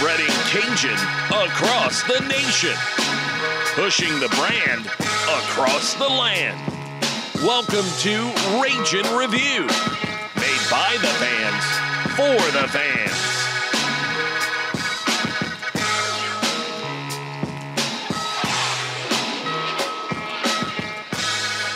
[0.00, 0.96] spreading Cajun
[1.28, 2.74] across the nation,
[3.74, 4.86] pushing the brand
[5.28, 6.58] across the land.
[7.44, 8.32] Welcome to
[8.62, 9.66] Ragin' Review,
[10.36, 11.64] made by the fans
[12.16, 13.10] for the fans.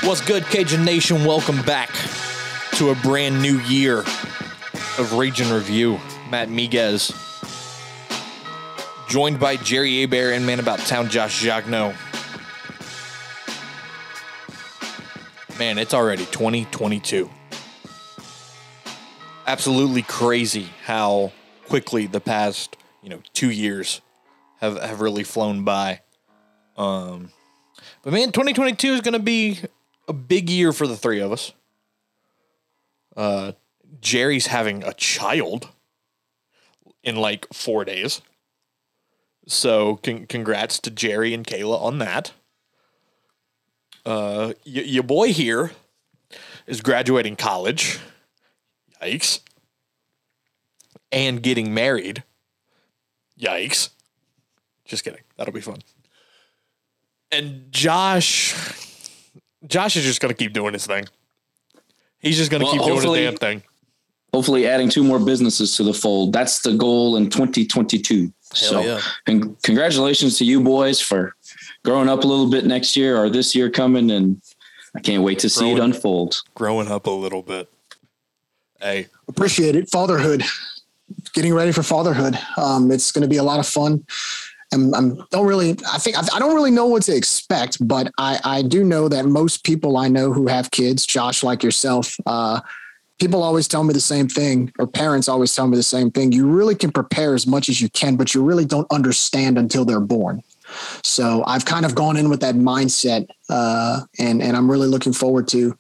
[0.09, 1.27] What's good, Cajun Nation?
[1.27, 1.91] Welcome back
[2.77, 6.01] to a brand new year of Ragin' Review.
[6.31, 7.13] Matt Miguez,
[9.15, 11.95] joined by Jerry Abear and Man About Town Josh Jagno.
[15.57, 17.31] Man, it's already 2022.
[19.47, 21.31] Absolutely crazy how
[21.69, 24.01] quickly the past, you know, two years
[24.59, 26.01] have, have really flown by.
[26.77, 27.31] Um,
[28.03, 29.61] but man, 2022 is going to be
[30.09, 31.53] a big year for the three of us.
[33.17, 33.53] Uh,
[34.01, 35.69] Jerry's having a child
[37.05, 38.21] in like four days.
[39.47, 42.33] So con- congrats to Jerry and Kayla on that.
[44.07, 45.73] Uh, y- your boy here
[46.67, 47.99] is graduating college.
[49.03, 49.41] Yikes.
[51.13, 52.23] And getting married.
[53.39, 53.91] Yikes.
[54.85, 55.21] Just kidding.
[55.37, 55.81] That'll be fun.
[57.31, 58.55] And Josh
[59.67, 61.07] Josh is just going to keep doing his thing.
[62.19, 63.63] He's just going to Well, keep doing his damn thing.
[64.35, 66.33] Hopefully adding two more businesses to the fold.
[66.33, 68.33] That's the goal in 2022.
[68.53, 69.01] so, yeah.
[69.29, 71.37] and congratulations to you boys for
[71.85, 74.11] growing up a little bit next year or this year coming.
[74.11, 74.43] And
[74.97, 76.43] I can't wait to see it unfold.
[76.57, 77.71] Growing up a little bit.
[78.81, 79.89] Hey, appreciate it.
[79.89, 80.43] Fatherhood,
[81.33, 82.37] getting ready for fatherhood.
[82.57, 84.05] Um, it's going to be a lot of fun.
[84.73, 85.77] I'm, I'm don't really.
[85.93, 89.09] I think I, I don't really know what to expect, but I I do know
[89.09, 92.61] that most people I know who have kids, Josh, like yourself, uh,
[93.21, 96.33] people always tell me the same thing, or parents always tell me the same thing.
[96.33, 99.85] You really can prepare as much as you can, but you really don't understand until
[99.85, 100.43] they're born.
[101.03, 105.13] So I've kind of gone in with that mindset, uh, and and I'm really looking
[105.13, 105.77] forward to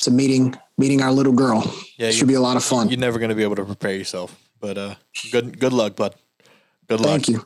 [0.00, 1.62] to meeting meeting our little girl.
[1.96, 2.88] Yeah, it you- should be a lot of fun.
[2.88, 4.38] you're never going to be able to prepare yourself.
[4.60, 4.94] But uh,
[5.32, 6.14] good good luck, bud.
[6.88, 7.10] Good luck.
[7.10, 7.44] Thank you.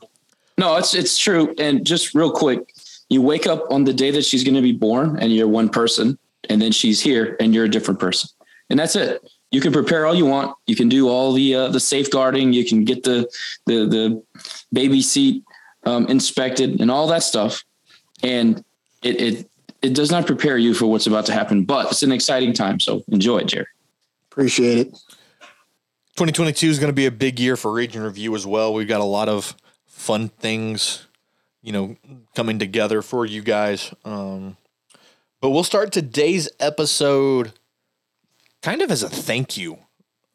[0.58, 1.54] No, it's it's true.
[1.58, 2.60] And just real quick,
[3.08, 5.68] you wake up on the day that she's going to be born, and you're one
[5.70, 6.18] person,
[6.50, 8.28] and then she's here, and you're a different person,
[8.70, 9.22] and that's it.
[9.50, 10.56] You can prepare all you want.
[10.66, 12.52] You can do all the uh, the safeguarding.
[12.52, 13.28] You can get the
[13.66, 14.22] the the
[14.72, 15.44] baby seat
[15.84, 17.64] um, inspected and all that stuff,
[18.22, 18.64] and
[19.02, 19.50] it it
[19.82, 21.64] it does not prepare you for what's about to happen.
[21.64, 23.66] But it's an exciting time, so enjoy it, Jerry.
[24.30, 24.92] Appreciate it.
[26.16, 28.74] 2022 is going to be a big year for Ragin' Review as well.
[28.74, 31.06] We've got a lot of fun things,
[31.62, 31.96] you know,
[32.34, 33.94] coming together for you guys.
[34.04, 34.56] Um,
[35.40, 37.52] but we'll start today's episode
[38.62, 39.78] kind of as a thank you.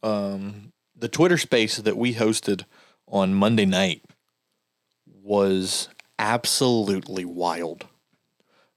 [0.03, 2.63] Um, the Twitter space that we hosted
[3.07, 4.03] on Monday night
[5.05, 7.85] was absolutely wild.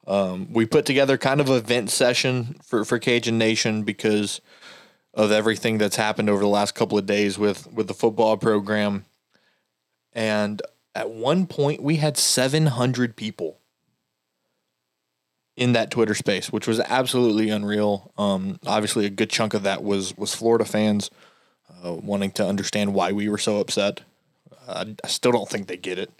[0.06, 4.40] Um, we put together kind of a event session for, for Cajun Nation because
[5.12, 9.04] of everything that's happened over the last couple of days with with the football program.
[10.12, 10.62] And
[10.94, 13.60] at one point we had 700 people
[15.58, 18.12] in that Twitter space, which was absolutely unreal.
[18.16, 21.10] Um, obviously a good chunk of that was was Florida fans
[21.84, 24.02] uh, wanting to understand why we were so upset.
[24.68, 26.12] Uh, I still don't think they get it,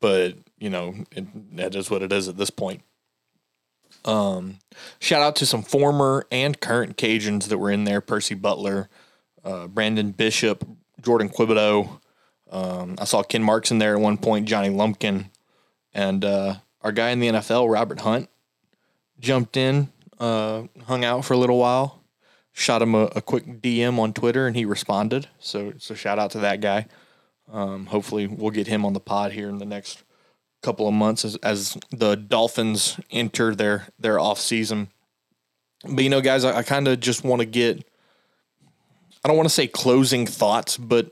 [0.00, 2.82] but you know, it, that is what it is at this point.
[4.04, 4.58] Um,
[4.98, 8.88] shout out to some former and current Cajuns that were in there: Percy Butler,
[9.44, 10.66] uh, Brandon Bishop,
[11.00, 12.00] Jordan Quibido.
[12.50, 15.30] Um, I saw Ken Marks in there at one point, Johnny Lumpkin,
[15.94, 18.28] and uh, our guy in the NFL, Robert Hunt,
[19.18, 22.02] jumped in, uh, hung out for a little while.
[22.52, 25.28] Shot him a, a quick DM on Twitter, and he responded.
[25.38, 26.86] So, so shout out to that guy.
[27.52, 30.02] Um, hopefully, we'll get him on the pod here in the next
[30.62, 34.88] couple of months as, as the Dolphins enter their their off season.
[35.86, 37.86] But you know, guys, I, I kind of just want to get
[39.24, 41.10] I don't want to say closing thoughts, but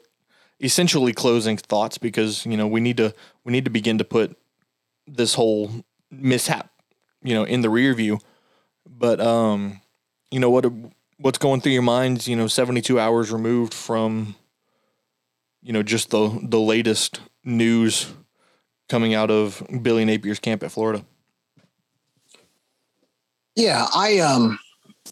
[0.61, 3.15] essentially closing thoughts because you know we need to
[3.45, 4.37] we need to begin to put
[5.07, 5.71] this whole
[6.11, 6.71] mishap
[7.25, 8.21] you know in the rear view.
[8.87, 9.81] But um,
[10.31, 10.67] you know what
[11.19, 12.29] what's going through your minds?
[12.29, 14.37] You know, seventy two hours removed from
[15.63, 18.13] you know just the the latest news
[18.89, 21.05] coming out of Billy Napier's camp at Florida.
[23.57, 24.59] Yeah, I um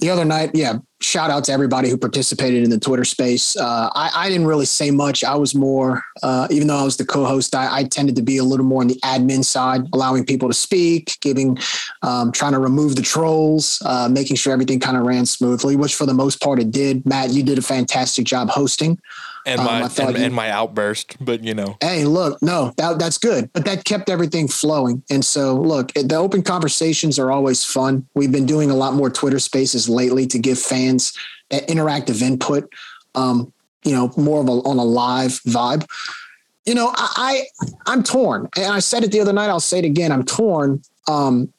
[0.01, 3.57] the other night, yeah, shout out to everybody who participated in the Twitter space.
[3.57, 5.25] Uh, I, I, didn't really say much.
[5.25, 8.39] I was more, uh, even though I was the co-host, I, I, tended to be
[8.39, 11.59] a little more on the admin side, allowing people to speak, giving,
[12.03, 15.95] um, trying to remove the trolls, uh, making sure everything kind of ran smoothly, which
[15.95, 17.05] for the most part it did.
[17.05, 18.99] Matt, you did a fantastic job hosting
[19.47, 21.17] and um, my and, you, and, my outburst.
[21.25, 23.51] But you know, hey, look, no, that, that's good.
[23.53, 25.03] But that kept everything flowing.
[25.11, 28.07] And so, look, the open conversations are always fun.
[28.15, 31.17] We've been doing a lot more Twitter Spaces lately to give fans
[31.51, 32.73] that interactive input.
[33.15, 33.53] Um,
[33.85, 35.87] you know, more of a on a live vibe.
[36.65, 37.45] You know, I,
[37.87, 39.49] I am torn, and I said it the other night.
[39.49, 40.13] I'll say it again.
[40.13, 40.83] I'm torn.
[41.09, 41.53] Um,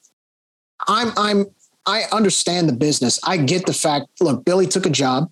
[0.87, 1.45] I'm I'm
[1.85, 3.19] I understand the business.
[3.23, 4.07] I get the fact.
[4.21, 5.29] Look, Billy took a job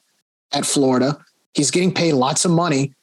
[0.52, 1.18] at Florida
[1.54, 2.94] He's getting paid lots of money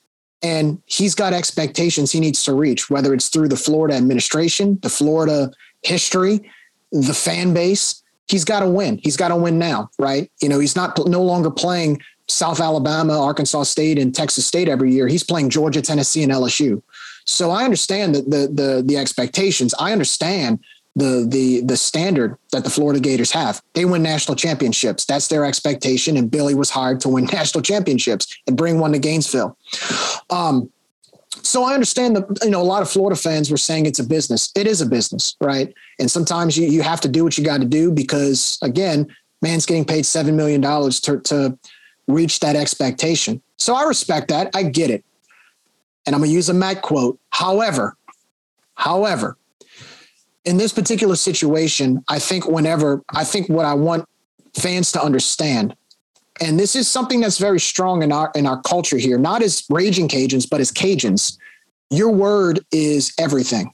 [0.43, 4.89] and he's got expectations he needs to reach, whether it's through the Florida administration, the
[4.89, 5.51] Florida
[5.83, 6.51] history,
[6.93, 8.03] the fan base.
[8.29, 9.01] He's got to win.
[9.03, 10.31] He's got to win now, right?
[10.41, 14.93] You know, he's not no longer playing South Alabama, Arkansas State, and Texas State every
[14.93, 15.09] year.
[15.09, 16.83] He's playing Georgia, Tennessee, and LSU.
[17.25, 19.75] So I understand the the the, the expectations.
[19.79, 20.61] I understand
[20.97, 23.63] the the the standard that the Florida Gators have.
[23.75, 25.05] They win national championships.
[25.05, 26.17] That's their expectation.
[26.17, 29.57] And Billy was hired to win national championships and bring one to Gainesville.
[30.31, 30.71] Um,
[31.43, 34.05] so I understand that you know a lot of Florida fans were saying it's a
[34.05, 34.51] business.
[34.55, 35.73] It is a business, right?
[35.99, 39.07] And sometimes you you have to do what you got to do because again,
[39.43, 41.59] man's getting paid seven million dollars to to
[42.07, 43.41] reach that expectation.
[43.57, 44.51] So I respect that.
[44.55, 45.05] I get it.
[46.07, 47.19] And I'm gonna use a Matt quote.
[47.31, 47.97] However,
[48.75, 49.37] however,
[50.49, 54.09] in this particular situation, I think whenever I think what I want
[54.55, 55.77] fans to understand,
[56.41, 59.65] and this is something that's very strong in our in our culture here, not as
[59.69, 61.37] raging Cajuns, but as Cajuns,
[61.91, 63.71] your word is everything.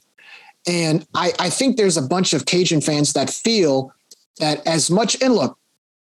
[0.67, 3.93] And I, I think there's a bunch of Cajun fans that feel
[4.39, 5.57] that as much and look,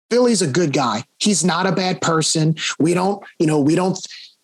[0.10, 1.04] Billy's a good guy.
[1.20, 2.56] He's not a bad person.
[2.80, 4.00] We don't, you know, we don't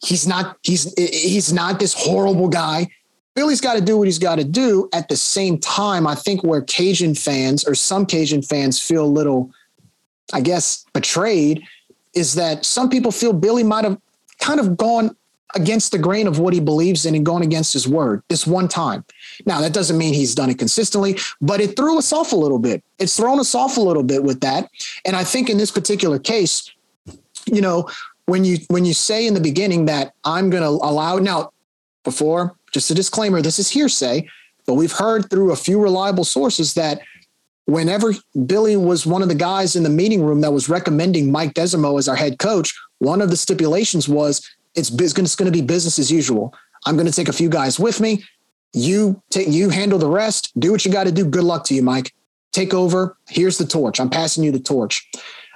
[0.05, 2.89] he's not he's he's not this horrible guy
[3.33, 4.89] Billy's got to do what he's got to do.
[4.93, 9.07] At the same time, I think where Cajun fans or some Cajun fans feel a
[9.07, 9.51] little,
[10.33, 11.63] I guess, betrayed
[12.13, 13.97] is that some people feel Billy might have
[14.39, 15.15] kind of gone
[15.55, 18.67] against the grain of what he believes in and gone against his word this one
[18.67, 19.03] time.
[19.45, 22.59] Now, that doesn't mean he's done it consistently, but it threw us off a little
[22.59, 22.83] bit.
[22.99, 24.69] It's thrown us off a little bit with that.
[25.05, 26.71] And I think in this particular case,
[27.45, 27.89] you know,
[28.27, 31.51] when you when you say in the beginning that I'm going to allow now
[32.03, 34.27] before just a disclaimer this is hearsay,
[34.65, 37.01] but we've heard through a few reliable sources that
[37.65, 38.13] whenever
[38.45, 41.99] Billy was one of the guys in the meeting room that was recommending Mike Desormeaux
[41.99, 45.99] as our head coach, one of the stipulations was it's, it's going to be business
[45.99, 46.53] as usual.
[46.85, 48.23] I'm going to take a few guys with me.
[48.73, 50.57] You take you handle the rest.
[50.59, 51.25] Do what you got to do.
[51.25, 52.13] Good luck to you, Mike.
[52.53, 53.17] Take over.
[53.27, 53.99] Here's the torch.
[53.99, 55.07] I'm passing you the torch.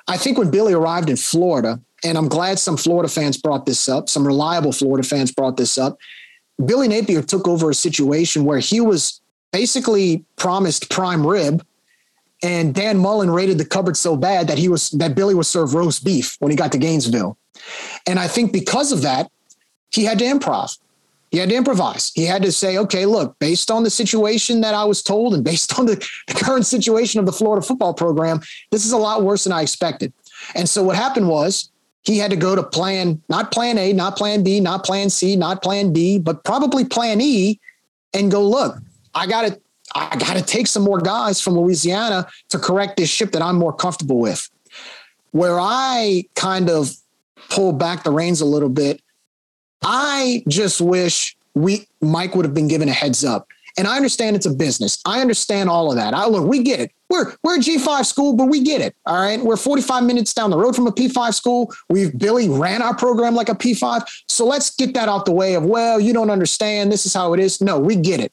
[0.08, 3.90] I think when Billy arrived in Florida, and I'm glad some Florida fans brought this
[3.90, 5.98] up, some reliable Florida fans brought this up.
[6.64, 9.22] Billy Napier took over a situation where he was
[9.52, 11.66] basically promised prime rib,
[12.44, 15.74] and Dan Mullen raided the cupboard so bad that he was that Billy was served
[15.74, 17.38] roast beef when he got to Gainesville.
[18.06, 19.32] And I think because of that,
[19.92, 20.78] he had to improv.
[21.32, 22.12] He had to improvise.
[22.16, 25.44] He had to say, okay, look, based on the situation that I was told and
[25.44, 25.96] based on the,
[26.28, 28.42] the current situation of the Florida football program,
[28.72, 30.14] this is a lot worse than I expected.
[30.54, 31.72] And so what happened was
[32.06, 35.36] he had to go to plan, not plan A, not plan B, not plan C,
[35.36, 37.60] not plan D, but probably plan E
[38.14, 38.78] and go, look,
[39.14, 39.60] I got to,
[39.96, 43.58] I got to take some more guys from Louisiana to correct this ship that I'm
[43.58, 44.50] more comfortable with.
[45.32, 46.96] Where I kind of
[47.50, 49.02] pull back the reins a little bit,
[49.84, 53.48] I just wish we Mike would have been given a heads up.
[53.78, 55.00] And I understand it's a business.
[55.06, 56.14] I understand all of that.
[56.14, 56.92] I look, we get it.
[57.10, 58.96] We're we're a G5 school, but we get it.
[59.06, 59.40] All right.
[59.40, 61.74] We're 45 minutes down the road from a P5 school.
[61.90, 64.08] We've Billy ran our program like a P5.
[64.28, 66.92] So let's get that out the way of, well, you don't understand.
[66.92, 67.62] This is how it is.
[67.62, 68.32] No, we get it.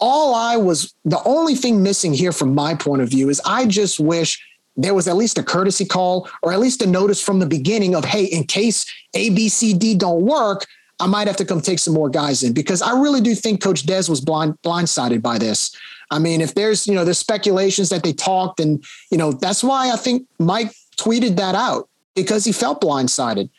[0.00, 3.66] All I was the only thing missing here from my point of view is I
[3.66, 4.44] just wish
[4.76, 7.94] there was at least a courtesy call or at least a notice from the beginning
[7.94, 10.66] of, hey, in case A, B, C, D don't work,
[11.00, 13.62] I might have to come take some more guys in because I really do think
[13.62, 15.74] Coach Des was blind blindsided by this.
[16.10, 19.62] I mean, if there's you know there's speculations that they talked, and you know that's
[19.62, 23.50] why I think Mike tweeted that out because he felt blindsided.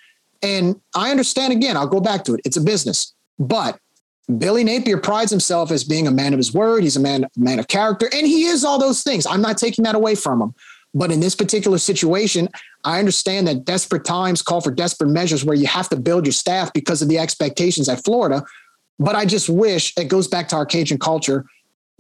[0.42, 1.78] And I understand again.
[1.78, 2.42] I'll go back to it.
[2.46, 3.80] It's a business, but
[4.38, 6.84] Billy Napier prides himself as being a man of his word.
[6.84, 9.26] He's a man man of character, and he is all those things.
[9.26, 10.54] I'm not taking that away from him.
[10.94, 12.50] But in this particular situation,
[12.84, 16.34] I understand that desperate times call for desperate measures where you have to build your
[16.34, 18.44] staff because of the expectations at Florida.
[18.98, 21.46] But I just wish it goes back to our Cajun culture.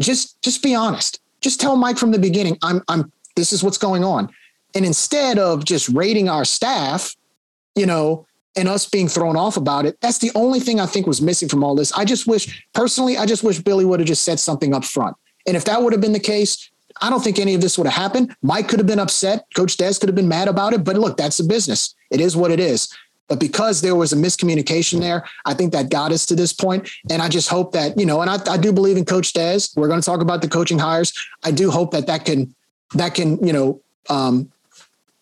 [0.02, 1.20] Just just be honest.
[1.42, 4.30] Just tell Mike from the beginning, I'm I'm this is what's going on.
[4.76, 7.16] And instead of just rating our staff,
[7.76, 11.08] you know, and us being thrown off about it, that's the only thing I think
[11.08, 11.92] was missing from all this.
[11.94, 15.16] I just wish, personally, I just wish Billy would have just said something up front.
[15.48, 16.70] And if that would have been the case,
[17.02, 18.36] I don't think any of this would have happened.
[18.42, 19.46] Mike could have been upset.
[19.56, 20.84] Coach Des could have been mad about it.
[20.84, 21.96] But look, that's a business.
[22.12, 22.90] It is what it is.
[23.28, 26.90] But because there was a miscommunication there, I think that got us to this point.
[27.12, 29.60] And I just hope that, you know, and I, I do believe in Coach Des.
[29.76, 31.14] We're going to talk about the coaching hires.
[31.44, 32.54] I do hope that that can,
[32.96, 34.52] that can, you know, um,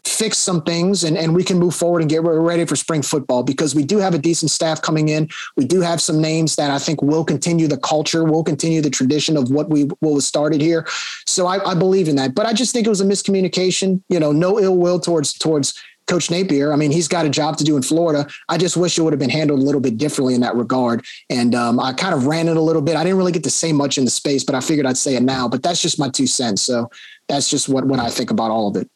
[0.08, 3.44] fix some things and, and we can move forward and get ready for spring football
[3.44, 5.30] because we do have a decent staff coming in.
[5.56, 8.90] We do have some names that I think will continue the culture, will continue the
[8.90, 10.86] tradition of what we what was started here.
[11.26, 12.36] So I, I believe in that.
[12.36, 14.02] But I just think it was a miscommunication.
[14.10, 15.74] You know, no ill will towards towards
[16.08, 16.72] Coach Napier.
[16.72, 18.28] I mean, he's got a job to do in Florida.
[18.50, 21.06] I just wish it would have been handled a little bit differently in that regard.
[21.30, 22.96] And um, I kind of ran it a little bit.
[22.96, 25.16] I didn't really get to say much in the space, but I figured I'd say
[25.16, 25.48] it now.
[25.48, 26.62] But that's just my two cents.
[26.62, 26.90] So
[27.28, 28.90] that's just what what I think about all of it.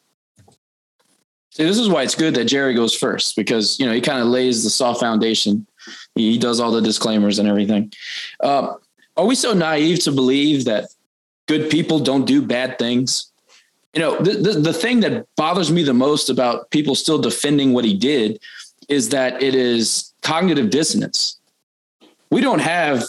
[1.65, 4.27] This is why it's good that Jerry goes first because you know he kind of
[4.27, 5.65] lays the soft foundation.
[6.15, 7.91] He does all the disclaimers and everything.
[8.39, 8.75] Uh,
[9.18, 10.89] are we so naive to believe that
[11.48, 13.32] good people don't do bad things?
[13.94, 17.74] you know, the, the, the thing that bothers me the most about people still defending
[17.74, 18.39] what he did
[18.88, 21.39] is that it is cognitive dissonance.
[22.30, 23.03] We don't have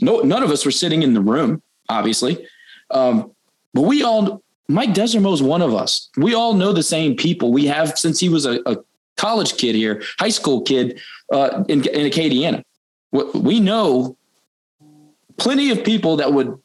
[0.00, 2.46] no none of us were sitting in the room, obviously,
[2.90, 3.30] um,
[3.72, 6.08] but we all Mike Desormeaux is one of us.
[6.16, 7.52] We all know the same people.
[7.52, 8.76] We have since he was a, a
[9.16, 11.00] college kid here, high school kid
[11.32, 12.62] uh, in, in Acadiana.
[13.12, 14.16] We know
[15.36, 16.58] plenty of people that would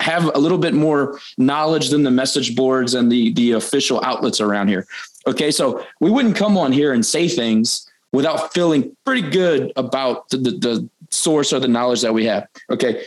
[0.00, 4.40] have a little bit more knowledge than the message boards and the the official outlets
[4.40, 4.86] around here.
[5.26, 10.28] Okay, so we wouldn't come on here and say things without feeling pretty good about
[10.30, 12.46] the, the, the source or the knowledge that we have.
[12.70, 13.04] Okay.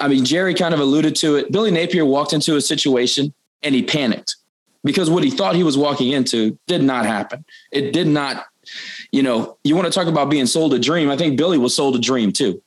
[0.00, 1.52] I mean, Jerry kind of alluded to it.
[1.52, 3.32] Billy Napier walked into a situation
[3.62, 4.36] and he panicked
[4.82, 7.44] because what he thought he was walking into did not happen.
[7.72, 8.46] It did not,
[9.12, 11.10] you know, you want to talk about being sold a dream.
[11.10, 12.62] I think Billy was sold a dream too.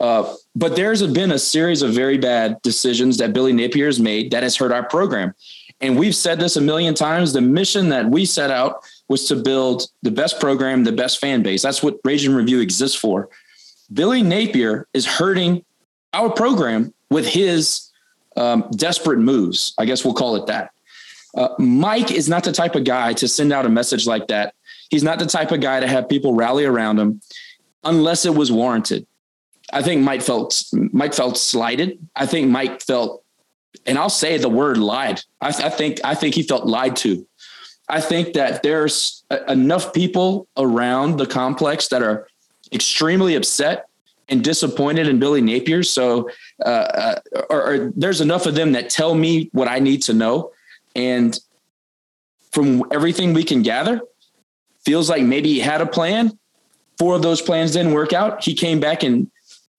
[0.00, 4.32] Uh, but there's been a series of very bad decisions that Billy Napier has made
[4.32, 5.34] that has hurt our program.
[5.80, 7.32] And we've said this a million times.
[7.32, 11.42] The mission that we set out was to build the best program, the best fan
[11.42, 11.62] base.
[11.62, 13.28] That's what Ragin' Review exists for.
[13.92, 15.64] Billy Napier is hurting
[16.14, 17.90] our program with his
[18.36, 19.74] um, desperate moves.
[19.78, 20.70] I guess we'll call it that.
[21.36, 24.54] Uh, Mike is not the type of guy to send out a message like that.
[24.90, 27.20] He's not the type of guy to have people rally around him
[27.82, 29.06] unless it was warranted.
[29.72, 31.98] I think Mike felt Mike felt slighted.
[32.14, 33.24] I think Mike felt,
[33.86, 35.20] and I'll say the word lied.
[35.40, 37.26] I, I think I think he felt lied to.
[37.88, 42.28] I think that there's a, enough people around the complex that are
[42.72, 43.88] extremely upset
[44.28, 45.82] and disappointed in Billy Napier.
[45.82, 46.30] So,
[46.64, 50.14] uh, uh, or, or there's enough of them that tell me what I need to
[50.14, 50.52] know,
[50.94, 51.38] and
[52.52, 54.00] from everything we can gather,
[54.84, 56.38] feels like maybe he had a plan.
[56.98, 58.44] Four of those plans didn't work out.
[58.44, 59.30] He came back and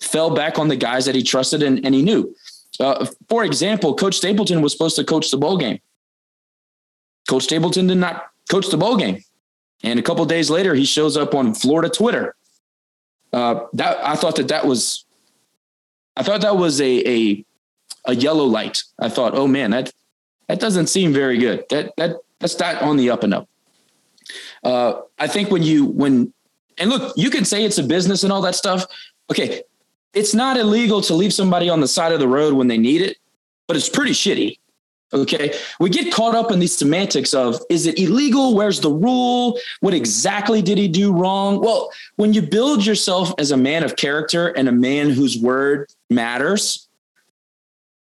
[0.02, 2.36] fell back on the guys that he trusted and, and he knew.
[2.80, 5.80] Uh, for example, Coach Stapleton was supposed to coach the bowl game.
[7.30, 9.24] Coach Stapleton did not coach the bowl game.
[9.84, 12.36] And a couple days later, he shows up on Florida Twitter.
[13.36, 15.04] Uh, that I thought that that was,
[16.16, 17.46] I thought that was a, a
[18.06, 18.84] a yellow light.
[18.98, 19.92] I thought, oh man, that
[20.48, 21.66] that doesn't seem very good.
[21.70, 23.50] That that that's not on the up and up.
[24.64, 26.34] Uh, I think when you when
[26.78, 28.86] and look, you can say it's a business and all that stuff.
[29.30, 29.64] Okay,
[30.14, 33.02] it's not illegal to leave somebody on the side of the road when they need
[33.02, 33.18] it,
[33.68, 34.60] but it's pretty shitty.
[35.14, 35.56] Okay.
[35.80, 38.56] We get caught up in these semantics of is it illegal?
[38.56, 39.60] Where's the rule?
[39.80, 41.62] What exactly did he do wrong?
[41.62, 45.90] Well, when you build yourself as a man of character and a man whose word
[46.10, 46.88] matters,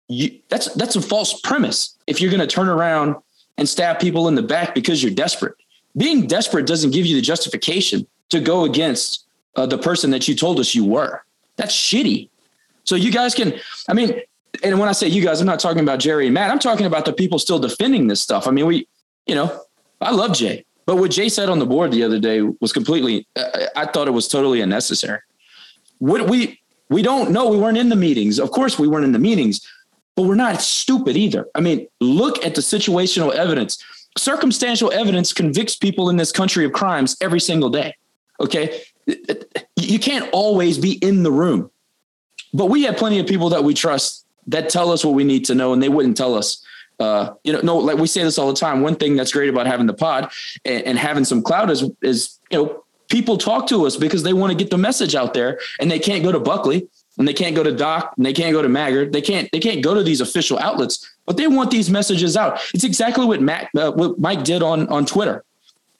[0.07, 1.97] you, that's that's a false premise.
[2.07, 3.15] If you're going to turn around
[3.57, 5.55] and stab people in the back because you're desperate,
[5.97, 10.35] being desperate doesn't give you the justification to go against uh, the person that you
[10.35, 11.23] told us you were.
[11.55, 12.29] That's shitty.
[12.83, 13.53] So you guys can,
[13.87, 14.19] I mean,
[14.63, 16.51] and when I say you guys, I'm not talking about Jerry and Matt.
[16.51, 18.47] I'm talking about the people still defending this stuff.
[18.47, 18.87] I mean, we,
[19.25, 19.61] you know,
[20.01, 23.27] I love Jay, but what Jay said on the board the other day was completely,
[23.35, 25.19] uh, I thought it was totally unnecessary.
[25.99, 27.49] What we, we don't know.
[27.49, 28.39] We weren't in the meetings.
[28.39, 29.65] Of course, we weren't in the meetings,
[30.15, 31.47] but we're not stupid either.
[31.55, 33.83] I mean, look at the situational evidence.
[34.17, 37.95] Circumstantial evidence convicts people in this country of crimes every single day.
[38.39, 38.83] Okay
[39.75, 41.69] you can't always be in the room.
[42.53, 45.45] But we have plenty of people that we trust that tell us what we need
[45.45, 46.63] to know, and they wouldn't tell us.
[46.99, 48.81] Uh, you know, no, like we say this all the time.
[48.81, 50.31] One thing that's great about having the pod
[50.63, 54.31] and, and having some cloud is, is you know, people talk to us because they
[54.33, 57.33] want to get the message out there, and they can't go to Buckley, and they
[57.33, 59.11] can't go to Doc, and they can't go to Maggard.
[59.11, 62.59] They can't they can't go to these official outlets but they want these messages out.
[62.73, 65.43] It's exactly what Matt, uh, what Mike did on on Twitter.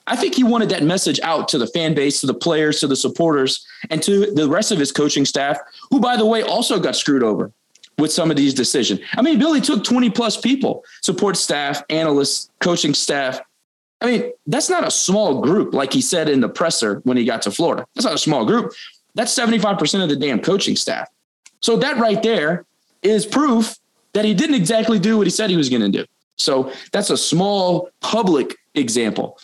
[0.06, 2.88] I think he wanted that message out to the fan base, to the players, to
[2.88, 5.58] the supporters, and to the rest of his coaching staff,
[5.92, 7.54] who, by the way, also got screwed over
[7.98, 9.00] with some of these decisions.
[9.16, 13.40] I mean, Billy took 20 plus people, support staff, analysts, coaching staff.
[14.02, 17.26] I mean, that's not a small group, like he said in the presser when he
[17.26, 17.86] got to Florida.
[17.96, 18.74] That's not a small group.
[19.16, 21.08] That's 75% of the damn coaching staff.
[21.62, 22.66] So that right there
[23.02, 23.78] is proof
[24.14, 26.06] that he didn't exactly do what he said he was going to do.
[26.38, 29.38] So that's a small public example.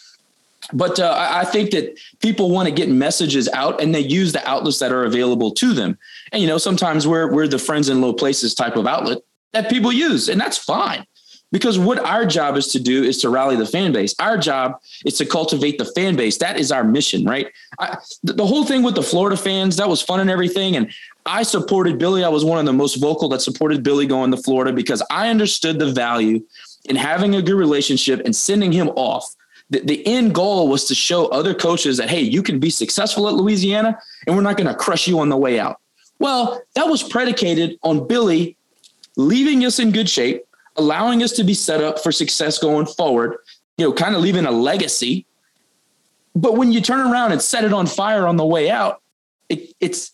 [0.73, 4.47] But uh, I think that people want to get messages out and they use the
[4.47, 5.97] outlets that are available to them.
[6.31, 9.19] And, you know, sometimes we're, we're the friends in low places type of outlet
[9.53, 11.05] that people use, and that's fine.
[11.51, 14.13] Because what our job is to do is to rally the fan base.
[14.19, 16.38] Our job is to cultivate the fan base.
[16.38, 17.51] That is our mission, right?
[17.79, 20.75] I, the whole thing with the Florida fans, that was fun and everything.
[20.75, 20.91] And
[21.25, 22.23] I supported Billy.
[22.23, 25.29] I was one of the most vocal that supported Billy going to Florida because I
[25.29, 26.43] understood the value
[26.85, 29.35] in having a good relationship and sending him off.
[29.69, 33.27] The, the end goal was to show other coaches that, hey, you can be successful
[33.27, 35.79] at Louisiana and we're not going to crush you on the way out.
[36.17, 38.57] Well, that was predicated on Billy
[39.15, 40.45] leaving us in good shape,
[40.75, 43.38] allowing us to be set up for success going forward,
[43.77, 45.25] you know, kind of leaving a legacy.
[46.35, 49.01] But when you turn around and set it on fire on the way out,
[49.49, 50.11] it, it's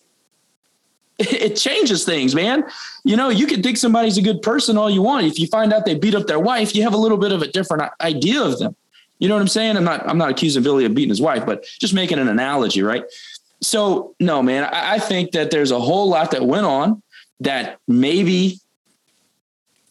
[1.20, 2.66] it changes things, man.
[3.04, 5.26] You know, you can think somebody's a good person all you want.
[5.26, 7.42] If you find out they beat up their wife, you have a little bit of
[7.42, 8.76] a different idea of them.
[9.20, 9.78] You know what I'm saying?
[9.78, 12.82] I'm not I'm not accusing Billy of beating his wife, but just making an analogy,
[12.82, 13.04] right?
[13.62, 17.02] So no, man, I, I think that there's a whole lot that went on
[17.40, 18.60] that maybe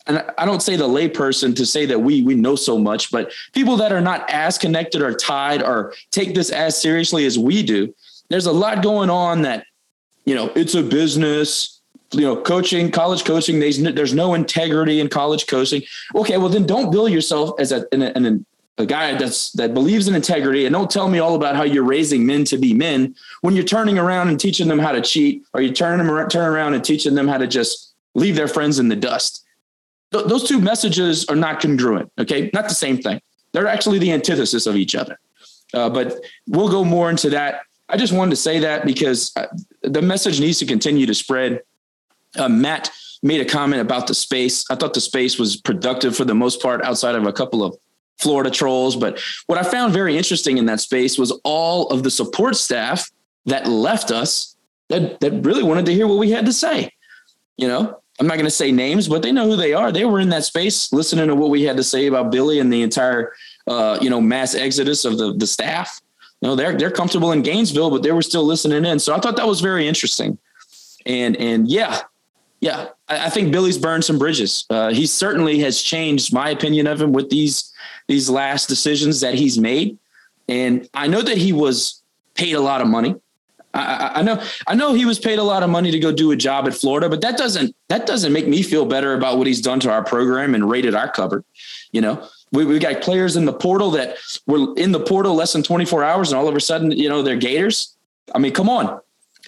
[0.07, 3.33] and I don't say the layperson to say that we we know so much, but
[3.53, 7.63] people that are not as connected or tied or take this as seriously as we
[7.63, 7.95] do,
[8.29, 9.65] there's a lot going on that
[10.25, 11.81] you know, it's a business,
[12.13, 15.83] you know, coaching, college coaching, there's no, integrity in college coaching.
[16.15, 18.47] Okay, well then don't bill yourself as a, an, an,
[18.79, 21.85] a guy that's that believes in integrity and don't tell me all about how you're
[21.85, 25.45] raising men to be men when you're turning around and teaching them how to cheat
[25.53, 28.49] or you turn them around, turn around and teaching them how to just leave their
[28.49, 29.45] friends in the dust.
[30.13, 32.11] Th- those two messages are not congruent.
[32.19, 33.21] Okay, not the same thing.
[33.53, 35.19] They're actually the antithesis of each other.
[35.73, 39.47] Uh, but we'll go more into that I just wanted to say that because uh,
[39.83, 41.63] the message needs to continue to spread.
[42.37, 42.91] Uh, Matt
[43.23, 44.65] made a comment about the space.
[44.71, 47.77] I thought the space was productive for the most part, outside of a couple of
[48.19, 48.97] Florida trolls.
[48.97, 53.11] But what I found very interesting in that space was all of the support staff
[53.47, 54.57] that left us
[54.89, 56.91] that that really wanted to hear what we had to say.
[57.57, 59.93] You know, I'm not going to say names, but they know who they are.
[59.93, 62.73] They were in that space listening to what we had to say about Billy and
[62.73, 63.33] the entire,
[63.67, 66.01] uh, you know, mass exodus of the the staff
[66.45, 68.99] know, they're they're comfortable in Gainesville, but they were still listening in.
[68.99, 70.39] So I thought that was very interesting.
[71.07, 72.03] And and yeah,
[72.61, 74.65] yeah, I, I think Billy's burned some bridges.
[74.71, 77.73] Uh, he certainly has changed my opinion of him with these
[78.09, 79.99] these last decisions that he's made.
[80.49, 82.03] And I know that he was
[82.35, 83.17] paid a lot of money.
[83.73, 86.31] I, I, know I know he was paid a lot of money to go do
[86.31, 89.47] a job at Florida, but that doesn't that doesn't make me feel better about what
[89.47, 91.45] he's done to our program and rated our cupboard.
[91.91, 95.53] You know, we, we got players in the portal that were in the portal less
[95.53, 97.97] than 24 hours and all of a sudden, you know, they're Gators.
[98.35, 99.01] I mean, come on.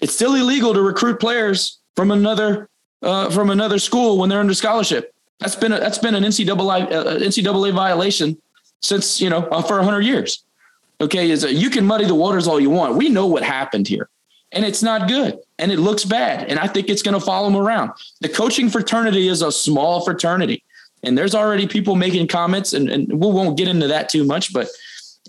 [0.03, 2.69] It's still illegal to recruit players from another
[3.07, 5.15] uh, from another school when they're under scholarship.
[5.41, 8.37] That's been a, that's been an NCAA uh, NCAA violation
[8.81, 10.45] since you know uh, for hundred years.
[11.01, 12.97] Okay, is you can muddy the waters all you want.
[12.97, 14.09] We know what happened here,
[14.53, 17.49] and it's not good, and it looks bad, and I think it's going to follow
[17.49, 17.93] them around.
[18.21, 20.63] The coaching fraternity is a small fraternity.
[21.03, 24.53] And there's already people making comments, and, and we won't get into that too much,
[24.53, 24.69] but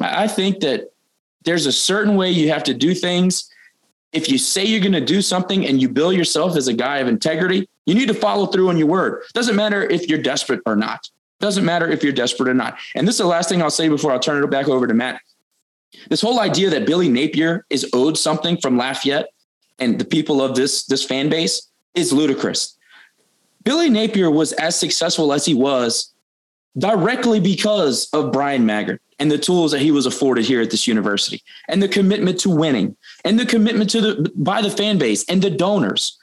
[0.02, 0.92] I think that
[1.44, 3.50] there's a certain way you have to do things.
[4.18, 6.98] If you say you're going to do something and you bill yourself as a guy
[6.98, 9.22] of integrity, you need to follow through on your word.
[9.36, 11.08] Doesn't matter if you're desperate or not.
[11.40, 12.80] Doesn't matter if you're desperate or not.
[12.96, 14.94] And this is the last thing I'll say before I'll turn it back over to
[14.96, 15.22] Matt.
[16.10, 19.28] This whole idea that Billy Napier is owed something from Lafayette
[19.78, 22.76] and the people of this this fan base is ludicrous.
[23.64, 26.12] Billy Napier was as successful as he was
[26.78, 30.88] directly because of Bryan Maggard and the tools that he was afforded here at this
[30.88, 35.26] university and the commitment to winning and the commitment to the by the fan base
[35.30, 36.18] and the donors.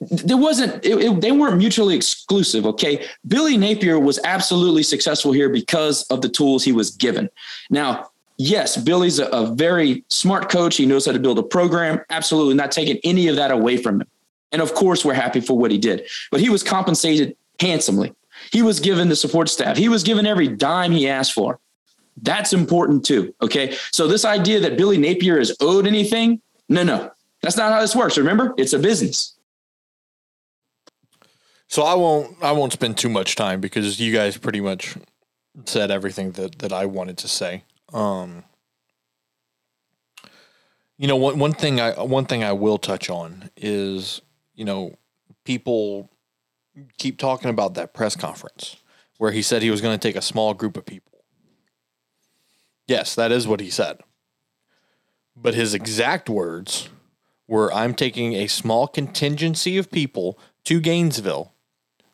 [0.00, 3.06] There wasn't it, it, they weren't mutually exclusive okay?
[3.28, 7.28] Billy napier was absolutely successful here because of the tools he was given.
[7.68, 10.76] Now yes billy's a, a very smart coach.
[10.76, 12.00] He knows how to build a program.
[12.08, 14.08] Absolutely not taking any of that away from him.
[14.52, 16.06] And of course, we're happy for what he did.
[16.30, 18.12] But he was compensated handsomely.
[18.52, 19.76] He was given the support staff.
[19.76, 21.60] He was given every dime he asked for.
[22.22, 23.34] That's important too.
[23.40, 23.76] Okay.
[23.92, 27.10] So this idea that Billy Napier is owed anything, no, no,
[27.42, 28.18] that's not how this works.
[28.18, 29.36] Remember, it's a business.
[31.68, 34.96] So I won't I won't spend too much time because you guys pretty much
[35.64, 37.62] said everything that, that I wanted to say.
[37.92, 38.44] Um,
[40.98, 44.20] you know, one one thing I one thing I will touch on is
[44.54, 44.96] you know
[45.44, 46.10] people
[46.98, 48.76] keep talking about that press conference
[49.18, 51.22] where he said he was going to take a small group of people.
[52.86, 54.00] Yes, that is what he said.
[55.36, 56.88] But his exact words
[57.46, 61.52] were I'm taking a small contingency of people to Gainesville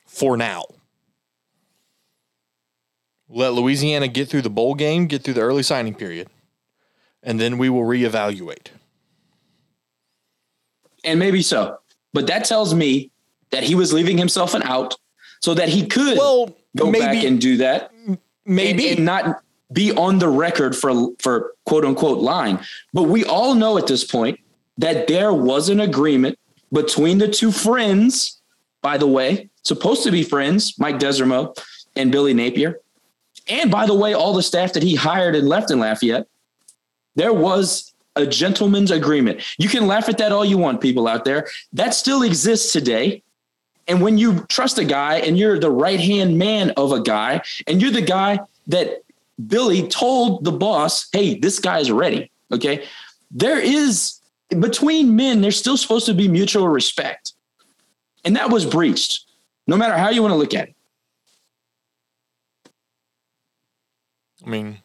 [0.04, 0.64] for now.
[3.28, 6.28] Let Louisiana get through the bowl game, get through the early signing period,
[7.22, 8.68] and then we will reevaluate.
[11.04, 11.78] And maybe so.
[12.12, 13.12] But that tells me
[13.50, 14.94] that he was leaving himself an out
[15.40, 17.92] so that he could Well, go maybe- back and do that.
[18.44, 22.60] Maybe and, and not be on the record for for quote unquote lying.
[22.92, 24.38] But we all know at this point
[24.78, 26.38] that there was an agreement
[26.72, 28.40] between the two friends,
[28.82, 31.56] by the way, supposed to be friends, Mike Desormeaux
[31.96, 32.78] and Billy Napier.
[33.48, 36.28] And by the way, all the staff that he hired and left in Lafayette,
[37.16, 39.42] there was a gentleman's agreement.
[39.58, 41.48] You can laugh at that all you want, people out there.
[41.72, 43.22] That still exists today.
[43.88, 47.42] And when you trust a guy and you're the right hand man of a guy,
[47.66, 49.04] and you're the guy that
[49.46, 52.30] Billy told the boss, hey, this guy's ready.
[52.50, 52.84] Okay.
[53.30, 57.32] There is between men, there's still supposed to be mutual respect.
[58.24, 59.24] And that was breached,
[59.66, 60.74] no matter how you want to look at it.
[64.44, 64.78] I mean,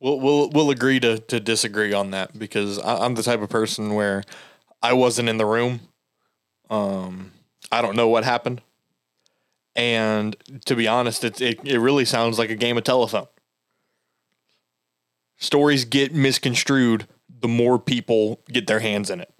[0.00, 3.48] we'll we'll we'll agree to to disagree on that because I, I'm the type of
[3.48, 4.24] person where
[4.82, 5.80] I wasn't in the room.
[6.74, 7.30] Um,
[7.70, 8.60] I don't know what happened,
[9.76, 13.26] and to be honest, it it, it really sounds like a game of telephone.
[15.36, 17.06] Stories get misconstrued
[17.40, 19.32] the more people get their hands in it.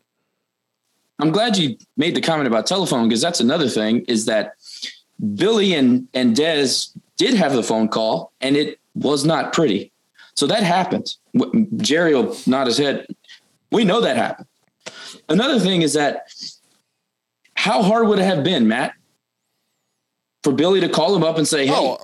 [1.18, 4.54] I'm glad you made the comment about telephone because that's another thing is that
[5.34, 6.68] Billy and and Des
[7.16, 9.92] did have the phone call and it was not pretty.
[10.34, 11.16] So that happened.
[11.76, 13.06] Jerry will nod his head.
[13.70, 14.48] We know that happened.
[15.28, 16.26] Another thing is that
[17.64, 18.92] how hard would it have been, Matt,
[20.42, 21.98] for Billy to call him up and say, "Hey, Oh,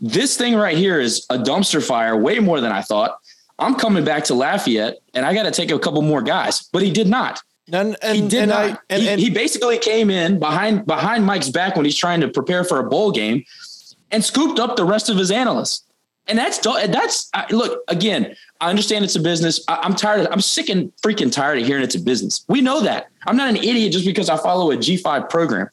[0.00, 3.18] this thing right here is a dumpster fire, way more than I thought.
[3.58, 6.82] I'm coming back to Lafayette, and I got to take a couple more guys." But
[6.82, 8.60] he did not and and, he did and not.
[8.60, 12.20] I and, he, and he basically came in behind behind Mike's back when he's trying
[12.20, 13.44] to prepare for a bowl game,
[14.10, 15.82] and scooped up the rest of his analysts.
[16.28, 18.34] And that's that's I, look again.
[18.60, 19.64] I understand it's a business.
[19.68, 20.22] I, I'm tired.
[20.22, 22.44] Of, I'm sick and freaking tired of hearing it's a business.
[22.48, 23.08] We know that.
[23.26, 25.68] I'm not an idiot just because I follow a G5 program.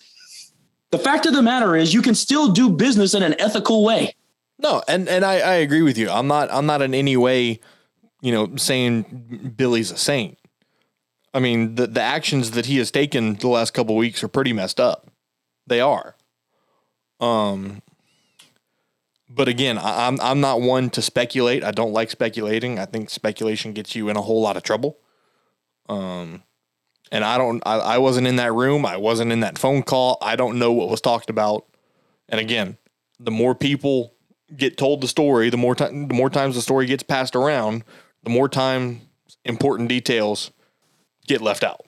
[0.92, 4.16] The fact of the matter is, you can still do business in an ethical way.
[4.60, 6.10] No, and and I, I agree with you.
[6.10, 7.60] I'm not I'm not in any way,
[8.22, 10.38] you know, saying Billy's a saint.
[11.34, 14.54] I mean, the the actions that he has taken the last couple weeks are pretty
[14.54, 15.08] messed up.
[15.66, 16.16] They are.
[17.20, 17.82] Um
[19.34, 21.64] but again, I, I'm I'm not one to speculate.
[21.64, 22.80] I don't like speculating.
[22.80, 24.98] I think speculation gets you in a whole lot of trouble.
[25.90, 26.44] Um
[27.12, 28.86] and I don't I, I wasn't in that room.
[28.86, 30.18] I wasn't in that phone call.
[30.22, 31.66] I don't know what was talked about.
[32.30, 32.78] And again,
[33.20, 34.14] the more people
[34.56, 37.84] get told the story, the more time, the more times the story gets passed around,
[38.24, 39.02] the more time
[39.46, 40.52] important details
[41.28, 41.86] get left out.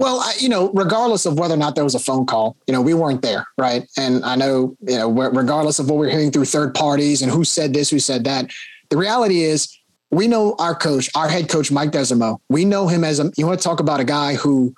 [0.00, 2.72] Well, I, you know, regardless of whether or not there was a phone call, you
[2.72, 3.86] know, we weren't there, right?
[3.98, 7.44] And I know, you know, regardless of what we're hearing through third parties and who
[7.44, 8.50] said this, who said that,
[8.88, 9.68] the reality is
[10.10, 12.38] we know our coach, our head coach, Mike Desormeaux.
[12.48, 13.30] We know him as a.
[13.36, 14.74] You want to talk about a guy who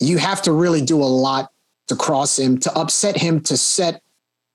[0.00, 1.52] you have to really do a lot
[1.86, 4.02] to cross him, to upset him, to set.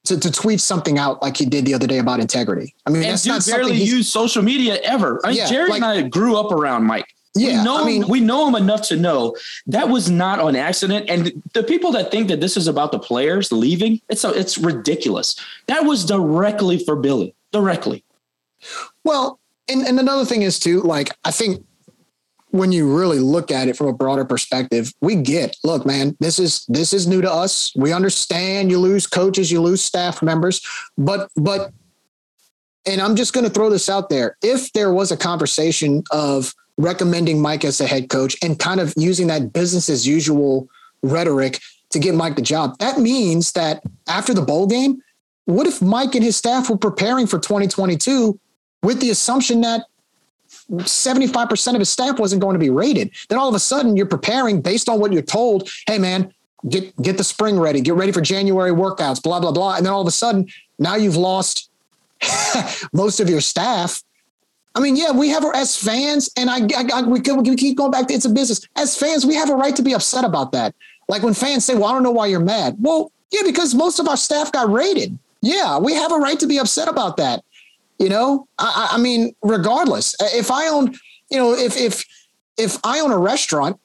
[0.05, 2.73] To, to tweet something out like he did the other day about integrity.
[2.85, 5.19] I mean, And that's dude not barely use social media ever.
[5.23, 7.05] I mean, Yeah, Jerry like- and I grew up around Mike.
[7.35, 9.35] Yeah, we know I mean- we know him enough to know
[9.67, 11.09] that was not on accident.
[11.09, 14.57] And the people that think that this is about the players leaving, it's a, it's
[14.57, 15.35] ridiculous.
[15.67, 18.03] That was directly for Billy, directly.
[19.03, 21.63] Well, and, and another thing is too, like I think
[22.51, 26.39] when you really look at it from a broader perspective, we get, look, man, this
[26.39, 27.71] is this is new to us.
[27.75, 30.61] We understand you lose coaches, you lose staff members,
[30.97, 31.71] but but
[32.87, 34.35] and I'm just gonna throw this out there.
[34.41, 38.93] If there was a conversation of recommending Mike as a head coach and kind of
[38.97, 40.67] using that business as usual
[41.03, 41.59] rhetoric
[41.91, 45.01] to get Mike the job, that means that after the bowl game,
[45.45, 48.39] what if Mike and his staff were preparing for 2022
[48.81, 49.85] with the assumption that
[50.71, 53.11] 75% of his staff wasn't going to be rated.
[53.27, 55.69] Then all of a sudden you're preparing based on what you're told.
[55.87, 56.33] Hey man,
[56.67, 59.75] get get the spring ready, get ready for January workouts, blah, blah, blah.
[59.75, 61.69] And then all of a sudden now you've lost
[62.93, 64.03] most of your staff.
[64.75, 67.91] I mean, yeah, we have as fans, and I, I, I we, we keep going
[67.91, 68.67] back to it's a business.
[68.75, 70.75] As fans, we have a right to be upset about that.
[71.07, 73.99] Like when fans say, "Well, I don't know why you're mad." Well, yeah, because most
[73.99, 75.17] of our staff got raided.
[75.41, 77.43] Yeah, we have a right to be upset about that.
[77.97, 80.93] You know, I, I mean, regardless, uh, if I own,
[81.29, 82.05] you know, if if
[82.57, 83.79] if I own a restaurant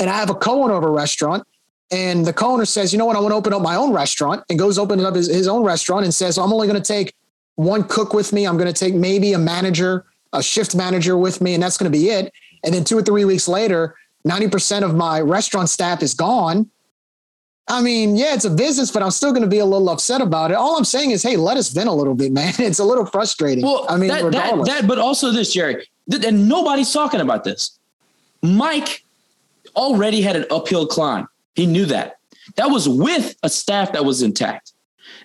[0.00, 1.46] and I have a co-owner of a restaurant
[1.90, 4.42] and the co-owner says, you know what, I want to open up my own restaurant
[4.50, 7.14] and goes open up his, his own restaurant and says, I'm only going to take
[7.56, 8.46] one cook with me.
[8.46, 11.90] I'm going to take maybe a manager, a shift manager with me, and that's going
[11.90, 12.32] to be it.
[12.64, 16.70] And then two or three weeks later, 90% of my restaurant staff is gone.
[17.68, 20.20] I mean, yeah, it's a business, but I'm still going to be a little upset
[20.20, 20.54] about it.
[20.54, 22.52] All I'm saying is, hey, let us vent a little bit, man.
[22.58, 23.64] It's a little frustrating.
[23.64, 27.78] Well, I mean, that, that, that, but also this, Jerry, and nobody's talking about this.
[28.42, 29.04] Mike
[29.74, 31.26] already had an uphill climb.
[31.54, 32.18] He knew that.
[32.56, 34.72] That was with a staff that was intact.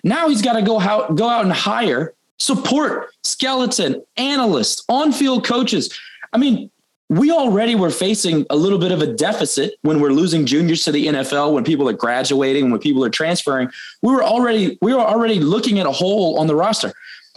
[0.02, 5.96] Now he's got to go out, go out and hire support, skeleton, analysts, on-field coaches.
[6.32, 6.70] I mean,
[7.10, 10.92] we already were facing a little bit of a deficit when we're losing juniors to
[10.92, 13.68] the NFL, when people are graduating, when people are transferring.
[14.02, 16.92] We were already we were already looking at a hole on the roster.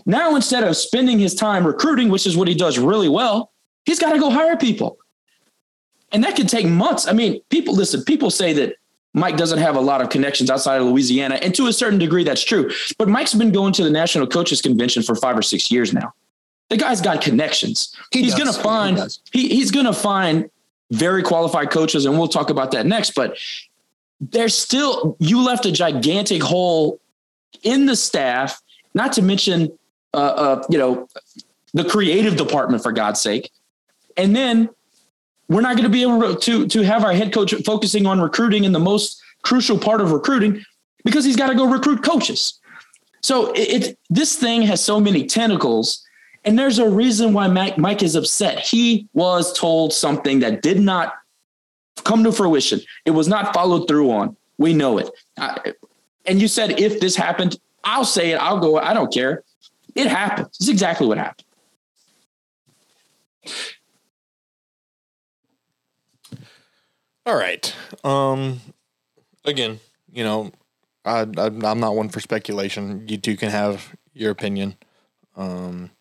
[0.05, 3.51] Now instead of spending his time recruiting, which is what he does really well,
[3.85, 4.97] he's got to go hire people.
[6.11, 7.07] And that can take months.
[7.07, 8.75] I mean, people listen, people say that
[9.13, 11.35] Mike doesn't have a lot of connections outside of Louisiana.
[11.35, 12.71] And to a certain degree, that's true.
[12.97, 16.13] But Mike's been going to the National Coaches Convention for five or six years now.
[16.69, 17.95] The guy's got connections.
[18.11, 18.97] He he's going to find
[19.31, 20.49] he, he he's going to find
[20.91, 23.11] very qualified coaches, and we'll talk about that next.
[23.11, 23.37] But
[24.19, 26.99] there's still you left a gigantic hole
[27.61, 28.61] in the staff.
[28.95, 29.77] Not to mention,
[30.13, 31.07] uh, uh, you know,
[31.73, 33.51] the creative department for God's sake,
[34.17, 34.69] and then
[35.49, 38.63] we're not going to be able to to have our head coach focusing on recruiting
[38.63, 40.63] in the most crucial part of recruiting
[41.03, 42.59] because he's got to go recruit coaches.
[43.21, 46.05] So it, it, this thing has so many tentacles,
[46.43, 48.59] and there's a reason why Mike, Mike is upset.
[48.59, 51.13] He was told something that did not
[52.03, 52.81] come to fruition.
[53.05, 54.35] It was not followed through on.
[54.57, 55.09] We know it.
[55.37, 55.73] I,
[56.25, 58.35] and you said if this happened, I'll say it.
[58.35, 58.77] I'll go.
[58.77, 59.43] I don't care.
[59.95, 60.47] It happened.
[60.47, 61.45] It's exactly what happened.
[67.25, 67.73] All right.
[68.03, 68.59] Um,
[69.45, 69.79] again,
[70.11, 70.51] you know,
[71.05, 73.07] I, I am not one for speculation.
[73.07, 74.75] You two can have your opinion.
[75.35, 75.91] Um,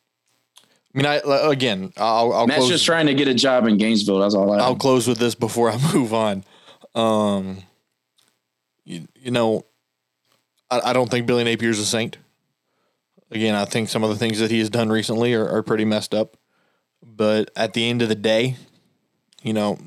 [0.94, 3.78] I mean, I again, I'll, I'll Matt's close, just trying to get a job in
[3.78, 4.18] Gainesville.
[4.18, 4.52] That's all.
[4.52, 6.44] I I'll close with this before I move on.
[6.94, 7.58] Um,
[8.85, 9.64] you, you know,
[10.70, 12.18] I, I don't think Billy Napier's a saint.
[13.30, 15.87] Again, I think some of the things that he has done recently are, are pretty
[15.87, 16.37] messed up.
[17.02, 18.56] But at the end of the day,
[19.42, 19.78] you know,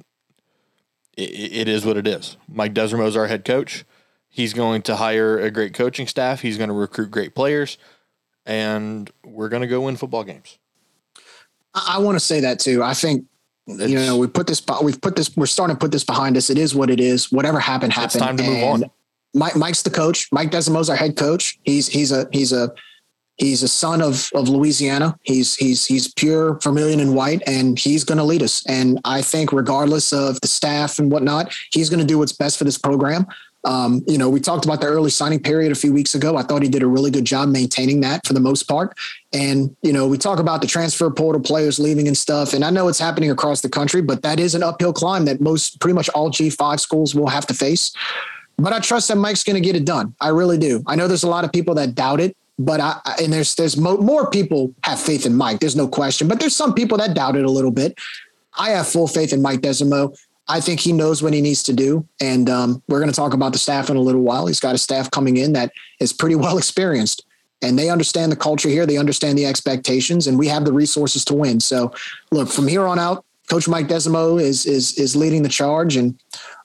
[1.18, 1.22] it,
[1.54, 2.38] it is what it is.
[2.48, 3.86] Mike Desormeaux is our head coach.
[4.30, 6.42] He's going to hire a great coaching staff.
[6.42, 7.78] He's going to recruit great players,
[8.46, 10.58] and we're going to go win football games.
[11.74, 12.84] I, I want to say that too.
[12.84, 13.26] I think
[13.68, 16.38] it's, you know we put this we've put this we're starting to put this behind
[16.38, 16.50] us.
[16.50, 17.32] It is what it is.
[17.32, 18.16] Whatever happened happened.
[18.16, 18.92] It's time to move on.
[19.34, 20.30] Mike, Mike's the coach.
[20.32, 21.60] Mike Desormeaux's our head coach.
[21.64, 22.74] He's he's a he's a
[23.38, 25.18] He's a son of of Louisiana.
[25.24, 28.66] He's he's he's pure vermilion and white, and he's going to lead us.
[28.68, 32.58] And I think, regardless of the staff and whatnot, he's going to do what's best
[32.58, 33.28] for this program.
[33.66, 36.38] Um, you know, we talked about the early signing period a few weeks ago.
[36.38, 38.96] I thought he did a really good job maintaining that for the most part.
[39.34, 42.54] And, you know, we talk about the transfer portal players leaving and stuff.
[42.54, 45.42] And I know it's happening across the country, but that is an uphill climb that
[45.42, 47.92] most pretty much all G5 schools will have to face.
[48.58, 50.16] But I trust that Mike's going to get it done.
[50.22, 50.84] I really do.
[50.86, 53.78] I know there's a lot of people that doubt it but I and there's there's
[53.78, 55.60] mo- more people have faith in Mike.
[55.60, 56.28] There's no question.
[56.28, 57.98] But there's some people that doubt it a little bit.
[58.58, 60.18] I have full faith in Mike Desormeaux.
[60.48, 63.34] I think he knows what he needs to do, and um, we're going to talk
[63.34, 64.46] about the staff in a little while.
[64.46, 67.26] He's got a staff coming in that is pretty well experienced,
[67.62, 68.86] and they understand the culture here.
[68.86, 71.60] They understand the expectations, and we have the resources to win.
[71.60, 71.94] So,
[72.32, 76.18] look from here on out, Coach Mike Desormeaux is is is leading the charge, and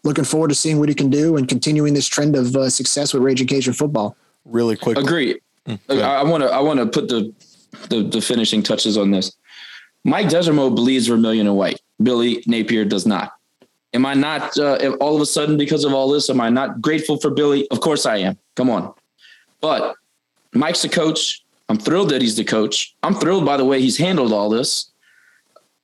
[0.05, 3.15] looking forward to seeing what he can do and continuing this trend of uh, success
[3.15, 4.15] with Ragin' Cajun football.
[4.45, 5.41] Really quick, agree.
[5.89, 7.33] I want to I want to put the,
[7.89, 9.37] the, the finishing touches on this.
[10.05, 11.81] Mike Desormeaux bleeds vermilion and white.
[12.03, 13.33] Billy Napier does not.
[13.93, 16.31] Am I not uh, all of a sudden because of all this?
[16.31, 17.69] Am I not grateful for Billy?
[17.69, 18.39] Of course I am.
[18.57, 18.95] Come on,
[19.61, 19.97] but
[20.55, 21.43] Mike's the coach.
[21.69, 22.95] I'm thrilled that he's the coach.
[23.03, 24.91] I'm thrilled by the way he's handled all this.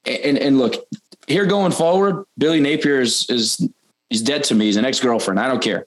[0.05, 0.87] And and look,
[1.27, 3.69] here going forward, Billy Napier is is
[4.09, 4.67] he's dead to me.
[4.67, 5.41] He's an ex girlfriend.
[5.41, 5.87] I don't care.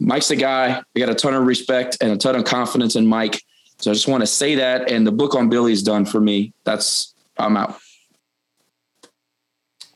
[0.00, 0.80] Mike's the guy.
[0.96, 3.42] I got a ton of respect and a ton of confidence in Mike.
[3.78, 4.90] So I just want to say that.
[4.90, 6.52] And the book on Billy is done for me.
[6.64, 7.78] That's I'm out.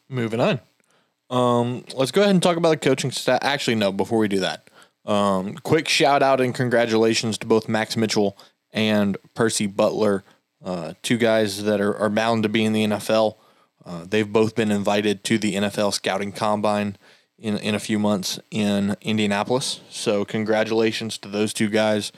[0.08, 0.60] Moving on.
[1.30, 3.38] Um, let's go ahead and talk about the coaching staff.
[3.42, 4.68] Actually, no, before we do that,
[5.06, 8.36] um, quick shout out and congratulations to both Max Mitchell
[8.72, 10.24] and Percy Butler,
[10.64, 13.36] uh, two guys that are, are bound to be in the NFL.
[13.84, 16.96] Uh, they've both been invited to the NFL scouting combine
[17.42, 19.80] in in a few months in Indianapolis.
[19.90, 22.12] So congratulations to those two guys.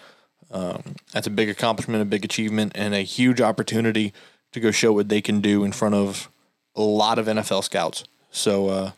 [0.50, 4.12] Um, that's a big accomplishment, a big achievement, and a huge opportunity
[4.52, 6.28] to go show what they can do in front of
[6.76, 8.04] a lot of NFL scouts.
[8.30, 8.90] So uh,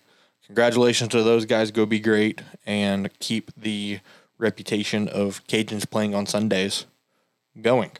[0.44, 1.70] congratulations to those guys.
[1.70, 4.00] Go be great and keep the
[4.36, 6.84] reputation of Cajuns playing on Sundays
[7.62, 7.92] going.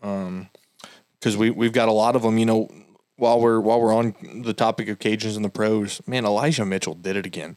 [0.00, 2.36] Because we we've got a lot of them.
[2.36, 2.70] You know,
[3.16, 6.94] while we're while we're on the topic of Cajuns and the pros, man, Elijah Mitchell
[6.94, 7.56] did it again.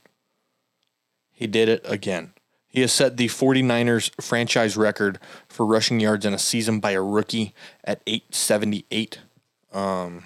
[1.31, 2.33] He did it again.
[2.67, 7.01] He has set the 49ers franchise record for rushing yards in a season by a
[7.01, 9.19] rookie at 878.
[9.71, 10.25] Um,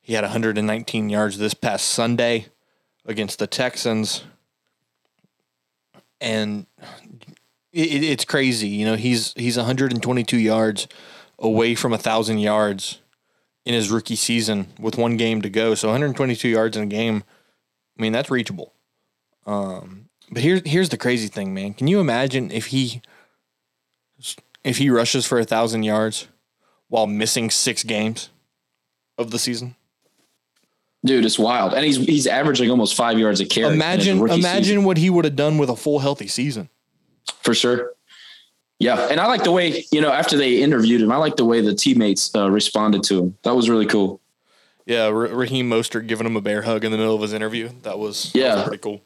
[0.00, 2.46] he had 119 yards this past Sunday
[3.04, 4.24] against the Texans.
[6.20, 6.66] And
[7.72, 8.68] it, it's crazy.
[8.68, 10.88] You know, he's he's 122 yards
[11.38, 13.00] away from a thousand yards
[13.68, 15.74] in his rookie season with one game to go.
[15.74, 17.22] So 122 yards in a game.
[17.98, 18.72] I mean, that's reachable.
[19.46, 21.74] Um, but here's here's the crazy thing, man.
[21.74, 23.02] Can you imagine if he
[24.64, 26.28] if he rushes for a thousand yards
[26.88, 28.30] while missing six games
[29.18, 29.76] of the season?
[31.04, 31.74] Dude, it's wild.
[31.74, 33.74] And he's he's averaging almost five yards a carry.
[33.74, 34.84] Imagine imagine season.
[34.84, 36.70] what he would have done with a full healthy season.
[37.42, 37.92] for sure.
[38.80, 41.10] Yeah, and I like the way you know after they interviewed him.
[41.10, 43.36] I like the way the teammates uh, responded to him.
[43.42, 44.20] That was really cool.
[44.86, 47.70] Yeah, Ra- Raheem Mostert giving him a bear hug in the middle of his interview.
[47.82, 48.54] That was that Yeah.
[48.54, 49.02] was pretty cool.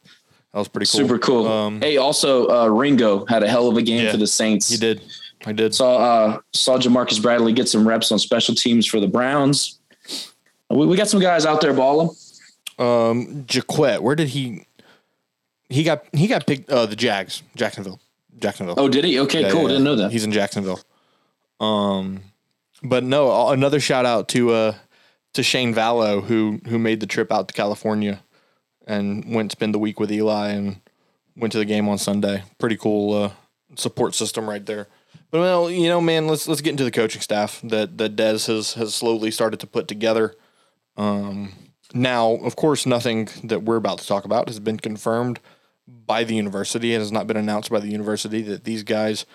[0.53, 0.99] That was pretty cool.
[0.99, 1.47] Super cool.
[1.47, 4.69] Um, hey, also uh, Ringo had a hell of a game Yeah, for the Saints.
[4.69, 5.01] he did.
[5.45, 5.73] I did.
[5.73, 9.79] Saw uh, saw Jamarcus Bradley get some reps on special teams for the Browns.
[10.69, 12.09] We, we got some guys out there balling.
[12.79, 14.65] Um, Jacquet, where did he?
[15.69, 16.69] He got he got picked.
[16.69, 17.99] Uh, the Jags, Jacksonville,
[18.39, 18.75] Jacksonville.
[18.77, 19.19] Oh, did he?
[19.19, 19.63] Okay, Yeah, cool.
[19.63, 20.11] yeah, Didn't know that.
[20.11, 20.79] He's in Jacksonville.
[21.59, 22.21] Um,
[22.81, 24.75] but no, another shout out to uh
[25.33, 28.21] to Shane Vallow who who made the trip out to California
[28.85, 30.81] and went to spend the week with Eli and
[31.35, 32.43] went to the game on Sunday.
[32.59, 33.31] Pretty cool uh,
[33.75, 34.87] support system right there.
[35.31, 38.45] But well, you know, man, let's let's get into the coaching staff that that Des
[38.47, 40.35] has has slowly started to put together.
[40.97, 41.53] Um,
[41.93, 45.39] now, of course, nothing that we're about to talk about has been confirmed
[45.87, 46.93] by the university.
[46.93, 49.25] It has not been announced by the university that these guys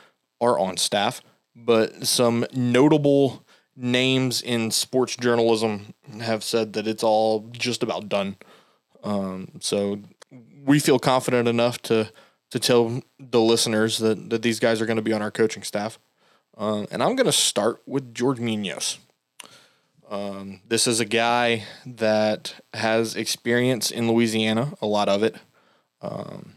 [0.41, 1.23] are on staff,
[1.55, 3.45] but some notable
[3.77, 8.37] names in sports journalism have said that it's all just about done.
[9.05, 10.01] Um, so
[10.65, 12.11] we feel confident enough to
[12.51, 15.63] to tell the listeners that, that these guys are going to be on our coaching
[15.63, 15.99] staff.
[16.57, 18.99] Um, and I'm going to start with George Munoz.
[20.11, 25.37] Um, this is a guy that has experience in Louisiana, a lot of it.
[26.01, 26.55] Um,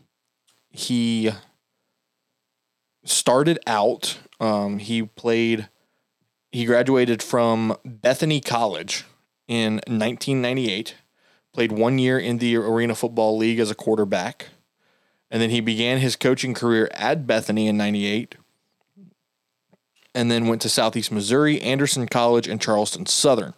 [0.69, 1.31] he
[3.03, 5.69] started out, um, he played,
[6.51, 9.05] he graduated from Bethany College
[9.47, 10.95] in 1998,
[11.53, 14.49] played one year in the Arena Football League as a quarterback.
[15.29, 18.35] And then he began his coaching career at Bethany in 98
[20.13, 23.53] and then went to Southeast Missouri, Anderson College, and Charleston Southern.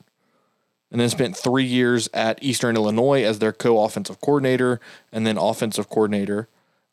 [0.94, 4.80] And then spent three years at Eastern Illinois as their co offensive coordinator
[5.12, 6.48] and then offensive coordinator.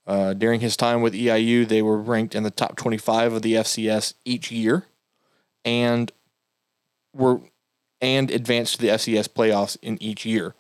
[0.07, 3.55] Uh, during his time with EIU, they were ranked in the top 25 of the
[3.55, 4.87] FCS each year
[5.65, 6.11] and
[7.15, 7.41] were
[8.01, 10.55] and advanced to the FCS playoffs in each year.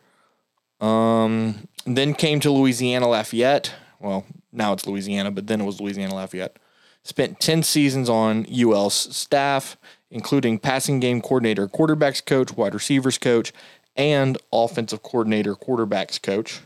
[0.81, 3.75] Um, then came to Louisiana Lafayette.
[3.99, 6.59] Well, now it's Louisiana, but then it was Louisiana Lafayette.
[7.03, 9.79] Spent 10 seasons on UL's staff,
[10.11, 13.53] including passing game coordinator, quarterbacks coach, wide receivers coach,
[13.97, 16.61] and offensive coordinator, quarterbacks coach.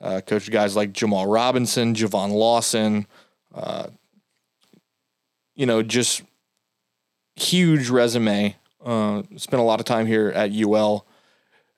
[0.00, 3.06] Uh, coached guys like Jamal Robinson, Javon Lawson,
[3.54, 3.86] uh,
[5.54, 6.22] you know, just
[7.36, 8.56] huge resume.
[8.84, 11.06] Uh, spent a lot of time here at UL,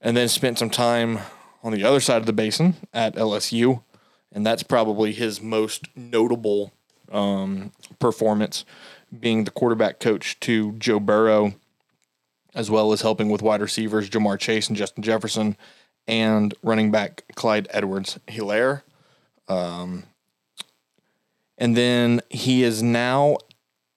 [0.01, 1.21] and then spent some time
[1.63, 3.83] on the other side of the basin at LSU,
[4.33, 6.73] and that's probably his most notable
[7.13, 8.65] um, performance,
[9.21, 11.55] being the quarterback coach to Joe Burrow,
[12.55, 15.57] as well as helping with wide receivers Ja'Marr Chase and Justin Jefferson,
[16.07, 18.83] and running back Clyde Edwards Helaire.
[19.49, 20.05] Um,
[21.59, 23.39] and then he is now,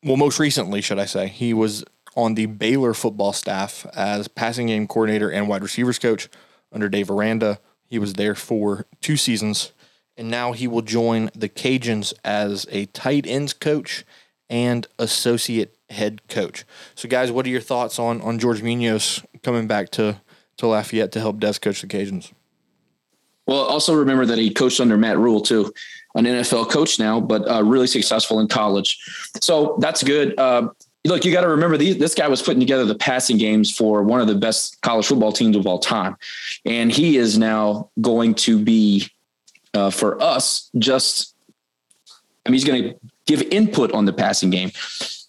[0.03, 1.83] well, most recently, should I say, he was
[2.15, 6.29] on the Baylor football staff as passing game coordinator and wide receivers coach
[6.71, 7.59] under Dave Aranda.
[7.85, 9.71] He was there for two seasons,
[10.17, 14.05] and now he will join the Cajuns as a tight ends coach
[14.49, 16.65] and associate head coach.
[16.95, 20.21] So, guys, what are your thoughts on on George Munoz coming back to
[20.57, 22.31] to Lafayette to help Des coach the Cajuns?
[23.47, 25.73] Well, also remember that he coached under Matt Rhule too,
[26.13, 28.99] an NFL coach now, but uh, really successful in college.
[29.41, 30.37] So that's good.
[30.37, 30.69] Uh,
[31.05, 34.03] look, you got to remember these, this guy was putting together the passing games for
[34.03, 36.15] one of the best college football teams of all time,
[36.65, 39.07] and he is now going to be
[39.73, 40.69] uh, for us.
[40.77, 41.33] Just,
[42.45, 42.99] I mean, he's going to
[43.29, 44.71] give input on the passing game.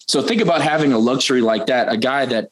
[0.06, 2.50] So think about having a luxury like that, a guy that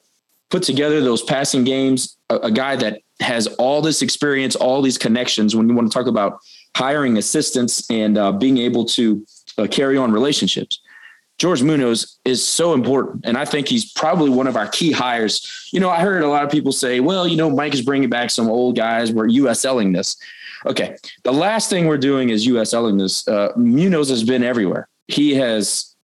[0.51, 4.99] put together those passing games, a, a guy that has all this experience, all these
[4.99, 5.57] connections.
[5.57, 6.39] When you want to talk about
[6.77, 9.27] hiring assistants and uh, being able to
[9.57, 10.81] uh, carry on relationships.
[11.39, 13.25] George Munoz is so important.
[13.25, 15.69] And I think he's probably one of our key hires.
[15.73, 18.11] You know, I heard a lot of people say, well, you know, Mike is bringing
[18.11, 19.13] back some old guys.
[19.13, 20.17] We're USLing this.
[20.67, 20.97] Okay.
[21.23, 23.27] The last thing we're doing is USLing this.
[23.27, 24.89] Uh, Munoz has been everywhere.
[25.09, 25.95] He has,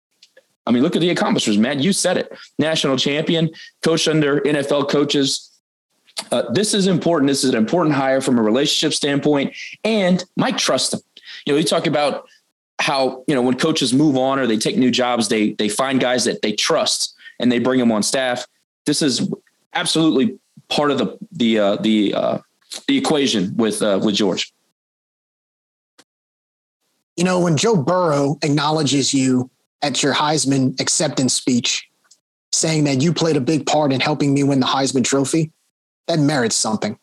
[0.67, 1.81] I mean, look at the accomplishments, man.
[1.81, 2.37] You said it.
[2.59, 3.51] National champion,
[3.83, 5.51] coach under NFL coaches.
[6.33, 7.29] Uh, this is important.
[7.29, 9.55] This is an important hire from a relationship standpoint.
[9.85, 11.01] And Mike trusts him.
[11.47, 12.27] You know, you talk about
[12.81, 16.01] how you know when coaches move on or they take new jobs, they they find
[16.01, 18.47] guys that they trust and they bring them on staff.
[18.87, 19.31] This is
[19.75, 20.39] absolutely
[20.69, 22.39] part of the the uh, the uh,
[22.89, 24.54] the equation with uh, with George.
[27.17, 29.51] You know, when Joe Burrow acknowledges you
[29.83, 31.89] at your Heisman acceptance speech,
[32.53, 35.53] saying that you played a big part in helping me win the Heisman Trophy,
[36.07, 36.99] that merits something.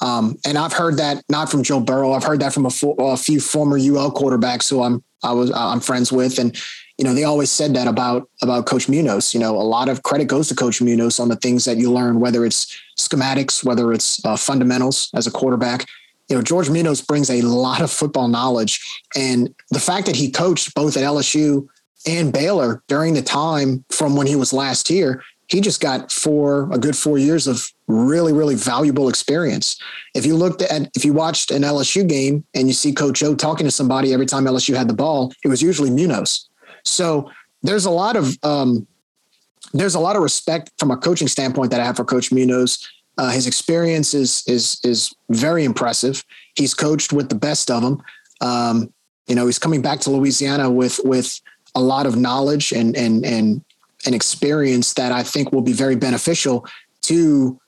[0.00, 2.12] Um, and I've heard that not from Joe Burrow.
[2.12, 2.70] I've heard that from a,
[3.02, 6.56] a few former UL quarterbacks who I'm I was I'm friends with, and
[6.96, 9.34] you know they always said that about about Coach Munoz.
[9.34, 11.92] You know, a lot of credit goes to Coach Munoz on the things that you
[11.92, 15.86] learn, whether it's schematics, whether it's uh, fundamentals as a quarterback.
[16.30, 20.30] You know, George Munoz brings a lot of football knowledge, and the fact that he
[20.30, 21.68] coached both at LSU
[22.06, 26.72] and Baylor during the time from when he was last here, he just got four
[26.72, 29.76] a good four years of really really valuable experience.
[30.14, 33.34] If you looked at if you watched an LSU game and you see Coach O
[33.34, 36.48] talking to somebody every time LSU had the ball, it was usually Munoz.
[36.84, 37.28] So
[37.62, 38.86] there's a lot of um,
[39.72, 42.88] there's a lot of respect from a coaching standpoint that I have for Coach Munoz.
[43.20, 46.24] Uh, his experience is is is very impressive.
[46.54, 48.02] He's coached with the best of them.
[48.40, 48.94] Um,
[49.26, 51.38] you know, he's coming back to Louisiana with with
[51.74, 53.62] a lot of knowledge and and and
[54.06, 56.64] an experience that I think will be very beneficial
[57.02, 57.60] to,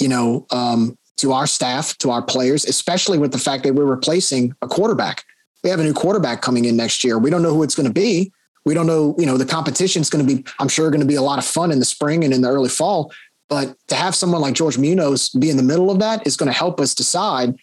[0.00, 3.84] you know, um, to our staff, to our players, especially with the fact that we're
[3.84, 5.24] replacing a quarterback.
[5.62, 7.16] We have a new quarterback coming in next year.
[7.16, 8.32] We don't know who it's going to be.
[8.64, 11.06] We don't know, you know, the competition is going to be, I'm sure, going to
[11.06, 13.12] be a lot of fun in the spring and in the early fall.
[13.48, 16.50] But to have someone like George Munoz be in the middle of that is going
[16.50, 17.56] to help us decide,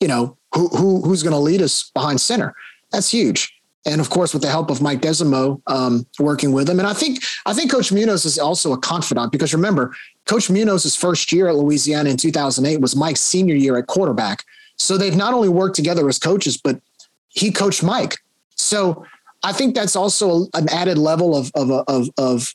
[0.00, 2.54] you know, who, who who's going to lead us behind center.
[2.90, 3.54] That's huge
[3.88, 6.78] and of course with the help of Mike Desormeaux um, working with him.
[6.78, 9.94] And I think I think Coach Munoz is also a confidant because remember,
[10.26, 14.44] Coach Munoz's first year at Louisiana in 2008 was Mike's senior year at quarterback.
[14.76, 16.80] So they've not only worked together as coaches, but
[17.28, 18.18] he coached Mike.
[18.54, 19.04] So
[19.42, 22.54] I think that's also an added level of of of, of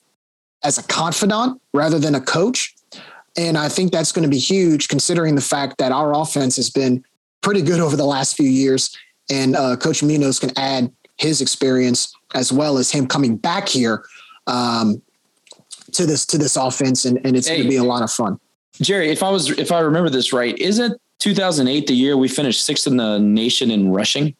[0.63, 2.75] as a confidant rather than a coach.
[3.35, 6.69] And I think that's going to be huge considering the fact that our offense has
[6.69, 7.03] been
[7.41, 8.95] pretty good over the last few years.
[9.29, 14.03] And uh, Coach Munoz can add his experience as well as him coming back here
[14.47, 15.01] um,
[15.93, 18.11] to this to this offense, and, and it's hey, going to be a lot of
[18.11, 18.39] fun.
[18.81, 22.63] Jerry, if I was if I remember this right, isn't 2008 the year we finished
[22.63, 24.35] sixth in the nation in rushing?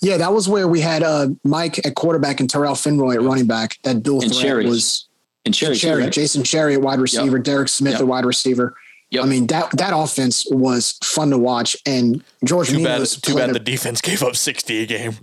[0.00, 3.46] Yeah, that was where we had uh, Mike at quarterback and Tyrell Fenroy at running
[3.46, 3.78] back.
[3.84, 4.66] That dual and threat Sherry.
[4.66, 5.06] was
[5.46, 6.12] and Cherry, Cherry right?
[6.12, 7.44] Jason Cherry at wide receiver, yep.
[7.44, 8.00] Derek Smith yep.
[8.02, 8.74] at wide receiver.
[9.10, 9.24] Yep.
[9.24, 12.68] I mean that that offense was fun to watch, and George.
[12.68, 13.06] Too bad.
[13.06, 15.16] Too bad a, the defense gave up sixty a game.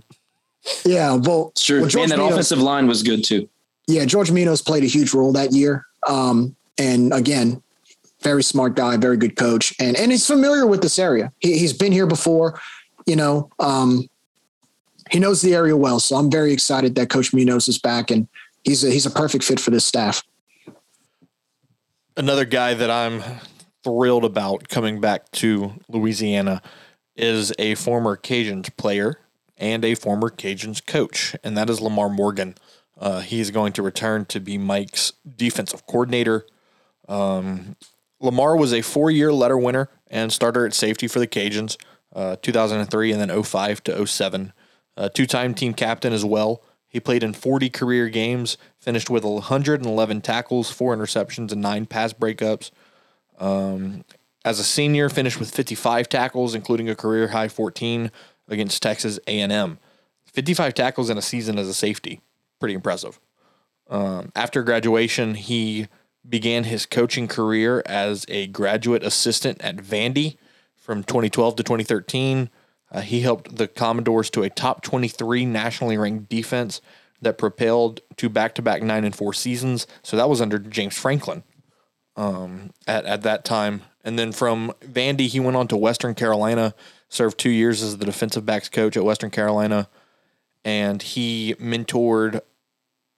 [0.84, 1.80] Yeah, well, it's true.
[1.80, 3.48] Well, and that Minos, offensive line was good too.
[3.86, 5.84] Yeah, George Munoz played a huge role that year.
[6.08, 7.62] Um, and again,
[8.22, 11.30] very smart guy, very good coach, and and he's familiar with this area.
[11.40, 12.58] He, has been here before,
[13.06, 13.50] you know.
[13.58, 14.08] Um,
[15.10, 18.26] he knows the area well, so I'm very excited that Coach Munoz is back, and
[18.64, 20.22] he's a, he's a perfect fit for this staff.
[22.16, 23.22] Another guy that I'm
[23.82, 26.62] thrilled about coming back to Louisiana
[27.16, 29.18] is a former Cajuns player
[29.56, 32.54] and a former Cajuns coach, and that is Lamar Morgan.
[32.98, 36.46] Uh, he's going to return to be Mike's defensive coordinator.
[37.08, 37.76] Um,
[38.20, 41.76] Lamar was a four year letter winner and starter at safety for the Cajuns,
[42.14, 44.52] uh, 2003 and then 05 to 07.
[44.96, 46.62] Uh, Two time team captain as well.
[46.94, 52.12] He played in 40 career games, finished with 111 tackles, four interceptions, and nine pass
[52.12, 52.70] breakups.
[53.36, 54.04] Um,
[54.44, 58.12] as a senior, finished with 55 tackles, including a career high 14
[58.46, 59.80] against Texas A&M.
[60.26, 62.20] 55 tackles in a season as a safety.
[62.60, 63.18] Pretty impressive.
[63.90, 65.88] Um, after graduation, he
[66.28, 70.36] began his coaching career as a graduate assistant at Vandy
[70.76, 72.50] from 2012 to 2013.
[72.94, 76.80] Uh, he helped the Commodores to a top 23 nationally ranked defense
[77.20, 79.86] that propelled to back to back nine and four seasons.
[80.02, 81.42] So that was under James Franklin
[82.16, 86.74] um, at, at that time And then from Vandy, he went on to Western Carolina,
[87.08, 89.88] served two years as the defensive backs coach at Western Carolina,
[90.64, 92.40] and he mentored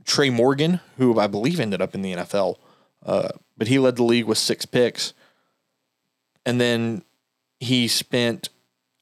[0.05, 2.57] Trey Morgan, who I believe ended up in the NFL.
[3.05, 5.12] Uh, but he led the league with six picks.
[6.45, 7.03] And then
[7.59, 8.49] he spent,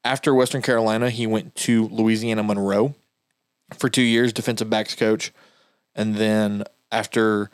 [0.05, 2.95] after Western Carolina, he went to Louisiana Monroe
[3.79, 5.33] for two years, defensive backs coach.
[5.95, 7.51] And then after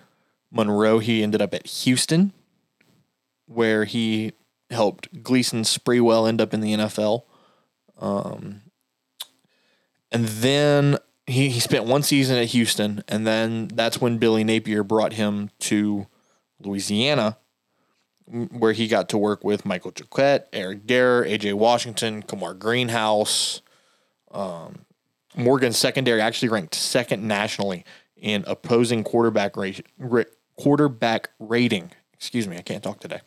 [0.51, 2.32] Monroe, he ended up at Houston,
[3.46, 4.32] where he
[4.70, 7.22] helped Gleson Sprewell end up in the NFL.
[7.98, 8.62] Um,
[10.11, 14.82] and then he, he spent one season at Houston, and then that's when Billy Napier
[14.82, 16.07] brought him to
[16.61, 17.38] Louisiana,
[18.31, 23.62] where he got to work with Michael Jacquet, Eric Garror, AJ Washington, Kamar Greenhouse.
[24.31, 24.87] Um,
[25.37, 27.85] Morgan's secondary actually ranked second nationally
[28.16, 29.85] in opposing quarterback rate,
[30.57, 31.91] quarterback rating.
[32.14, 33.20] Excuse me, I can't talk today.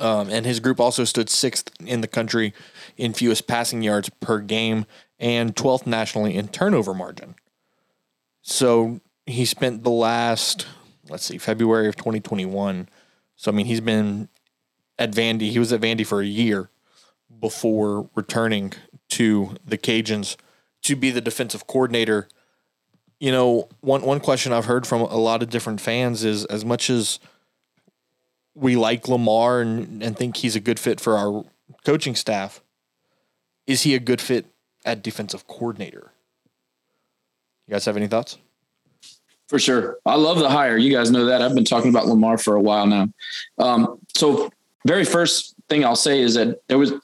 [0.00, 2.54] Um, and his group also stood sixth in the country
[2.96, 4.86] in fewest passing yards per game
[5.18, 7.34] and 12th nationally in turnover margin.
[8.40, 10.66] So he spent the last,
[11.08, 12.88] let's see, February of 2021.
[13.36, 14.28] So, I mean, he's been
[14.98, 15.50] at Vandy.
[15.50, 16.70] He was at Vandy for a year
[17.40, 18.72] before returning
[19.10, 20.36] to the Cajuns
[20.82, 22.28] to be the defensive coordinator.
[23.20, 26.64] You know, one, one question I've heard from a lot of different fans is as
[26.64, 27.18] much as
[28.54, 31.44] we like Lamar and, and think he's a good fit for our
[31.84, 32.62] coaching staff,
[33.66, 34.46] is he a good fit
[34.84, 36.12] at defensive coordinator?
[37.66, 38.38] You guys have any thoughts?
[39.52, 39.98] For sure.
[40.06, 40.78] I love the hire.
[40.78, 41.42] You guys know that.
[41.42, 43.08] I've been talking about Lamar for a while now.
[43.58, 44.50] Um, so,
[44.86, 46.94] very first thing I'll say is that there was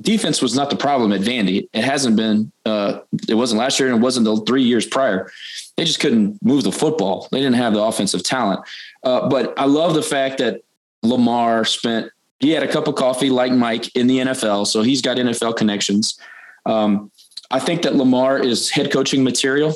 [0.00, 1.68] defense was not the problem at Vandy.
[1.72, 2.50] It hasn't been.
[2.66, 5.30] Uh, it wasn't last year, and it wasn't the three years prior.
[5.76, 7.28] They just couldn't move the football.
[7.30, 8.58] They didn't have the offensive talent.
[9.04, 10.62] Uh, but I love the fact that
[11.04, 12.10] Lamar spent.
[12.40, 15.56] He had a cup of coffee like Mike in the NFL, so he's got NFL
[15.56, 16.18] connections.
[16.66, 17.12] Um,
[17.52, 19.72] I think that Lamar is head coaching material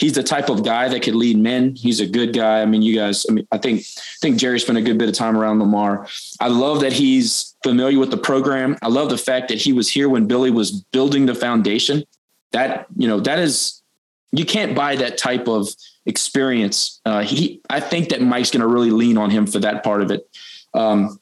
[0.00, 1.76] he's the type of guy that could lead men.
[1.76, 2.62] He's a good guy.
[2.62, 5.10] I mean, you guys, I mean, I think, I think Jerry spent a good bit
[5.10, 6.08] of time around Lamar.
[6.40, 8.78] I love that he's familiar with the program.
[8.80, 12.04] I love the fact that he was here when Billy was building the foundation.
[12.52, 13.82] That, you know, that is,
[14.32, 15.68] you can't buy that type of
[16.06, 17.00] experience.
[17.04, 20.00] Uh, he, I think that Mike's going to really lean on him for that part
[20.00, 20.26] of it.
[20.72, 21.20] Um,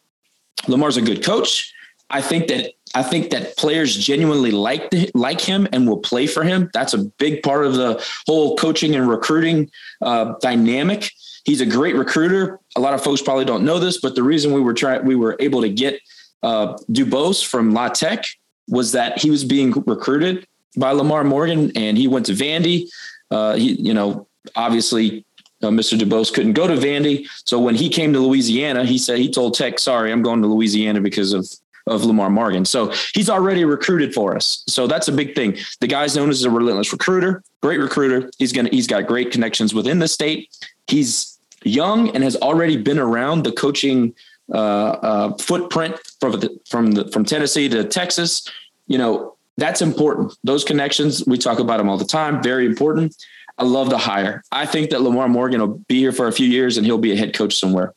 [0.68, 1.74] Lamar's a good coach.
[2.10, 6.26] I think that I think that players genuinely like the, like him and will play
[6.26, 6.70] for him.
[6.72, 9.70] That's a big part of the whole coaching and recruiting
[10.02, 11.10] uh, dynamic.
[11.44, 12.60] He's a great recruiter.
[12.76, 15.16] A lot of folks probably don't know this, but the reason we were trying, we
[15.16, 16.00] were able to get
[16.42, 18.24] uh, Dubose from La Tech
[18.68, 22.88] was that he was being recruited by Lamar Morgan, and he went to Vandy.
[23.30, 25.24] Uh, he, you know, obviously
[25.62, 25.98] uh, Mr.
[25.98, 27.26] DuBose couldn't go to Vandy.
[27.44, 30.48] So when he came to Louisiana, he said he told Tech, "Sorry, I'm going to
[30.48, 31.50] Louisiana because of
[31.88, 32.64] of Lamar Morgan.
[32.64, 34.62] So he's already recruited for us.
[34.66, 35.56] So that's a big thing.
[35.80, 38.30] The guy's known as a relentless recruiter, great recruiter.
[38.38, 40.48] He's gonna he's got great connections within the state.
[40.86, 44.14] He's young and has already been around the coaching
[44.52, 48.48] uh, uh, footprint from the, from the, from Tennessee to Texas.
[48.86, 50.36] You know that's important.
[50.44, 52.42] Those connections we talk about them all the time.
[52.42, 53.14] Very important.
[53.58, 54.44] I love the hire.
[54.52, 57.12] I think that Lamar Morgan will be here for a few years and he'll be
[57.12, 57.92] a head coach somewhere.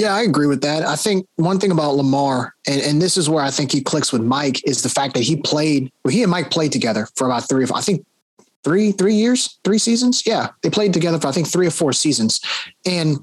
[0.00, 0.82] Yeah, I agree with that.
[0.82, 4.14] I think one thing about Lamar, and, and this is where I think he clicks
[4.14, 7.26] with Mike, is the fact that he played, well, he and Mike played together for
[7.26, 8.06] about three, of, I think
[8.64, 10.22] three, three years, three seasons.
[10.24, 12.40] Yeah, they played together for I think three or four seasons.
[12.86, 13.18] And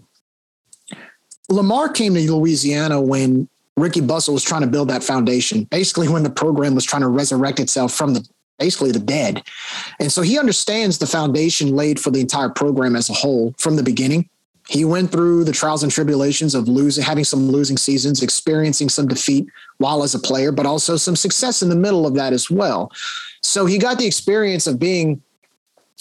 [1.49, 6.21] Lamar came to Louisiana when Ricky Bustle was trying to build that foundation, basically when
[6.21, 8.27] the program was trying to resurrect itself from the
[8.59, 9.41] basically the dead.
[9.99, 13.77] And so he understands the foundation laid for the entire program as a whole from
[13.77, 14.29] the beginning
[14.69, 19.07] he went through the trials and tribulations of losing, having some losing seasons, experiencing some
[19.07, 19.47] defeat
[19.77, 22.91] while as a player, but also some success in the middle of that as well.
[23.41, 25.21] So he got the experience of being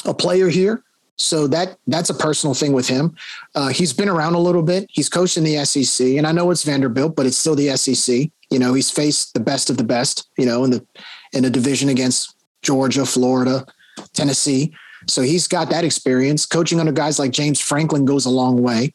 [0.04, 0.82] a player here.
[1.18, 3.16] So that that's a personal thing with him.
[3.54, 4.86] Uh, he's been around a little bit.
[4.90, 8.30] He's coached in the SEC, and I know it's Vanderbilt, but it's still the SEC.
[8.50, 10.28] You know, he's faced the best of the best.
[10.36, 10.86] You know, in the
[11.32, 13.64] in a division against Georgia, Florida,
[14.12, 14.74] Tennessee.
[15.08, 16.46] So he's got that experience.
[16.46, 18.92] Coaching under guys like James Franklin goes a long way.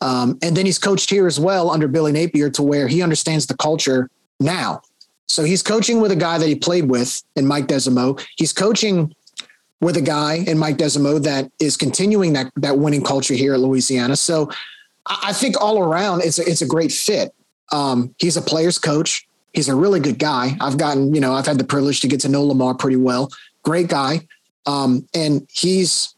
[0.00, 3.46] Um, and then he's coached here as well under Billy Napier to where he understands
[3.46, 4.08] the culture
[4.38, 4.82] now.
[5.28, 8.24] So he's coaching with a guy that he played with in Mike Desormeaux.
[8.36, 9.14] He's coaching
[9.80, 13.60] with a guy in Mike Desormeaux that is continuing that that winning culture here at
[13.60, 14.16] Louisiana.
[14.16, 14.50] So
[15.06, 17.32] I think all around it's a, it's a great fit.
[17.72, 19.26] Um, he's a player's coach.
[19.52, 20.56] He's a really good guy.
[20.60, 23.30] I've gotten, you know, I've had the privilege to get to know Lamar pretty well.
[23.62, 24.26] Great guy.
[24.66, 26.14] Um, and he's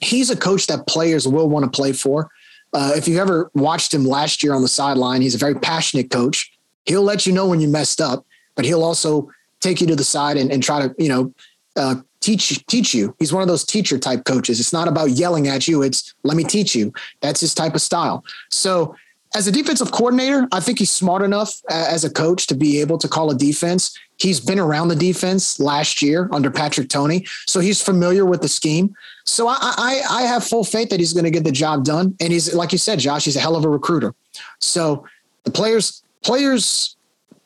[0.00, 2.30] he's a coach that players will want to play for.
[2.72, 6.10] Uh, if you ever watched him last year on the sideline, he's a very passionate
[6.10, 6.52] coach.
[6.84, 9.30] He'll let you know when you messed up, but he'll also
[9.60, 11.34] take you to the side and, and try to, you know,
[11.76, 13.14] uh, teach teach you.
[13.18, 14.60] He's one of those teacher type coaches.
[14.60, 15.82] It's not about yelling at you.
[15.82, 16.92] It's let me teach you.
[17.20, 18.24] That's his type of style.
[18.50, 18.94] So
[19.34, 22.98] as a defensive coordinator, I think he's smart enough as a coach to be able
[22.98, 23.96] to call a defense.
[24.18, 28.48] He's been around the defense last year under Patrick Toney, so he's familiar with the
[28.48, 28.94] scheme.
[29.24, 32.16] So I, I, I have full faith that he's going to get the job done.
[32.20, 34.14] And he's like you said, Josh, he's a hell of a recruiter.
[34.58, 35.06] So
[35.44, 36.96] the players, players,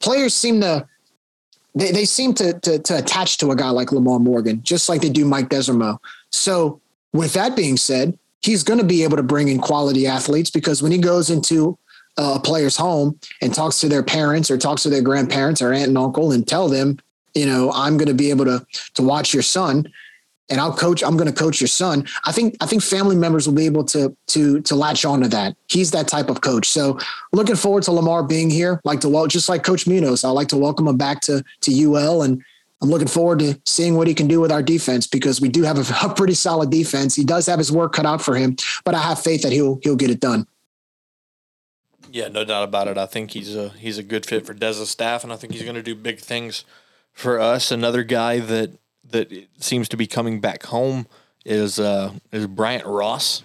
[0.01, 0.87] players seem to
[1.75, 5.01] they, they seem to, to, to attach to a guy like Lamar Morgan, just like
[5.01, 5.99] they do Mike Desormeaux.
[6.31, 6.81] So
[7.13, 10.83] with that being said, he's going to be able to bring in quality athletes because
[10.83, 11.79] when he goes into
[12.17, 15.89] a player's home and talks to their parents or talks to their grandparents or aunt
[15.89, 16.99] and uncle and tell them,
[17.35, 19.87] you know, I'm going to be able to to watch your son
[20.51, 21.03] and I'll coach.
[21.03, 22.07] I'm going to coach your son.
[22.25, 25.29] I think I think family members will be able to to to latch on to
[25.29, 25.57] that.
[25.69, 26.69] He's that type of coach.
[26.69, 26.99] So
[27.33, 28.81] looking forward to Lamar being here.
[28.85, 31.85] Like to well, just like Coach Munoz, I'd like to welcome him back to to
[31.85, 32.43] UL, and
[32.83, 35.63] I'm looking forward to seeing what he can do with our defense because we do
[35.63, 37.15] have a, a pretty solid defense.
[37.15, 39.81] He does have his work cut out for him, but I have faith that he'll
[39.83, 40.47] he'll get it done.
[42.13, 42.99] Yeah, no doubt about it.
[42.99, 45.63] I think he's a he's a good fit for Des's staff, and I think he's
[45.63, 46.67] going to do big things
[47.11, 47.71] for us.
[47.71, 48.79] Another guy that
[49.11, 51.07] that seems to be coming back home
[51.47, 53.45] is uh, is Bryant Ross,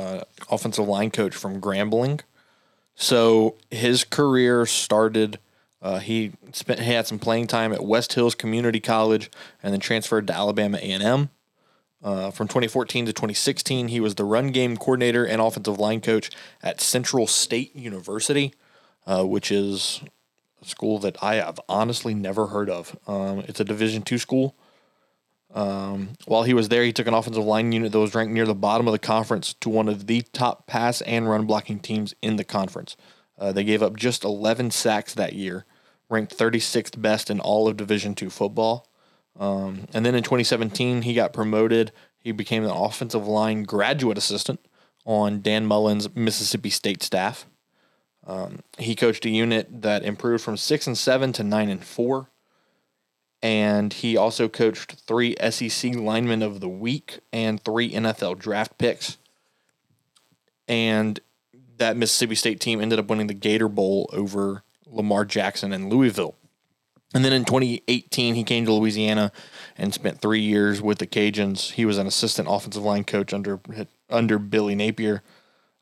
[0.00, 2.22] uh, offensive line coach from Grambling.
[2.96, 5.38] So his career started.
[5.80, 9.30] Uh, he spent he had some playing time at West Hills Community College
[9.62, 11.30] and then transferred to Alabama A and M.
[12.06, 16.30] Uh, from 2014 to 2016, he was the run game coordinator and offensive line coach
[16.62, 18.54] at Central State University,
[19.08, 20.02] uh, which is
[20.62, 22.96] a school that I have honestly never heard of.
[23.08, 24.54] Um, it's a Division two school.
[25.52, 28.46] Um, while he was there, he took an offensive line unit that was ranked near
[28.46, 32.14] the bottom of the conference to one of the top pass and run blocking teams
[32.22, 32.96] in the conference.
[33.36, 35.64] Uh, they gave up just 11 sacks that year,
[36.08, 38.86] ranked 36th best in all of Division two football.
[39.38, 41.92] Um, and then in 2017, he got promoted.
[42.18, 44.60] He became an offensive line graduate assistant
[45.04, 47.46] on Dan Mullen's Mississippi State staff.
[48.26, 52.28] Um, he coached a unit that improved from six and seven to nine and four
[53.42, 59.18] and he also coached three SEC linemen of the week and three NFL draft picks.
[60.66, 61.20] And
[61.76, 66.34] that Mississippi State team ended up winning the Gator Bowl over Lamar Jackson and Louisville.
[67.14, 69.32] And then in 2018, he came to Louisiana
[69.76, 71.72] and spent three years with the Cajuns.
[71.72, 73.60] He was an assistant offensive line coach under
[74.10, 75.22] under Billy Napier.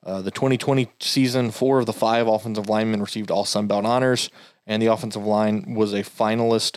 [0.05, 4.29] Uh, the 2020 season, four of the five offensive linemen received all Sun Belt honors,
[4.67, 6.77] and the offensive line was a finalist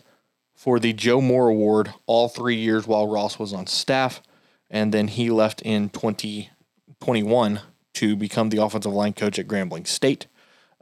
[0.56, 4.22] for the Joe Moore Award all three years while Ross was on staff.
[4.70, 7.62] And then he left in 2021
[7.94, 10.28] to become the offensive line coach at Grambling State.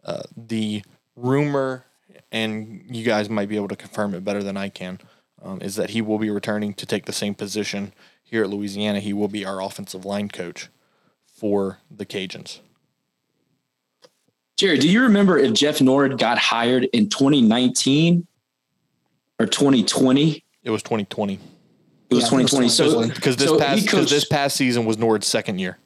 [0.03, 0.84] Uh, the
[1.16, 1.86] rumor,
[2.32, 4.99] and you guys might be able to confirm it better than I can,
[5.41, 8.99] um, is that he will be returning to take the same position here at Louisiana.
[8.99, 10.69] He will be our offensive line coach
[11.26, 12.59] for the Cajuns.
[14.57, 18.26] Jerry, do you remember if Jeff Nord got hired in 2019
[19.39, 20.43] or 2020?
[20.63, 21.34] It was 2020.
[22.09, 22.69] It was yeah, 2020.
[22.69, 25.78] So because this so past coached, this past season was Nord's second year.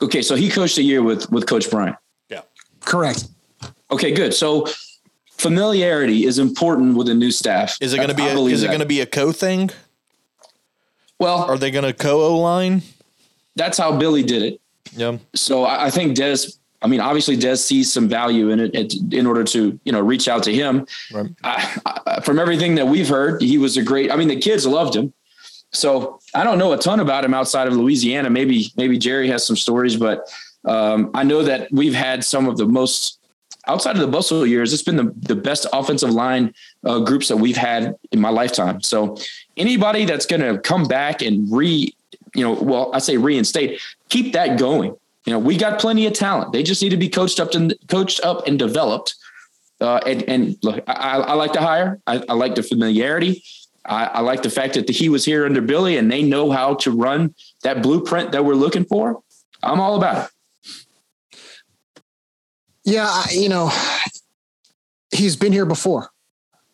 [0.00, 1.96] Okay, so he coached a year with with Coach Bryant.
[2.30, 2.42] Yeah,
[2.80, 3.28] correct.
[3.90, 4.32] Okay, good.
[4.32, 4.66] So
[5.42, 7.76] familiarity is important with a new staff.
[7.80, 8.26] Is it going to be?
[8.26, 9.70] A, is it going to be a co thing?
[11.18, 12.82] Well, are they going to co O line?
[13.56, 14.60] That's how Billy did it.
[14.96, 15.18] Yeah.
[15.34, 16.36] So I, I think Des
[16.82, 20.26] I mean, obviously, Des sees some value in it in order to, you know, reach
[20.26, 20.86] out to him.
[21.12, 21.30] Right.
[21.44, 24.10] I, from everything that we've heard, he was a great.
[24.10, 25.12] I mean, the kids loved him.
[25.72, 28.30] So I don't know a ton about him outside of Louisiana.
[28.30, 30.28] Maybe maybe Jerry has some stories, but
[30.64, 33.18] um, I know that we've had some of the most
[33.66, 34.72] outside of the Bustle years.
[34.72, 36.54] It's been the, the best offensive line
[36.84, 38.82] uh, groups that we've had in my lifetime.
[38.82, 39.16] So
[39.56, 41.94] anybody that's going to come back and re,
[42.34, 44.96] you know, well, I say reinstate, keep that going
[45.26, 46.52] you know, we got plenty of talent.
[46.52, 49.14] They just need to be coached up and coached up and developed.
[49.80, 52.00] Uh, and, and look, I, I, like to hire.
[52.06, 53.42] I, I like the familiarity.
[53.84, 56.50] I, I, like the fact that the, he was here under Billy and they know
[56.50, 59.22] how to run that blueprint that we're looking for.
[59.62, 60.31] I'm all about it.
[62.84, 63.70] Yeah, you know,
[65.12, 66.10] he's been here before.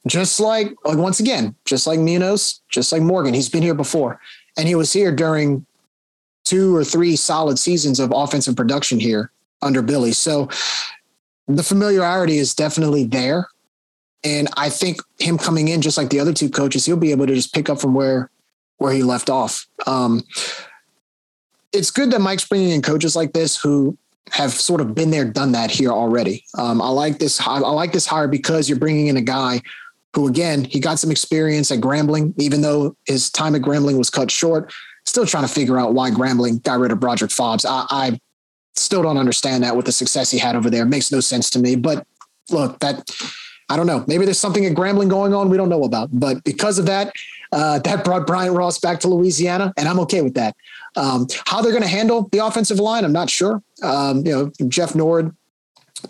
[0.07, 4.21] Just like, like once again, just like Munoz, just like Morgan, he's been here before,
[4.57, 5.67] and he was here during
[6.45, 9.31] two or three solid seasons of offensive production here
[9.61, 10.13] under Billy.
[10.13, 10.49] So
[11.47, 13.49] the familiarity is definitely there.
[14.25, 17.27] And I think him coming in, just like the other two coaches, he'll be able
[17.27, 18.31] to just pick up from where
[18.79, 19.67] where he left off.
[19.87, 20.23] Um,
[21.73, 23.99] it's good that Mike's bringing in coaches like this who
[24.33, 26.45] have sort of been there, done that here already.
[26.57, 27.41] Um, I like this.
[27.41, 29.61] I like this hire because you're bringing in a guy
[30.15, 34.11] who, again, he got some experience at Grambling, even though his time at Grambling was
[34.11, 34.73] cut short.
[35.05, 37.65] Still trying to figure out why Grambling got rid of Broderick Fobbs.
[37.67, 38.21] I, I
[38.77, 40.83] still don't understand that with the success he had over there.
[40.83, 41.77] It makes no sense to me.
[41.77, 42.07] But
[42.51, 43.11] look, that
[43.69, 44.05] I don't know.
[44.07, 46.09] Maybe there's something at Grambling going on we don't know about.
[46.13, 47.13] But because of that,
[47.53, 50.57] uh, that brought Brian Ross back to Louisiana, and I'm okay with that.
[50.99, 53.63] Um, how they're going to handle the offensive line, I'm not sure.
[53.83, 55.35] Um, you know, Jeff Nord,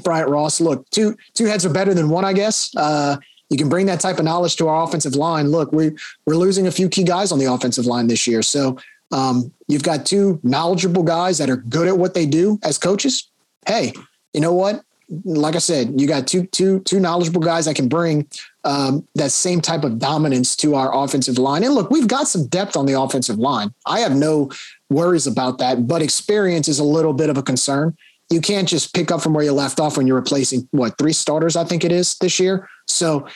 [0.03, 0.61] Bryant Ross.
[0.61, 2.74] Look, two two heads are better than one, I guess.
[2.74, 3.16] Uh,
[3.51, 5.49] you can bring that type of knowledge to our offensive line.
[5.49, 5.93] Look, we
[6.26, 8.78] we're losing a few key guys on the offensive line this year, so
[9.12, 13.30] um, you've got two knowledgeable guys that are good at what they do as coaches.
[13.66, 13.93] Hey,
[14.32, 14.84] you know what?
[15.25, 18.27] Like I said, you got two two two knowledgeable guys that can bring
[18.65, 21.65] um, that same type of dominance to our offensive line.
[21.65, 23.73] And look, we've got some depth on the offensive line.
[23.87, 24.51] I have no
[24.91, 27.97] worries about that, but experience is a little bit of a concern.
[28.31, 31.15] You can't just pick up from where you left off when you're replacing what three
[31.15, 32.69] starters, I think it is this year.
[32.87, 33.27] So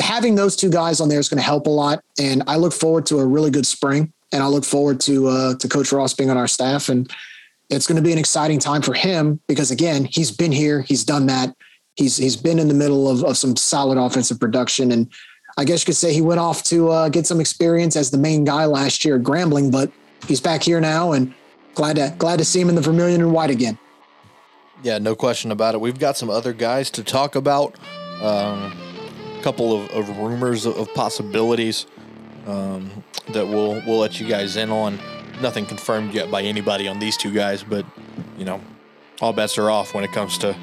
[0.00, 2.02] having those two guys on there is going to help a lot.
[2.18, 4.12] And I look forward to a really good spring.
[4.32, 6.88] And I look forward to uh, to Coach Ross being on our staff.
[6.88, 7.10] And
[7.70, 11.04] it's going to be an exciting time for him because again, he's been here, he's
[11.04, 11.54] done that.
[11.94, 14.92] He's he's been in the middle of, of some solid offensive production.
[14.92, 15.10] And
[15.56, 18.18] I guess you could say he went off to uh, get some experience as the
[18.18, 19.90] main guy last year at Grambling, but
[20.28, 21.34] he's back here now and
[21.74, 23.78] glad to glad to see him in the vermilion and white again.
[24.82, 25.80] Yeah, no question about it.
[25.80, 27.78] We've got some other guys to talk about.
[28.20, 28.72] Um,
[29.38, 31.86] a couple of, of rumors of, possibilities
[32.46, 34.98] um, that we'll we'll let you guys in on.
[35.40, 37.84] Nothing confirmed yet by anybody on these two guys, but
[38.38, 38.60] you know,
[39.20, 40.56] all bets are off when it comes to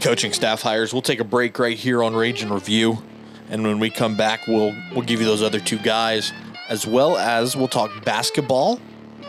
[0.00, 0.92] coaching staff hires.
[0.92, 3.02] We'll take a break right here on Ragin' Review,
[3.48, 6.32] and when we come back, we'll we'll give you those other two guys
[6.68, 8.80] as well as we'll talk basketball,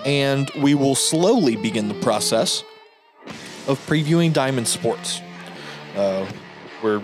[0.06, 2.64] and we will slowly begin the process
[3.68, 5.22] of previewing Diamond Sports.
[5.96, 6.26] Uh,
[6.82, 7.02] we're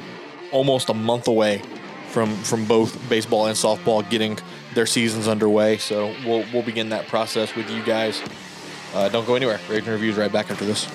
[0.51, 1.61] almost a month away
[2.09, 4.37] from from both baseball and softball getting
[4.75, 8.21] their seasons underway, so we'll we'll begin that process with you guys.
[8.93, 9.59] Uh, don't go anywhere.
[9.69, 10.87] Ragin' Review's right back after this.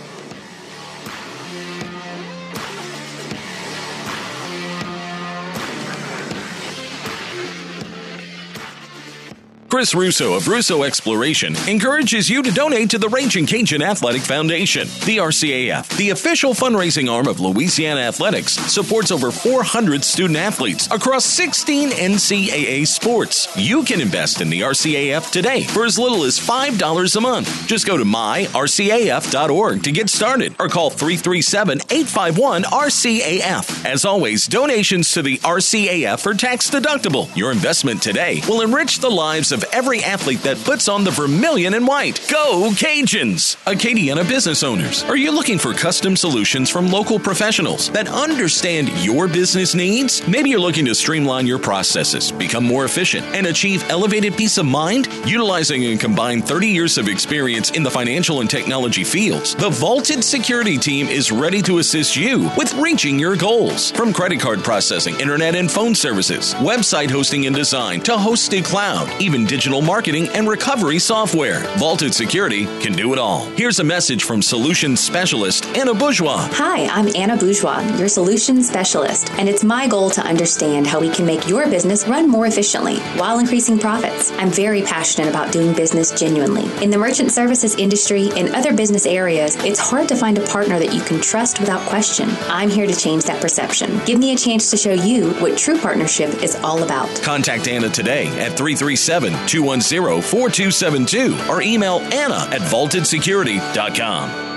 [9.69, 14.89] Chris Russo of Russo Exploration encourages you to donate to the Ragin' Cajun Athletic Foundation.
[15.05, 21.27] The RCAF, the official fundraising arm of Louisiana Athletics, supports over 400 student athletes across
[21.27, 23.47] 16 NCAA sports.
[23.59, 27.66] You can invest in the RCAF today for as little as $5 a month.
[27.66, 33.85] Just go to myrcaf.org to get started or call 337 851 RCAF.
[33.85, 37.35] As always, donations to the RCAF are tax deductible.
[37.37, 41.11] Your investment today will enrich the lives of of every athlete that puts on the
[41.11, 42.25] vermilion and white.
[42.31, 43.57] Go Cajuns!
[43.65, 49.27] Acadiana business owners, are you looking for custom solutions from local professionals that understand your
[49.27, 50.27] business needs?
[50.29, 54.67] Maybe you're looking to streamline your processes, become more efficient, and achieve elevated peace of
[54.67, 55.09] mind?
[55.27, 60.23] Utilizing and combined 30 years of experience in the financial and technology fields, the Vaulted
[60.23, 63.91] Security Team is ready to assist you with reaching your goals.
[63.91, 69.09] From credit card processing, internet and phone services, website hosting and design, to hosted cloud,
[69.21, 71.65] even digital marketing, and recovery software.
[71.79, 73.47] Vaulted Security can do it all.
[73.57, 76.47] Here's a message from solutions specialist Anna Bourgeois.
[76.53, 81.09] Hi, I'm Anna Bourgeois, your solutions specialist, and it's my goal to understand how we
[81.09, 84.31] can make your business run more efficiently while increasing profits.
[84.33, 86.71] I'm very passionate about doing business genuinely.
[86.85, 90.79] In the merchant services industry and other business areas, it's hard to find a partner
[90.79, 92.29] that you can trust without question.
[92.49, 93.99] I'm here to change that perception.
[94.05, 97.09] Give me a chance to show you what true partnership is all about.
[97.23, 104.49] Contact Anna today at 337 210 4272 or email Anna at vaultedsecurity.com.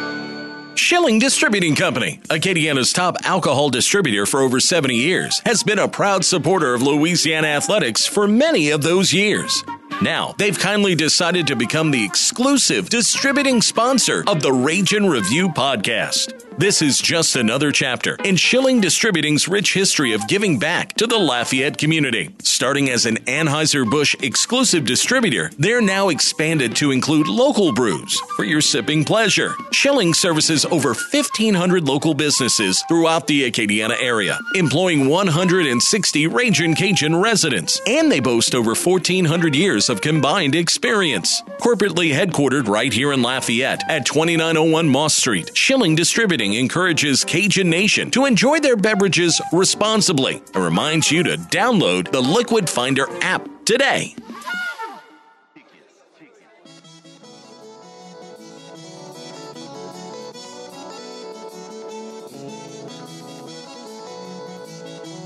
[0.76, 6.26] Schilling Distributing Company, Acadiana's top alcohol distributor for over 70 years, has been a proud
[6.26, 9.64] supporter of Louisiana athletics for many of those years.
[10.02, 16.34] Now, they've kindly decided to become the exclusive distributing sponsor of the Ragin' Review podcast.
[16.58, 21.18] This is just another chapter in Schilling Distributing's rich history of giving back to the
[21.18, 22.36] Lafayette community.
[22.44, 28.62] Starting as an Anheuser-Busch exclusive distributor, they're now expanded to include local brews for your
[28.62, 29.54] sipping pleasure.
[29.72, 37.80] Schilling services over 1,500 local businesses throughout the Acadiana area, employing 160 Ragin' Cajun residents,
[37.88, 41.44] and they boast over 1,400 years of combined experience.
[41.60, 48.10] Corporately headquartered right here in Lafayette at 2901 Moss Street, Schilling Distributing encourages Cajun Nation
[48.12, 54.16] to enjoy their beverages responsibly and reminds you to download the Liquid Finder app today.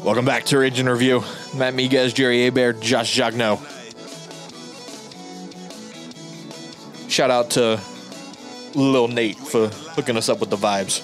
[0.04, 1.22] Welcome back to Ragin' Review.
[1.56, 3.60] Matt Miguez, Jerry Abair, Josh Jagno.
[7.16, 7.80] Shout out to
[8.74, 11.00] Lil Nate for hooking us up with the vibes.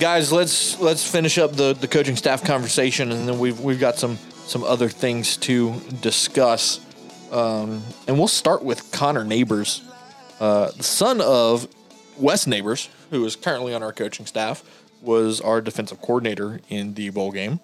[0.00, 3.96] Guys, let's let's finish up the, the coaching staff conversation, and then we've we've got
[3.96, 6.80] some some other things to discuss.
[7.30, 9.82] Um, and we'll start with Connor Neighbors,
[10.40, 11.68] uh, the son of
[12.16, 14.64] Wes Neighbors, who is currently on our coaching staff,
[15.02, 17.60] was our defensive coordinator in the bowl game.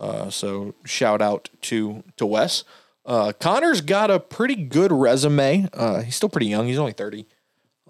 [0.00, 2.64] Uh, so shout out to to Wes.
[3.04, 5.68] Uh, Connor's got a pretty good resume.
[5.72, 6.66] Uh, he's still pretty young.
[6.68, 7.26] He's only thirty,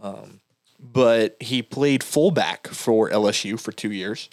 [0.00, 0.40] um,
[0.80, 4.30] but he played fullback for LSU for two years.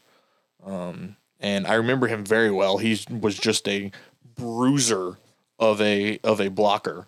[0.64, 2.78] Um, and I remember him very well.
[2.78, 3.92] He was just a
[4.36, 5.18] bruiser
[5.58, 7.08] of a of a blocker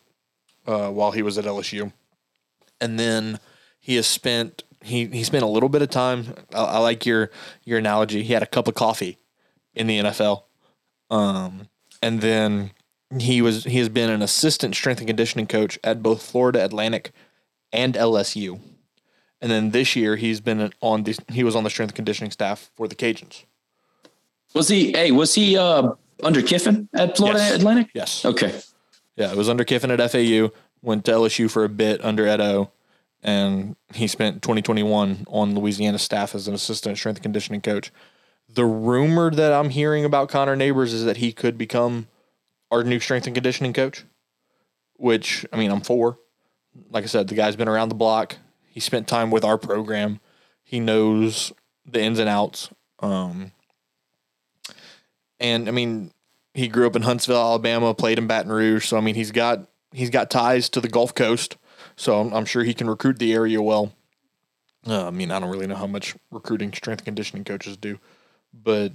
[0.67, 1.93] uh, while he was at LSU,
[2.79, 3.39] and then
[3.79, 6.33] he has spent he he spent a little bit of time.
[6.53, 7.31] I, I like your
[7.63, 8.23] your analogy.
[8.23, 9.17] He had a cup of coffee
[9.73, 10.43] in the NFL,
[11.09, 11.67] um,
[12.01, 12.71] and then
[13.19, 17.11] he was he has been an assistant strength and conditioning coach at both Florida Atlantic
[17.73, 18.59] and LSU,
[19.41, 22.31] and then this year he's been on the he was on the strength and conditioning
[22.31, 23.43] staff for the Cajuns.
[24.53, 24.91] Was he?
[24.91, 25.91] Hey, was he uh,
[26.23, 27.55] under Kiffin at Florida Yes.
[27.55, 27.89] Atlantic?
[27.93, 28.25] Yes.
[28.25, 28.59] Okay.
[29.15, 30.49] Yeah, it was under Kiffin at FAU.
[30.81, 32.71] Went to LSU for a bit under Edo,
[33.21, 37.91] and he spent 2021 on Louisiana staff as an assistant strength and conditioning coach.
[38.49, 42.07] The rumor that I'm hearing about Connor Neighbors is that he could become
[42.71, 44.05] our new strength and conditioning coach.
[44.95, 46.17] Which I mean, I'm for.
[46.89, 48.37] Like I said, the guy's been around the block.
[48.63, 50.19] He spent time with our program.
[50.63, 51.51] He knows
[51.85, 52.69] the ins and outs.
[52.99, 53.51] Um,
[55.39, 56.11] and I mean,
[56.53, 58.87] he grew up in Huntsville, Alabama, played in Baton Rouge.
[58.87, 61.57] So I mean, he's got he's got ties to the Gulf Coast.
[61.95, 63.93] So I'm, I'm sure he can recruit the area well.
[64.87, 67.99] Uh, I mean, I don't really know how much recruiting strength and conditioning coaches do,
[68.53, 68.91] but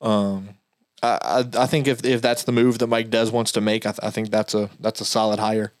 [0.00, 0.57] um,
[1.02, 1.18] I,
[1.54, 3.90] I I think if if that's the move that Mike Des wants to make, I,
[3.92, 5.72] th- I think that's a that's a solid hire.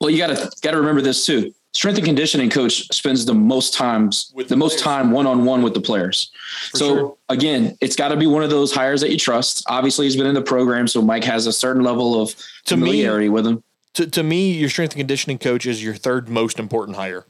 [0.00, 1.52] Well, you gotta gotta remember this too.
[1.72, 5.44] Strength and conditioning coach spends the most times With the the most time one on
[5.44, 6.32] one with the players.
[6.74, 7.16] so sure.
[7.28, 9.62] again, it's got to be one of those hires that you trust.
[9.68, 12.34] Obviously, he's been in the program, so Mike has a certain level of
[12.64, 13.62] To me- familiarity with him.
[13.94, 17.24] To to me, your strength and conditioning coach is your third most important hire,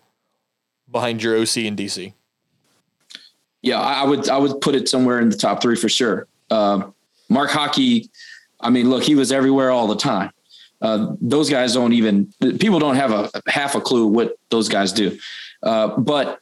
[0.90, 2.14] behind your OC and DC.
[3.62, 6.26] Yeah, I, I would I would put it somewhere in the top three for sure.
[6.50, 6.94] Um,
[7.28, 8.08] Mark Hocke,
[8.60, 10.30] I mean, look, he was everywhere all the time.
[10.82, 14.92] Uh, those guys don't even people don't have a half a clue what those guys
[14.92, 15.18] do.
[15.62, 16.40] Uh, but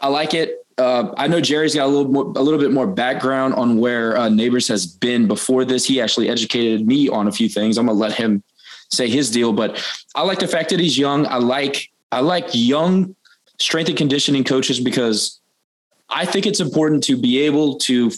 [0.00, 0.66] I like it.
[0.78, 4.16] Uh, I know Jerry's got a little more, a little bit more background on where
[4.16, 5.86] uh, Neighbors has been before this.
[5.86, 7.78] He actually educated me on a few things.
[7.78, 8.42] I'm gonna let him
[8.90, 9.82] say his deal, but
[10.14, 11.26] I like the fact that he's young.
[11.26, 13.14] I like I like young
[13.58, 15.40] strength and conditioning coaches because
[16.08, 18.10] I think it's important to be able to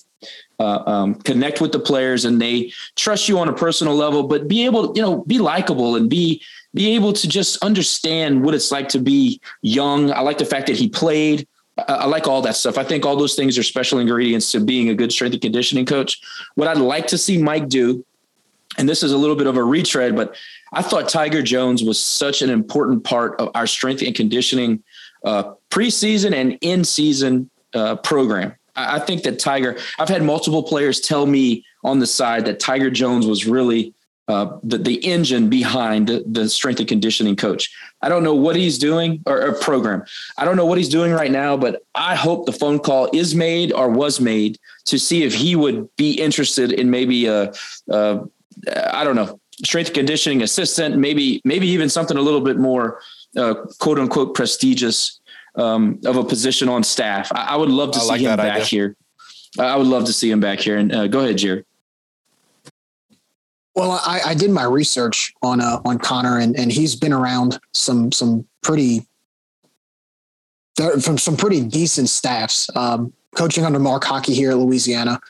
[0.59, 4.49] uh, um, connect with the players and they trust you on a personal level, but
[4.49, 6.43] be able, you know, be likable and be
[6.75, 10.13] be able to just understand what it's like to be young.
[10.13, 11.49] I like the fact that he played.
[11.79, 12.77] I, I like all that stuff.
[12.77, 15.87] I think all those things are special ingredients to being a good strength and conditioning
[15.87, 16.21] coach.
[16.57, 18.05] What I'd like to see Mike do,
[18.77, 20.37] and this is a little bit of a retread, but
[20.73, 24.83] I thought Tiger Jones was such an important part of our strength and conditioning
[25.25, 28.55] uh, preseason and in season uh, program.
[28.77, 32.61] I, I think that Tiger, I've had multiple players tell me on the side that
[32.61, 33.95] Tiger Jones was really
[34.29, 37.75] uh, the, the engine behind the, the strength and conditioning coach.
[38.03, 40.05] I don't know what he's doing or, or program.
[40.37, 43.35] I don't know what he's doing right now, but I hope the phone call is
[43.35, 47.53] made or was made to see if he would be interested in maybe a,
[47.89, 48.21] a
[48.93, 53.01] I don't know, strength conditioning assistant, maybe, maybe even something a little bit more
[53.35, 55.21] uh, quote unquote prestigious
[55.59, 57.31] um, of a position on staff.
[57.35, 58.65] I, I would love to I see like him back idea.
[58.65, 58.97] here.
[59.59, 60.79] I would love to see him back here.
[60.79, 61.65] And uh, go ahead, Jerry.
[63.75, 67.61] Well, I, I did my research on uh, on Connor, and and he's been around
[67.75, 69.07] some some pretty
[71.01, 72.69] from some pretty decent staffs.
[72.75, 75.21] Um, coaching under Mark Hocke here at Louisiana,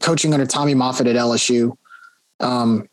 [0.00, 1.76] coaching under Tommy Moffitt at LSU.
[2.40, 2.88] Um,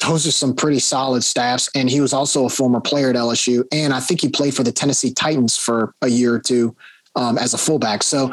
[0.00, 3.64] those are some pretty solid staffs, and he was also a former player at LSU,
[3.72, 6.74] and I think he played for the Tennessee Titans for a year or two
[7.16, 8.02] um, as a fullback.
[8.02, 8.30] So,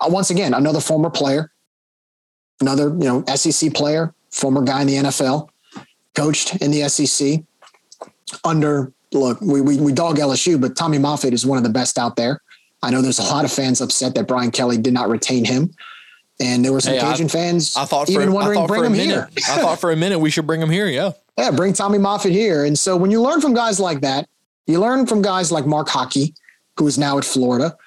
[0.00, 1.50] uh, once again, another former player,
[2.60, 5.48] another you know SEC player, former guy in the NFL,
[6.14, 7.42] coached in the SEC
[8.44, 11.98] under look, we, we, we dog LSU, but Tommy Moffitt is one of the best
[11.98, 12.40] out there.
[12.82, 15.72] I know there's a lot of fans upset that Brian Kelly did not retain him.
[16.40, 18.68] And there were some Hey, I- Cajun fans I thought for, even I wondering, thought
[18.68, 19.28] bring for a him minute, here.
[19.50, 20.86] I thought for a minute we should bring him here.
[20.88, 21.12] Yeah.
[21.38, 22.66] Yeah, bring Tommy Moffitt here.
[22.66, 24.28] And so when you learn from guys like that,
[24.66, 26.34] you learn from guys like Mark Hocke,
[26.76, 27.78] who is now at Florida,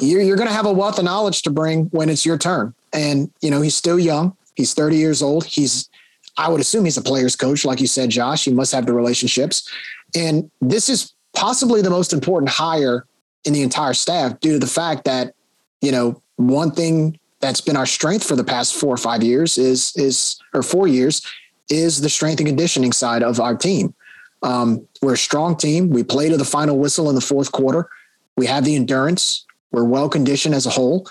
[0.00, 2.74] you're, you're going to have a wealth of knowledge to bring when it's your turn.
[2.92, 4.36] And, you know, he's still young.
[4.56, 5.44] He's 30 years old.
[5.44, 5.88] He's,
[6.36, 7.64] I would assume he's a player's coach.
[7.64, 9.70] Like you said, Josh, he must have the relationships.
[10.16, 13.04] And this is possibly the most important hire
[13.44, 15.34] in the entire staff due to the fact that,
[15.82, 19.58] you know, one thing that's been our strength for the past four or five years
[19.58, 21.26] is, is, or four years
[21.70, 23.94] is the strength and conditioning side of our team.
[24.42, 25.90] Um, we're a strong team.
[25.90, 27.88] We play to the final whistle in the fourth quarter.
[28.36, 29.44] We have the endurance.
[29.72, 31.08] We're well conditioned as a whole.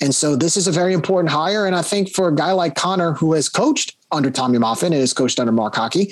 [0.00, 1.66] And so this is a very important hire.
[1.66, 4.94] And I think for a guy like Connor, who has coached under Tommy Moffitt and
[4.94, 6.10] has coached under Mark Hocke,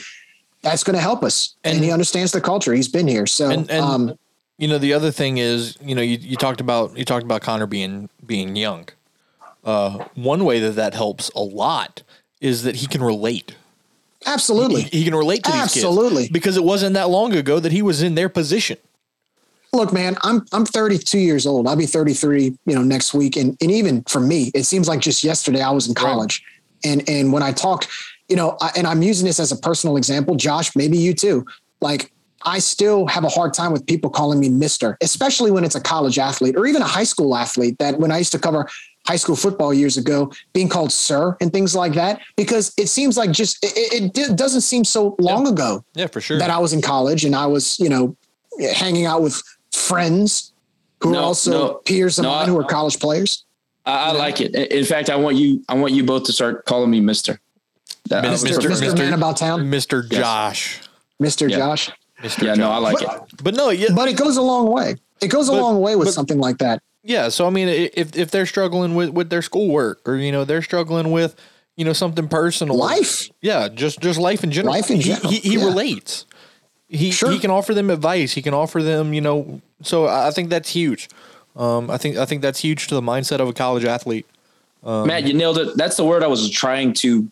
[0.62, 1.54] that's going to help us.
[1.64, 2.74] And, and, he understands the culture.
[2.74, 3.26] He's been here.
[3.26, 4.18] So, and, and um,
[4.58, 7.40] you know, the other thing is, you know, you, you talked about, you talked about
[7.40, 8.88] Connor being, being young.
[9.68, 12.02] Uh, one way that that helps a lot
[12.40, 13.54] is that he can relate.
[14.26, 14.82] Absolutely.
[14.82, 15.60] He, he can relate to Absolutely.
[15.60, 15.84] these kids.
[15.84, 18.78] Absolutely, Because it wasn't that long ago that he was in their position
[19.72, 21.66] look, man, I'm I'm 32 years old.
[21.66, 23.36] I'll be 33, you know, next week.
[23.36, 26.42] And and even for me, it seems like just yesterday I was in college.
[26.84, 26.92] Right.
[26.92, 27.88] And and when I talked,
[28.28, 31.46] you know, I, and I'm using this as a personal example, Josh, maybe you too.
[31.80, 32.12] Like
[32.44, 35.80] I still have a hard time with people calling me Mister, especially when it's a
[35.80, 37.78] college athlete or even a high school athlete.
[37.78, 38.68] That when I used to cover
[39.08, 43.16] high school football years ago, being called sir and things like that, because it seems
[43.16, 45.52] like just it, it doesn't seem so long yeah.
[45.52, 45.84] ago.
[45.94, 46.38] Yeah, for sure.
[46.38, 48.14] That I was in college and I was, you know,
[48.74, 49.42] hanging out with
[49.72, 50.52] friends
[51.02, 53.44] who no, are also no, peers of no, mine I, who are college players?
[53.86, 54.54] I, I like it.
[54.54, 55.64] In fact, I want you.
[55.70, 57.40] I want you both to start calling me Mister.
[58.10, 58.46] Mr.
[58.46, 58.70] Mr.
[58.70, 58.98] Mr.
[58.98, 60.08] Man about town, Mr.
[60.10, 60.82] Josh,
[61.20, 61.48] Mr.
[61.48, 61.90] Josh.
[62.22, 62.42] Mr.
[62.42, 62.58] Yeah, Josh.
[62.58, 63.44] no, I like but, it.
[63.44, 64.96] But no, yeah, but it goes a long way.
[65.20, 66.82] It goes a but, long way with but, something like that.
[67.08, 70.44] Yeah, so I mean, if if they're struggling with with their schoolwork, or you know,
[70.44, 71.34] they're struggling with
[71.74, 73.30] you know something personal, life.
[73.40, 74.74] Yeah, just just life in general.
[74.74, 75.30] Life in general.
[75.30, 75.64] He, he, he yeah.
[75.64, 76.26] relates.
[76.86, 77.30] He sure.
[77.30, 78.34] he can offer them advice.
[78.34, 79.62] He can offer them, you know.
[79.80, 81.08] So I think that's huge.
[81.56, 84.26] Um, I think I think that's huge to the mindset of a college athlete.
[84.84, 85.78] Um, Matt, you nailed it.
[85.78, 87.26] That's the word I was trying to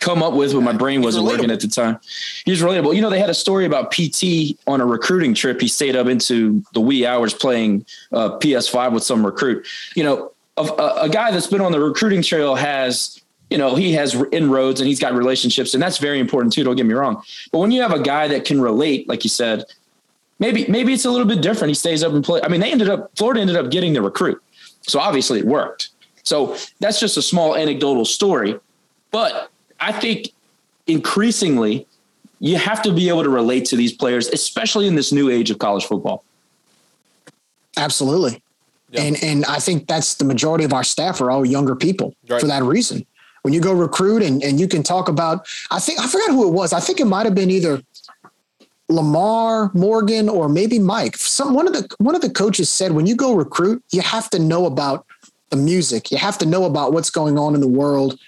[0.00, 1.98] come up with when my brain wasn't working at the time.
[2.44, 2.94] He's relatable.
[2.94, 5.60] You know, they had a story about PT on a recruiting trip.
[5.60, 9.66] He stayed up into the wee hours playing uh, PS5 with some recruit.
[9.94, 10.62] You know, a,
[11.02, 13.20] a, guy that's been on the recruiting trail has
[13.50, 16.64] you know, he has inroads and he's got relationships, and that's very important too.
[16.64, 17.22] Don't get me wrong.
[17.50, 19.64] But when you have a guy that can relate, like you said,
[20.38, 21.70] maybe maybe it's a little bit different.
[21.70, 22.42] He stays up and play.
[22.42, 24.42] I mean, they ended up Florida ended up getting the recruit,
[24.82, 25.90] so obviously it worked.
[26.24, 28.60] So that's just a small anecdotal story,
[29.10, 29.50] but
[29.80, 30.32] I think
[30.86, 31.86] increasingly
[32.40, 35.50] you have to be able to relate to these players, especially in this new age
[35.50, 36.24] of college football.
[37.76, 38.42] Absolutely.
[38.94, 42.40] And and I think that's the majority of our staff are all younger people right.
[42.40, 43.06] for that reason
[43.42, 46.46] when you go recruit and, and you can talk about, I think, I forgot who
[46.46, 46.72] it was.
[46.72, 47.82] I think it might have been either
[48.88, 51.16] Lamar Morgan or maybe Mike.
[51.16, 54.28] Some, one of the, one of the coaches said, when you go recruit, you have
[54.30, 55.06] to know about
[55.50, 56.10] the music.
[56.10, 58.18] You have to know about what's going on in the world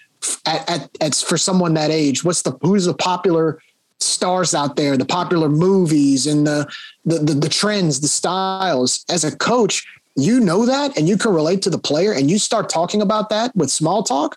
[0.47, 2.25] at, at, at for someone that age.
[2.25, 3.61] What's the, who's the popular
[4.01, 6.67] stars out there, the popular movies and the,
[7.05, 9.05] the, the, the trends, the styles.
[9.11, 12.39] As a coach, you know that and you can relate to the player and you
[12.39, 14.37] start talking about that with small talk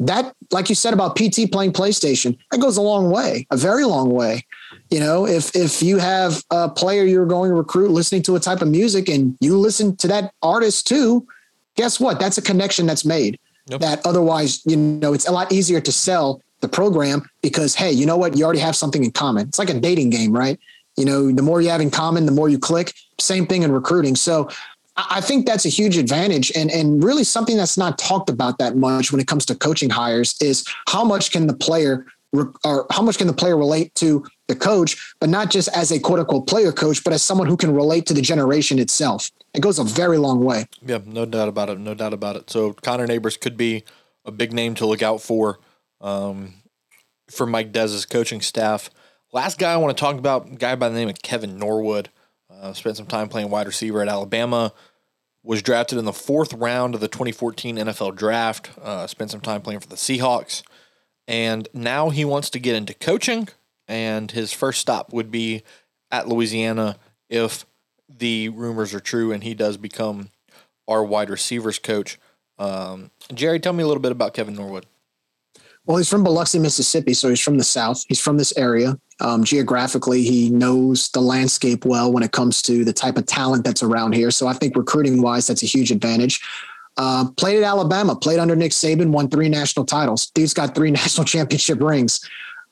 [0.00, 3.84] that, like you said about PT playing PlayStation, that goes a long way, a very
[3.84, 4.44] long way.
[4.90, 8.40] You know, if if you have a player you're going to recruit listening to a
[8.40, 11.26] type of music and you listen to that artist too,
[11.76, 12.18] guess what?
[12.18, 13.38] That's a connection that's made.
[13.66, 13.80] Yep.
[13.80, 18.06] That otherwise, you know, it's a lot easier to sell the program because hey, you
[18.06, 18.36] know what?
[18.36, 19.48] You already have something in common.
[19.48, 20.58] It's like a dating game, right?
[20.96, 22.92] You know, the more you have in common, the more you click.
[23.18, 24.16] Same thing in recruiting.
[24.16, 24.48] So
[24.96, 28.76] I think that's a huge advantage and, and really something that's not talked about that
[28.76, 32.06] much when it comes to coaching hires is how much can the player
[32.64, 35.98] or how much can the player relate to the coach, but not just as a
[35.98, 39.30] quote unquote player coach, but as someone who can relate to the generation itself.
[39.54, 40.66] It goes a very long way.
[40.84, 41.78] Yeah, no doubt about it.
[41.78, 42.50] No doubt about it.
[42.50, 43.84] So Connor Neighbors could be
[44.24, 45.58] a big name to look out for
[46.00, 46.54] um,
[47.30, 48.90] for Mike Des's coaching staff.
[49.32, 52.10] Last guy I want to talk about, guy by the name of Kevin Norwood.
[52.50, 54.72] Uh, spent some time playing wide receiver at Alabama.
[55.42, 58.70] Was drafted in the fourth round of the 2014 NFL Draft.
[58.80, 60.62] Uh, spent some time playing for the Seahawks,
[61.28, 63.48] and now he wants to get into coaching.
[63.86, 65.62] And his first stop would be
[66.10, 66.96] at Louisiana
[67.28, 67.66] if
[68.08, 70.30] the rumors are true, and he does become
[70.88, 72.18] our wide receivers coach.
[72.58, 74.86] Um, Jerry, tell me a little bit about Kevin Norwood.
[75.86, 78.04] Well, he's from Biloxi, Mississippi, so he's from the South.
[78.08, 78.98] He's from this area.
[79.20, 83.64] Um, geographically, he knows the landscape well when it comes to the type of talent
[83.64, 84.30] that's around here.
[84.30, 86.40] So I think recruiting wise, that's a huge advantage.
[86.96, 90.28] Uh, played at Alabama, played under Nick Saban, won three national titles.
[90.28, 92.26] Dude's got three national championship rings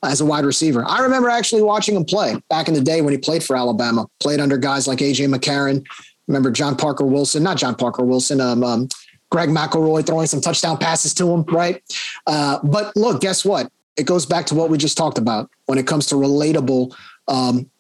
[0.05, 0.85] as a wide receiver.
[0.87, 4.07] I remember actually watching him play back in the day when he played for Alabama,
[4.21, 5.85] played under guys like AJ McCarron,
[6.29, 8.89] Remember John Parker Wilson, not John Parker Wilson, um, um,
[9.31, 11.83] Greg McElroy throwing some touchdown passes to him, right?
[12.27, 13.71] Uh, but look, guess what?
[13.97, 16.95] It goes back to what we just talked about when it comes to relatable,
[17.29, 17.71] um,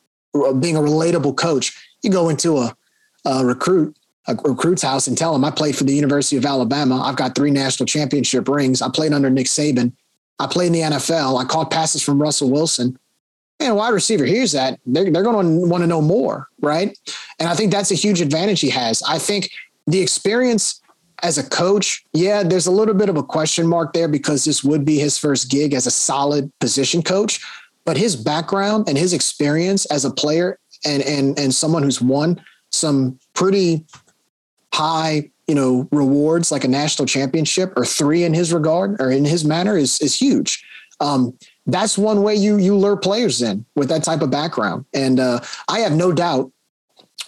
[0.60, 1.78] being a relatable coach.
[2.02, 2.76] You go into a,
[3.24, 3.96] a recruit
[4.28, 7.02] a recruit's house and tell him I played for the University of Alabama.
[7.02, 8.80] I've got three national championship rings.
[8.80, 9.92] I played under Nick Saban.
[10.42, 11.40] I played in the NFL.
[11.40, 12.98] I caught passes from Russell Wilson.
[13.60, 16.98] And a wide receiver hears that, they're, they're going to want to know more, right?
[17.38, 19.02] And I think that's a huge advantage he has.
[19.04, 19.50] I think
[19.86, 20.80] the experience
[21.22, 24.64] as a coach, yeah, there's a little bit of a question mark there because this
[24.64, 27.40] would be his first gig as a solid position coach.
[27.84, 32.40] But his background and his experience as a player and and and someone who's won
[32.70, 33.84] some pretty
[34.72, 39.24] high, you know, rewards like a national championship or three in his regard or in
[39.24, 40.64] his manner is is huge.
[41.00, 41.36] Um,
[41.66, 44.84] that's one way you you lure players in with that type of background.
[44.94, 46.52] And uh, I have no doubt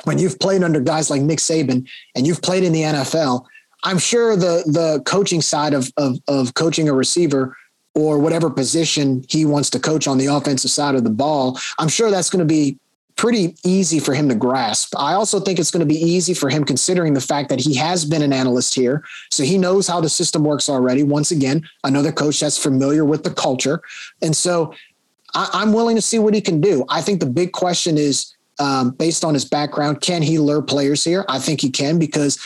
[0.05, 3.45] when you've played under guys like Nick Saban and you've played in the NFL,
[3.83, 7.57] I'm sure the the coaching side of of, of coaching a receiver
[7.95, 11.89] or whatever position he wants to coach on the offensive side of the ball, I'm
[11.89, 12.77] sure that's going to be
[13.17, 14.95] pretty easy for him to grasp.
[14.99, 17.75] I also think it's going to be easy for him considering the fact that he
[17.77, 19.05] has been an analyst here.
[19.31, 21.03] So he knows how the system works already.
[21.03, 23.83] Once again, another coach that's familiar with the culture.
[24.21, 24.75] And so
[25.35, 26.85] I, am willing to see what he can do.
[26.89, 31.05] I think the big question is um, based on his background, can he lure players
[31.05, 31.25] here?
[31.29, 32.39] I think he can because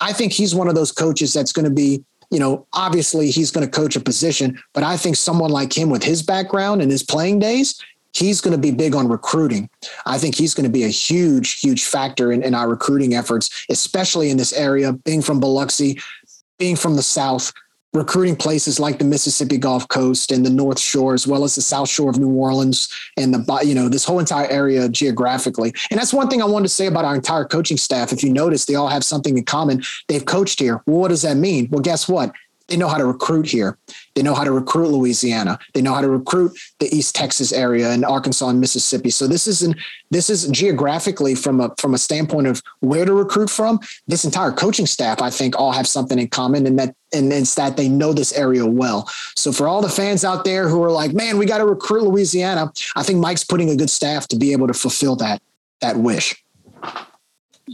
[0.00, 3.50] I think he's one of those coaches that's going to be you know, obviously he's
[3.50, 6.90] going to coach a position, but I think someone like him with his background and
[6.90, 7.80] his playing days,
[8.14, 9.68] he's going to be big on recruiting.
[10.06, 13.66] I think he's going to be a huge, huge factor in, in our recruiting efforts,
[13.70, 16.00] especially in this area, being from Biloxi,
[16.58, 17.52] being from the South,
[17.92, 21.62] recruiting places like the Mississippi Gulf Coast and the North Shore, as well as the
[21.62, 25.72] South Shore of New Orleans and the, you know, this whole entire area geographically.
[25.90, 28.12] And that's one thing I wanted to say about our entire coaching staff.
[28.12, 29.82] If you notice, they all have something in common.
[30.06, 30.82] They've coached here.
[30.86, 31.68] Well, what does that mean?
[31.70, 32.32] Well, guess what?
[32.70, 33.76] They know how to recruit here.
[34.14, 35.58] They know how to recruit Louisiana.
[35.74, 39.10] They know how to recruit the East Texas area and Arkansas and Mississippi.
[39.10, 39.76] So this isn't
[40.12, 43.80] this is geographically from a from a standpoint of where to recruit from.
[44.06, 47.56] This entire coaching staff, I think, all have something in common, and that and it's
[47.56, 49.10] that they know this area well.
[49.34, 52.04] So for all the fans out there who are like, man, we got to recruit
[52.04, 55.42] Louisiana, I think Mike's putting a good staff to be able to fulfill that
[55.80, 56.40] that wish.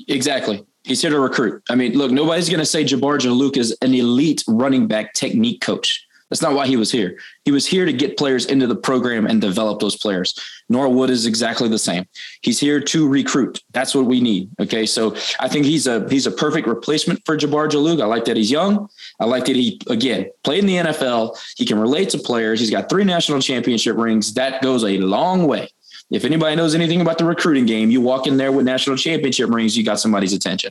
[0.09, 0.65] Exactly.
[0.87, 1.65] He's here to recruit.
[1.69, 5.61] I mean, look, nobody's going to say Jabbar Juluke is an elite running back technique
[5.61, 6.07] coach.
[6.31, 7.19] That's not why he was here.
[7.45, 10.39] He was here to get players into the program and develop those players.
[10.69, 12.07] Norwood is exactly the same.
[12.43, 13.63] He's here to recruit.
[13.73, 14.51] That's what we need.
[14.61, 18.03] Okay, so I think he's a he's a perfect replacement for Jabbar Juluke.
[18.03, 18.89] I like that he's young.
[19.21, 21.37] I like that he again played in the NFL.
[21.57, 22.59] He can relate to players.
[22.59, 24.35] He's got three national championship rings.
[24.35, 25.69] That goes a long way.
[26.11, 29.51] If anybody knows anything about the recruiting game, you walk in there with national championship
[29.51, 30.71] rings, you got somebody's attention.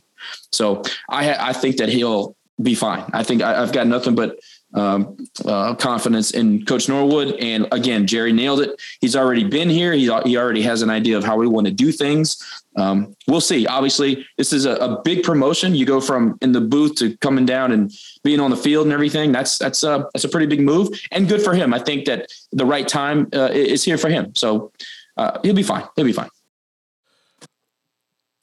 [0.52, 3.04] So I I think that he'll be fine.
[3.12, 4.38] I think I, have got nothing but
[4.74, 7.34] um, uh, confidence in Coach Norwood.
[7.40, 8.80] And again, Jerry nailed it.
[9.00, 9.92] He's already been here.
[9.92, 12.62] He, he already has an idea of how we want to do things.
[12.76, 13.66] Um, we'll see.
[13.66, 15.74] Obviously, this is a, a, big promotion.
[15.74, 17.90] You go from in the booth to coming down and
[18.22, 19.32] being on the field and everything.
[19.32, 21.72] That's that's a that's a pretty big move and good for him.
[21.72, 24.34] I think that the right time uh, is here for him.
[24.34, 24.72] So
[25.16, 25.84] uh, he'll be fine.
[25.96, 26.28] He'll be fine.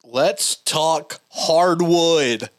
[0.03, 2.49] Let's talk hardwood.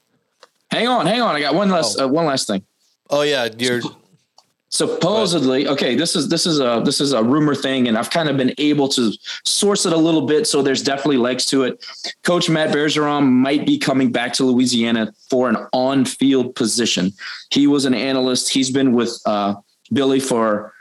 [0.70, 1.36] Hang on, hang on.
[1.36, 2.06] I got one last oh.
[2.06, 2.64] uh, one last thing.
[3.10, 3.80] Oh yeah, you're
[4.74, 8.28] supposedly okay this is this is a this is a rumor thing and i've kind
[8.28, 9.12] of been able to
[9.44, 11.86] source it a little bit so there's definitely legs to it
[12.24, 17.12] coach matt bergeron might be coming back to louisiana for an on-field position
[17.53, 19.54] he was an analyst he's been with uh,
[19.92, 20.74] billy for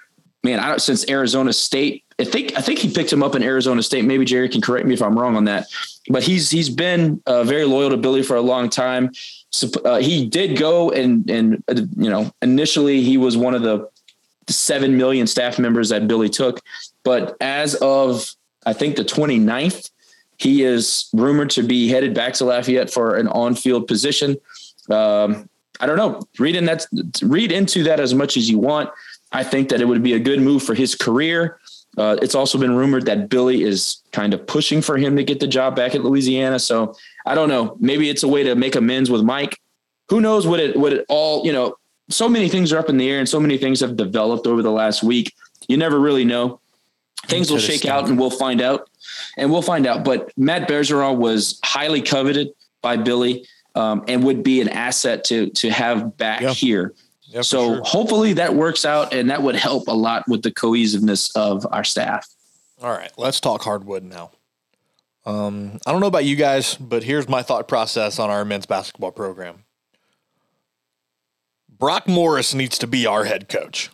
[0.44, 3.44] man i don't since arizona state I think I think he picked him up in
[3.44, 4.06] Arizona State.
[4.06, 5.68] Maybe Jerry can correct me if I'm wrong on that.
[6.10, 9.12] But he's he's been uh, very loyal to Billy for a long time.
[9.50, 13.62] So, uh, he did go and and uh, you know initially he was one of
[13.62, 13.90] the
[14.48, 16.62] seven million staff members that Billy took,
[17.04, 18.36] but as of
[18.66, 19.90] I think the 29th,
[20.38, 24.38] he is rumored to be headed back to Lafayette for an on-field position.
[24.90, 25.50] Um,
[25.80, 26.22] I don't know.
[26.40, 26.86] Read in that.
[27.22, 28.90] Read into that as much as you want.
[29.32, 31.60] I think that it would be a good move for his career.
[31.98, 35.40] Uh, it's also been rumored that Billy is kind of pushing for him to get
[35.40, 36.60] the job back at Louisiana.
[36.60, 36.96] So
[37.26, 37.78] I don't know.
[37.80, 39.60] Maybe it's a way to make amends with Mike.
[40.10, 41.76] Who knows what it what it all, you know,
[42.10, 44.62] so many things are up in the air and so many things have developed over
[44.62, 45.34] the last week.
[45.68, 46.60] You never really know.
[47.28, 48.90] Things will shake out and we'll find out.
[49.38, 50.04] And we'll find out.
[50.04, 52.50] But Matt Bergeron was highly coveted
[52.82, 53.46] by Billy
[53.76, 56.52] um, and would be an asset to to have back yeah.
[56.52, 56.94] here.
[57.34, 57.84] Yeah, so sure.
[57.84, 61.84] hopefully that works out and that would help a lot with the cohesiveness of our
[61.84, 62.28] staff.
[62.80, 64.30] All right, let's talk hardwood now.
[65.26, 68.68] Um, I don't know about you guys, but here's my thought process on our men's
[68.68, 69.64] basketball program.
[71.68, 73.90] Brock Morris needs to be our head coach.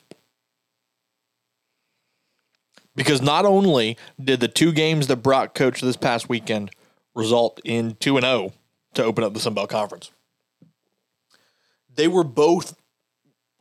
[2.96, 6.72] Because not only did the two games that Brock coached this past weekend
[7.16, 8.54] result in 2 and 0
[8.96, 10.12] to open up the Sun Belt Conference,
[11.96, 12.76] they were both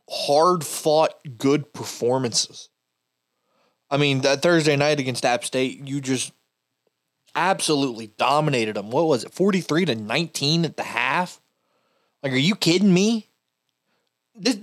[0.09, 2.69] hard fought, good performances.
[3.89, 6.31] I mean, that Thursday night against App State, you just
[7.35, 8.91] absolutely dominated them.
[8.91, 11.39] What was it, 43 to 19 at the half?
[12.21, 13.27] Like, are you kidding me?
[14.35, 14.57] This,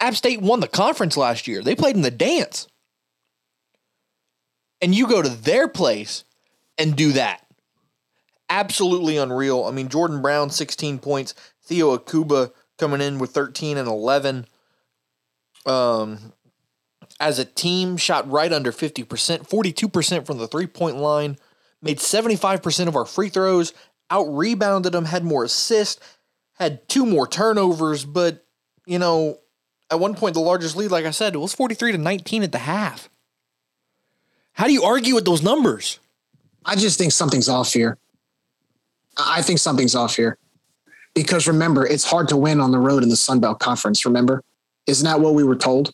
[0.00, 1.62] App State won the conference last year.
[1.62, 2.68] They played in the dance.
[4.80, 6.24] And you go to their place
[6.76, 7.44] and do that.
[8.48, 9.64] Absolutely unreal.
[9.64, 11.34] I mean, Jordan Brown, 16 points.
[11.64, 14.46] Theo Akwuba coming in with 13 and 11.
[15.68, 16.32] Um,
[17.20, 19.04] as a team, shot right under 50%,
[19.48, 21.36] 42% from the three point line,
[21.82, 23.74] made 75% of our free throws,
[24.10, 26.00] out rebounded them, had more assists,
[26.54, 28.44] had two more turnovers, but,
[28.86, 29.38] you know,
[29.90, 32.58] at one point, the largest lead, like I said, was 43 to 19 at the
[32.58, 33.08] half.
[34.52, 35.98] How do you argue with those numbers?
[36.64, 37.96] I just think something's off here.
[39.16, 40.36] I think something's off here.
[41.14, 44.42] Because remember, it's hard to win on the road in the Sun Belt Conference, remember?
[44.88, 45.92] Isn't that what we were told?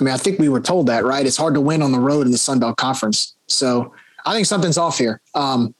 [0.00, 1.24] I mean, I think we were told that, right?
[1.24, 3.34] It's hard to win on the road in the Sun Belt Conference.
[3.46, 3.94] So
[4.24, 5.20] I think something's off here.
[5.34, 5.74] Um,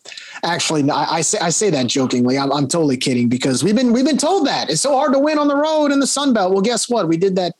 [0.44, 2.39] actually, I, I, say I say that jokingly.
[2.39, 5.18] I'm, I'm totally kidding because we've been we've been told that it's so hard to
[5.18, 6.52] win on the road in the Sun Belt.
[6.52, 7.09] Well, guess what?
[7.09, 7.55] We did that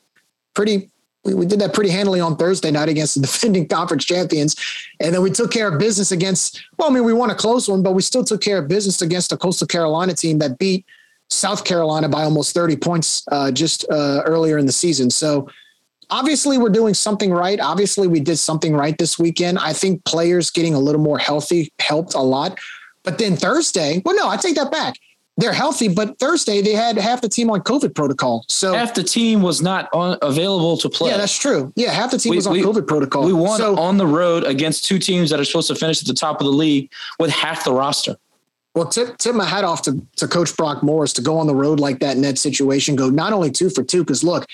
[0.53, 0.89] pretty
[1.23, 4.55] we, we did that pretty handily on Thursday night against the defending conference champions.
[4.99, 7.67] And then we took care of business against, well, I mean, we won a close
[7.67, 10.85] one, but we still took care of business against the Coastal Carolina team that beat
[11.31, 15.09] South Carolina by almost 30 points uh, just uh, earlier in the season.
[15.09, 15.49] So
[16.09, 17.59] obviously we're doing something right.
[17.59, 19.59] Obviously we did something right this weekend.
[19.59, 22.59] I think players getting a little more healthy helped a lot.
[23.03, 24.95] But then Thursday, well, no, I take that back
[25.37, 28.45] they're healthy, but Thursday they had half the team on COVID protocol.
[28.47, 31.11] So half the team was not on, available to play.
[31.11, 31.71] Yeah, that's true.
[31.75, 33.25] Yeah, half the team we, was on we, COVID protocol.
[33.25, 36.07] We won so, on the road against two teams that are supposed to finish at
[36.07, 38.17] the top of the league with half the roster.
[38.73, 41.55] Well, tip, tip my hat off to, to Coach Brock Morris to go on the
[41.55, 42.95] road like that in that situation.
[42.95, 44.47] Go not only two for two, because look,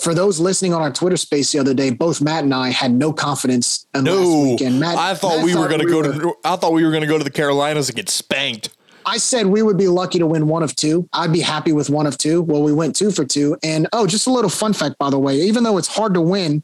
[0.00, 2.92] for those listening on our Twitter space the other day, both Matt and I had
[2.92, 4.80] no confidence in no, last weekend.
[4.80, 6.34] Matt, I thought Matt we were going to go to.
[6.44, 8.70] I thought we were going to go to the Carolinas and get spanked.
[9.04, 11.08] I said we would be lucky to win one of two.
[11.12, 12.42] I'd be happy with one of two.
[12.42, 13.56] Well, we went two for two.
[13.62, 16.20] And oh, just a little fun fact, by the way, even though it's hard to
[16.20, 16.62] win,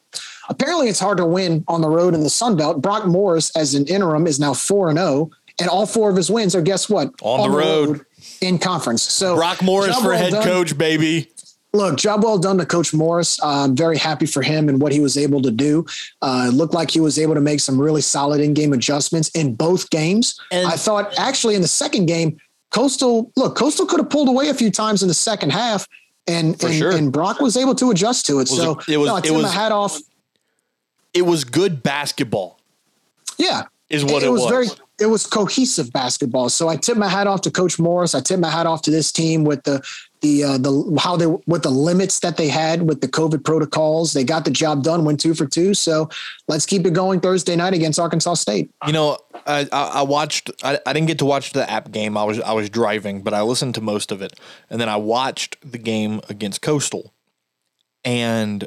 [0.48, 2.80] apparently it's hard to win on the road in the Sun Belt.
[2.80, 5.30] Brock Morris, as an interim, is now 4 and 0.
[5.60, 7.12] And all four of his wins are, guess what?
[7.22, 7.88] On, on the, road.
[7.88, 8.06] road.
[8.40, 9.02] in conference.
[9.02, 10.44] So Brock Morris for well head done.
[10.44, 11.30] coach, baby
[11.72, 13.42] look, job well done to Coach Morris.
[13.42, 15.86] I'm very happy for him and what he was able to do.
[16.22, 19.54] Uh, it looked like he was able to make some really solid in-game adjustments in
[19.54, 20.38] both games.
[20.50, 22.38] And I thought actually in the second game,
[22.70, 25.86] Coastal, look, Coastal could have pulled away a few times in the second half,
[26.26, 26.90] and and, sure.
[26.90, 28.42] and, Brock was able to adjust to it.
[28.42, 29.98] it so it was, no, it was my hat off.
[31.14, 32.60] It was good basketball.
[33.38, 34.42] Yeah, is what it, it was.
[34.42, 34.50] was.
[34.50, 34.66] Very,
[35.00, 36.48] it was cohesive basketball.
[36.48, 38.14] So I tip my hat off to Coach Morris.
[38.14, 39.80] I tip my hat off to this team with the
[40.20, 44.12] the uh, the how they with the limits that they had with the COVID protocols.
[44.12, 45.74] They got the job done, went two for two.
[45.74, 46.08] So
[46.48, 48.70] let's keep it going Thursday night against Arkansas State.
[48.86, 50.50] You know, I, I watched.
[50.64, 52.16] I, I didn't get to watch the app game.
[52.16, 54.38] I was I was driving, but I listened to most of it,
[54.68, 57.14] and then I watched the game against Coastal,
[58.04, 58.66] and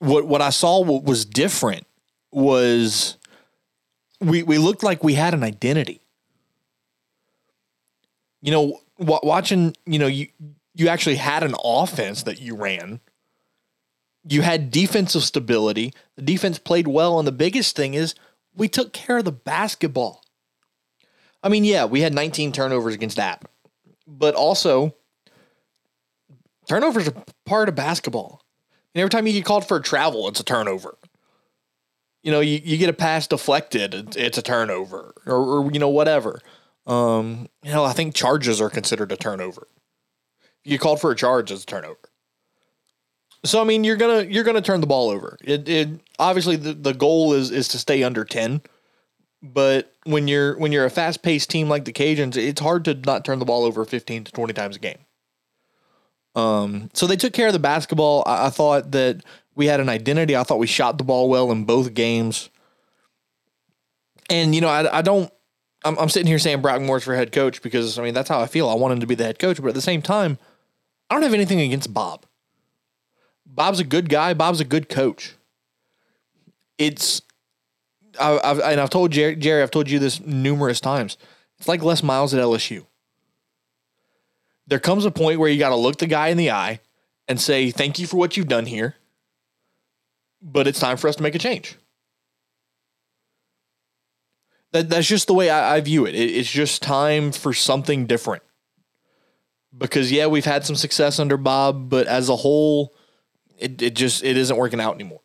[0.00, 1.86] what what I saw what was different
[2.30, 3.16] was
[4.20, 6.00] we we looked like we had an identity.
[8.42, 10.28] You know, watching, you know, you
[10.74, 13.00] you actually had an offense that you ran.
[14.28, 15.92] You had defensive stability.
[16.16, 18.14] The defense played well, and the biggest thing is
[18.54, 20.22] we took care of the basketball.
[21.42, 23.48] I mean, yeah, we had 19 turnovers against App,
[24.06, 24.94] but also
[26.68, 27.14] turnovers are
[27.44, 28.42] part of basketball.
[28.94, 30.96] And every time you get called for a travel, it's a turnover
[32.26, 35.88] you know, you, you get a pass deflected, it's, a turnover or, or, you know,
[35.88, 36.40] whatever.
[36.84, 39.68] Um, you know, I think charges are considered a turnover.
[40.64, 42.00] You called for a charge, as a turnover.
[43.44, 45.38] So I mean, you're gonna you're gonna turn the ball over.
[45.44, 45.88] It, it
[46.18, 48.60] obviously the, the goal is is to stay under ten,
[49.40, 52.94] but when you're when you're a fast paced team like the Cajuns, it's hard to
[52.94, 54.98] not turn the ball over fifteen to twenty times a game.
[56.34, 58.24] Um, so they took care of the basketball.
[58.26, 59.22] I, I thought that
[59.56, 60.36] we had an identity.
[60.36, 62.50] I thought we shot the ball well in both games.
[64.28, 65.32] And, you know, I, I don't,
[65.84, 68.38] I'm, I'm sitting here saying Brock Morris for head coach because, I mean, that's how
[68.38, 68.68] I feel.
[68.68, 69.60] I want him to be the head coach.
[69.60, 70.38] But at the same time,
[71.08, 72.26] I don't have anything against Bob.
[73.46, 74.34] Bob's a good guy.
[74.34, 75.34] Bob's a good coach.
[76.76, 77.22] It's,
[78.20, 81.16] I, I've, and I've told Jerry, Jerry, I've told you this numerous times.
[81.58, 82.84] It's like Les Miles at LSU.
[84.66, 86.80] There comes a point where you got to look the guy in the eye
[87.28, 88.96] and say, "Thank you for what you've done here,
[90.40, 91.76] but it's time for us to make a change."
[94.72, 96.14] That that's just the way I, I view it.
[96.14, 96.30] it.
[96.30, 98.42] It's just time for something different.
[99.76, 102.94] Because yeah, we've had some success under Bob, but as a whole,
[103.58, 105.20] it, it just it isn't working out anymore.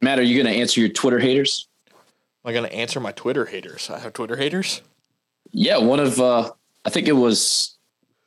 [0.00, 1.68] Matt, are you going to answer your Twitter haters?
[1.88, 3.88] Am I going to answer my Twitter haters?
[3.88, 4.82] I have Twitter haters.
[5.52, 6.50] Yeah, one of uh,
[6.84, 7.78] I think it was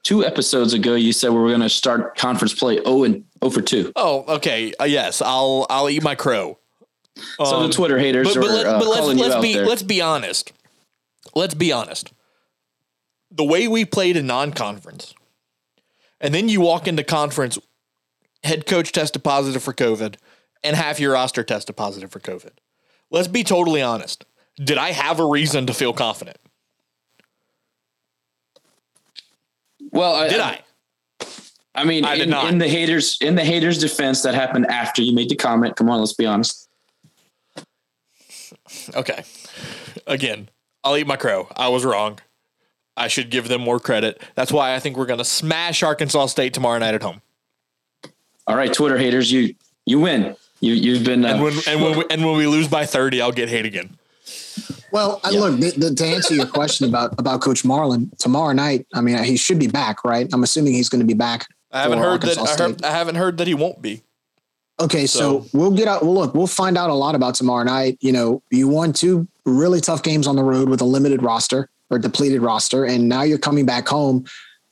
[0.05, 0.95] two episodes ago.
[0.95, 2.79] You said we were going to start conference play.
[2.85, 3.91] Oh, and oh for two.
[3.97, 4.73] Oh, okay.
[4.79, 6.57] Uh, yes, I'll I'll eat my crow.
[7.37, 9.41] so Um, the Twitter haters but, but, are let, uh, but let's calling let's out
[9.41, 9.65] be there.
[9.65, 10.53] let's be honest.
[11.33, 12.13] Let's be honest.
[13.31, 15.13] The way we played in non-conference,
[16.21, 17.57] and then you walk into conference,
[18.45, 20.15] head coach tested positive for COVID,
[20.63, 22.51] and half your roster tested positive for COVID.
[23.11, 24.25] Let's be totally honest.
[24.57, 26.37] Did I have a reason to feel confident?
[29.95, 30.61] Well, Did I?
[31.73, 32.51] I mean, I did in, not.
[32.51, 35.75] in the haters in the haters' defense, that happened after you made the comment.
[35.75, 36.69] Come on, let's be honest.
[38.95, 39.23] Okay.
[40.07, 40.49] Again,
[40.83, 41.47] I'll eat my crow.
[41.55, 42.19] I was wrong.
[42.97, 44.21] I should give them more credit.
[44.35, 47.21] That's why I think we're going to smash Arkansas State tomorrow night at home.
[48.47, 49.55] All right, Twitter haters, you
[49.85, 50.35] you win.
[50.61, 53.21] You you've been uh, And when and when we, and when we lose by 30,
[53.21, 53.97] I'll get hate again.
[54.91, 58.87] Well, I look the, the, to answer your question about about Coach Marlin tomorrow night.
[58.93, 60.27] I mean, he should be back, right?
[60.33, 61.47] I'm assuming he's going to be back.
[61.71, 64.01] I haven't for heard that I, heard, I haven't heard that he won't be.
[64.79, 66.03] Okay, so, So- we'll get out.
[66.03, 67.97] Well, look, we'll find out a lot about tomorrow night.
[68.01, 71.69] You know, you won two really tough games on the road with a limited roster
[71.89, 74.25] or depleted roster, and now you're coming back home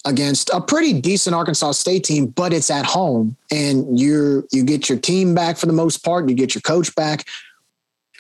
[0.06, 4.90] against a pretty decent Arkansas State team, but it's at home, and you're you get
[4.90, 6.28] your team back for the most part.
[6.28, 7.26] You get your coach back.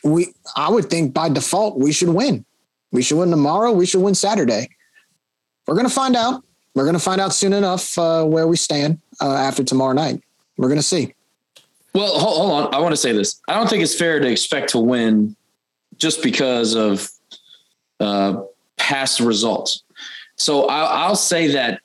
[0.03, 2.45] We, I would think by default we should win.
[2.91, 3.71] We should win tomorrow.
[3.71, 4.69] We should win Saturday.
[5.65, 6.43] We're gonna find out.
[6.75, 10.21] We're gonna find out soon enough uh, where we stand uh, after tomorrow night.
[10.57, 11.13] We're gonna see.
[11.93, 12.73] Well, hold, hold on.
[12.73, 13.39] I want to say this.
[13.47, 15.35] I don't think it's fair to expect to win
[15.97, 17.07] just because of
[17.99, 18.41] uh,
[18.77, 19.83] past results.
[20.35, 21.81] So I'll, I'll say that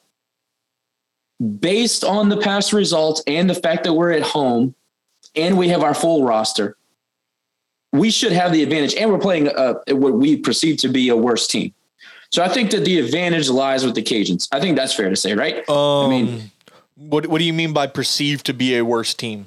[1.61, 4.75] based on the past results and the fact that we're at home
[5.37, 6.77] and we have our full roster,
[7.93, 8.95] we should have the advantage.
[8.95, 11.73] And we're playing uh, what we perceive to be a worse team.
[12.31, 14.49] So I think that the advantage lies with the Cajuns.
[14.53, 15.69] I think that's fair to say, right?
[15.69, 16.51] Um, mean-
[16.97, 19.47] what what do you mean by perceived to be a worse team?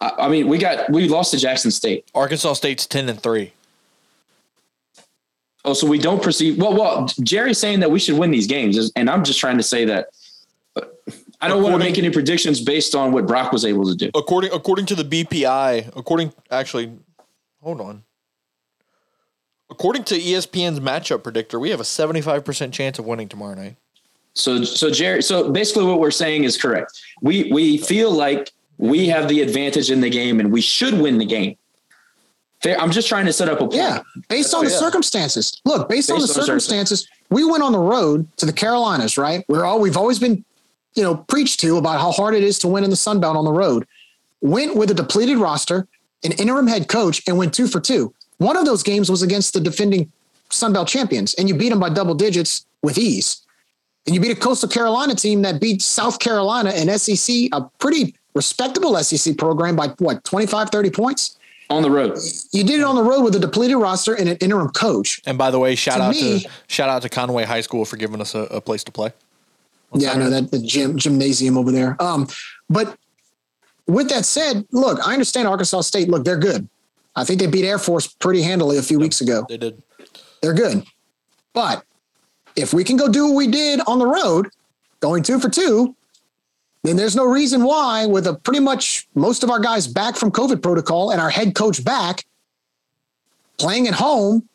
[0.00, 2.04] I, I mean, we got we lost to Jackson State.
[2.14, 3.52] Arkansas State's 10 and 3.
[5.64, 6.58] Oh, so we don't perceive.
[6.58, 9.62] Well, well, Jerry's saying that we should win these games, and I'm just trying to
[9.62, 10.10] say that
[11.40, 14.10] I don't want to make any predictions based on what Brock was able to do.
[14.14, 16.92] According according to the BPI, according actually
[17.62, 18.04] hold on.
[19.68, 23.76] According to ESPN's matchup predictor, we have a 75% chance of winning tomorrow night.
[24.34, 27.00] So, so Jerry, so basically, what we're saying is correct.
[27.22, 31.18] We we feel like we have the advantage in the game, and we should win
[31.18, 31.56] the game.
[32.62, 33.74] Fair, I'm just trying to set up a point.
[33.74, 34.78] Yeah, based on the yeah.
[34.78, 35.60] circumstances.
[35.64, 38.52] Look, based, on the Based on the circumstances, we went on the road to the
[38.52, 39.44] Carolinas, right?
[39.48, 40.44] We're all we've always been,
[40.96, 43.36] you know, preached to about how hard it is to win in the Sun Belt
[43.36, 43.86] on the road.
[44.40, 45.86] Went with a depleted roster,
[46.24, 48.12] an interim head coach, and went two for two.
[48.38, 50.10] One of those games was against the defending
[50.50, 53.42] Sun Belt champions, and you beat them by double digits with ease.
[54.06, 58.14] And you beat a Coastal Carolina team that beat South Carolina and SEC, a pretty
[58.34, 61.38] respectable SEC program by what, 25, 30 points?
[61.68, 62.16] on the road.
[62.52, 65.20] You did it on the road with a depleted roster and an interim coach.
[65.26, 67.84] And by the way, shout To out me- to shout out to Conway High School
[67.84, 69.12] for giving us a, a place to play.
[69.96, 72.00] Yeah, I know that the gym gymnasium over there.
[72.02, 72.28] Um,
[72.68, 72.96] but
[73.86, 76.08] with that said, look, I understand Arkansas State.
[76.08, 76.68] Look, they're good.
[77.14, 79.46] I think they beat Air Force pretty handily a few weeks ago.
[79.48, 79.82] They did.
[80.42, 80.84] They're good.
[81.54, 81.84] But
[82.56, 84.48] if we can go do what we did on the road,
[85.00, 85.94] going two for two,
[86.82, 90.30] then there's no reason why, with a pretty much most of our guys back from
[90.30, 92.24] COVID protocol and our head coach back
[93.58, 94.48] playing at home,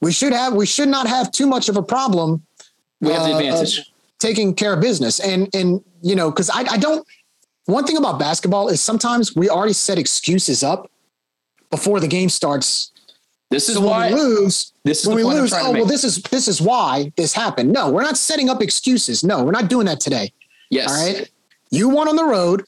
[0.00, 2.42] we should have we should not have too much of a problem
[3.00, 3.78] We have the uh, advantage.
[3.78, 3.84] of
[4.22, 5.20] taking care of business.
[5.20, 7.06] And and you know, because I, I don't
[7.66, 10.90] one thing about basketball is sometimes we already set excuses up
[11.70, 12.90] before the game starts.
[13.50, 14.08] This is So when why.
[14.08, 17.34] we lose, This is when we lose, oh well, this is this is why this
[17.34, 17.72] happened.
[17.72, 19.22] No, we're not setting up excuses.
[19.22, 20.32] No, we're not doing that today.
[20.70, 20.88] yes.
[20.90, 21.28] All right.
[21.70, 22.64] You won on the road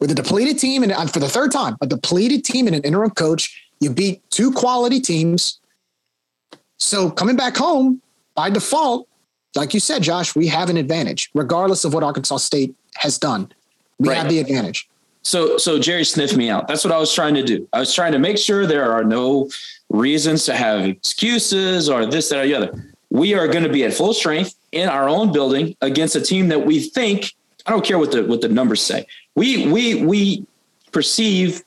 [0.00, 3.10] with a depleted team, and for the third time, a depleted team and an interim
[3.10, 3.62] coach.
[3.80, 5.60] You beat two quality teams.
[6.78, 8.00] So coming back home
[8.34, 9.06] by default,
[9.56, 13.50] like you said, Josh, we have an advantage, regardless of what Arkansas State has done.
[13.98, 14.18] We Right.
[14.18, 14.88] have the advantage.
[15.22, 16.68] So so Jerry sniffed me out.
[16.68, 17.66] That's what I was trying to do.
[17.72, 19.48] I was trying to make sure there are no
[19.90, 22.84] reasons to have excuses or this, that, or the other.
[23.10, 26.48] We are going to be at full strength in our own building against a team
[26.48, 27.32] that we think,
[27.66, 29.06] I don't care what the what the numbers say.
[29.34, 30.46] We we we
[30.92, 31.62] perceive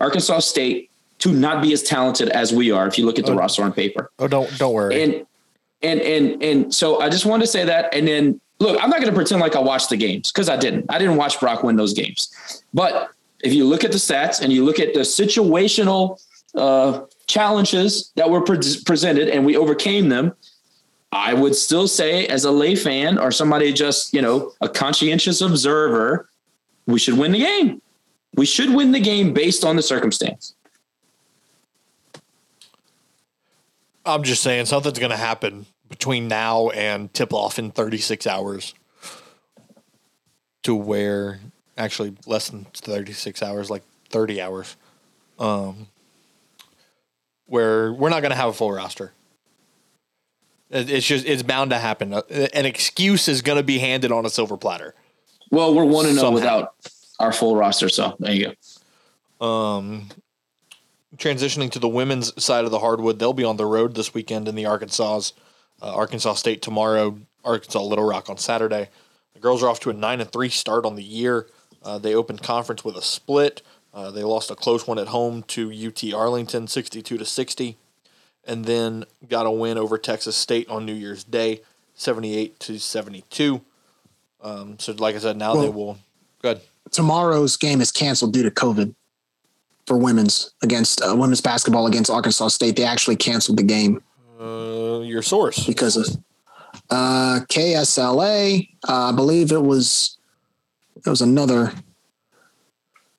[0.00, 3.32] Arkansas State to not be as talented as we are if you look at the
[3.32, 3.36] Oh.
[3.36, 4.10] roster on paper.
[4.18, 5.02] Oh, don't don't worry.
[5.02, 5.26] And
[5.82, 7.94] and and and so I just wanted to say that.
[7.94, 10.56] And then look, I'm not going to pretend like I watched the games because I
[10.56, 10.86] didn't.
[10.88, 12.62] I didn't watch Brock win those games.
[12.72, 13.10] But
[13.40, 16.22] if you look at the stats and you look at the situational
[16.54, 20.32] uh, challenges that were pre- presented and we overcame them,
[21.10, 25.40] I would still say, as a lay fan or somebody just you know a conscientious
[25.40, 26.28] observer,
[26.86, 27.82] we should win the game.
[28.34, 30.54] We should win the game based on the circumstance.
[34.04, 38.74] I'm just saying something's going to happen between now and tip off in 36 hours
[40.62, 41.40] to where
[41.76, 44.76] actually less than 36 hours, like 30 hours,
[45.38, 45.88] um,
[47.46, 49.12] where we're not going to have a full roster.
[50.70, 52.14] It's just, it's bound to happen.
[52.14, 52.22] Uh,
[52.54, 54.94] An excuse is going to be handed on a silver platter.
[55.50, 56.34] Well, we're one to know Somehow.
[56.34, 56.74] without
[57.20, 58.54] our full roster, so there you
[59.40, 59.46] go.
[59.46, 60.08] Um,
[61.16, 64.48] transitioning to the women's side of the hardwood, they'll be on the road this weekend
[64.48, 65.20] in the Arkansas,
[65.80, 68.88] uh, Arkansas State tomorrow, Arkansas Little Rock on Saturday.
[69.34, 71.46] The girls are off to a nine and three start on the year.
[71.82, 73.62] Uh, they opened conference with a split.
[73.92, 77.76] Uh, they lost a close one at home to UT Arlington, sixty-two to sixty,
[78.44, 81.60] and then got a win over Texas State on New Year's Day,
[81.94, 83.60] seventy-eight to seventy-two.
[84.40, 85.98] Um, so, like I said, now they will.
[86.40, 86.60] Good.
[86.90, 88.94] Tomorrow's game is canceled due to COVID
[89.86, 92.76] for women's against uh, women's basketball against Arkansas State.
[92.76, 94.02] They actually canceled the game
[94.40, 95.66] Uh, your source.
[95.66, 96.06] because of
[96.90, 98.68] uh, KSLA.
[98.88, 100.16] Uh, I believe it was
[101.04, 101.72] it was another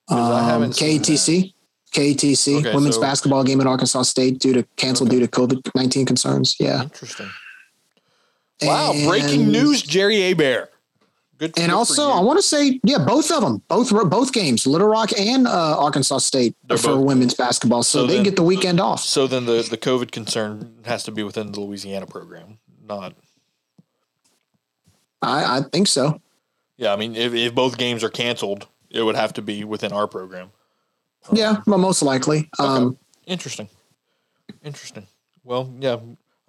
[0.10, 1.54] um, KTC.
[1.92, 5.62] KTC Okay, women's so- basketball game at Arkansas State due to canceled due to COVID
[5.76, 6.56] nineteen concerns.
[6.60, 6.84] Yeah.
[6.84, 7.30] Interesting.
[8.62, 10.68] Wow, breaking news, Jerry Abair.
[11.40, 11.58] Good.
[11.58, 12.10] And good also.
[12.12, 15.78] I want to say, yeah, both of them, both both games, Little Rock and uh,
[15.80, 19.02] Arkansas State They're for both- women's basketball, so, So they then- get the weekend off.
[19.02, 23.16] so then the the COVID concern has to be within the Louisiana program, not.
[25.22, 26.22] I, I think so.
[26.78, 29.92] Yeah, I mean, if, if both games are canceled, it would have to be within
[29.94, 30.52] our program.
[31.32, 32.50] Yeah, well, most likely.
[32.60, 33.70] Um, Interesting.
[34.64, 35.08] Interesting.
[35.46, 35.98] Well, yeah.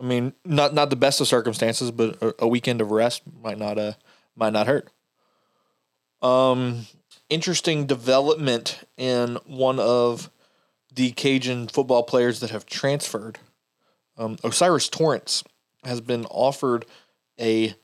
[0.01, 3.59] I mean, not not the best of circumstances, but a, a weekend of rest might
[3.59, 3.93] not uh
[4.37, 4.89] might not hurt.
[6.23, 6.87] Um,
[7.29, 10.31] interesting development in one of
[10.93, 13.39] the Cajun football players that have transferred.
[14.17, 15.43] Um, O'Cyrus Torrence
[15.85, 16.87] has been offered
[17.39, 17.75] a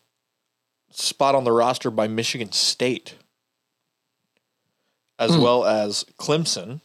[0.91, 3.15] spot on the roster by Michigan State,
[5.19, 5.43] as Hmm.
[5.43, 6.81] well as Clemson,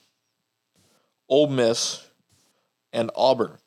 [1.29, 2.03] Ole Miss,
[2.91, 3.57] and Auburn.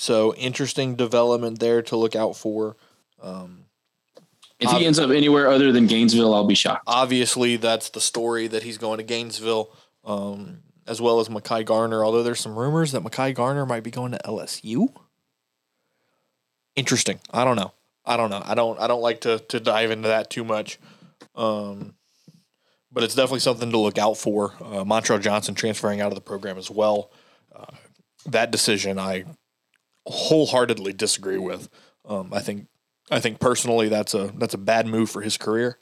[0.00, 2.76] So interesting development there to look out for.
[3.20, 3.64] Um,
[4.60, 6.84] If he ends up anywhere other than Gainesville, I'll be shocked.
[6.86, 9.70] obviously, that's the story that he's going to Gainesville,
[10.04, 12.04] um, as well as Mekhi Garner.
[12.04, 14.94] Although there's some rumors that Mekhi Garner might be going to LSU.
[16.76, 17.18] Interesting.
[17.32, 17.72] I don't know.
[18.04, 18.42] I don't know.
[18.44, 18.78] I don't.
[18.78, 20.78] I don't like to to dive into that too much.
[21.34, 21.94] Um,
[22.92, 24.54] but it's definitely something to look out for.
[24.60, 27.10] Uh, Montrell Johnson transferring out of the program as well.
[27.52, 27.74] Uh,
[28.26, 29.24] that decision, I
[30.08, 31.68] wholeheartedly disagree with.
[32.06, 32.66] Um, I think
[33.10, 35.78] I think personally that's a that's a bad move for his career.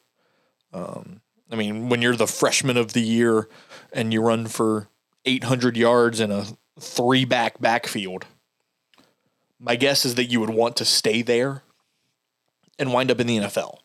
[0.72, 1.20] Um,
[1.50, 3.48] I mean, when you're the freshman of the year
[3.92, 4.88] and you run for
[5.24, 6.44] 800 yards in a
[6.80, 8.24] three back backfield,
[9.58, 11.62] my guess is that you would want to stay there
[12.78, 13.78] and wind up in the NFL.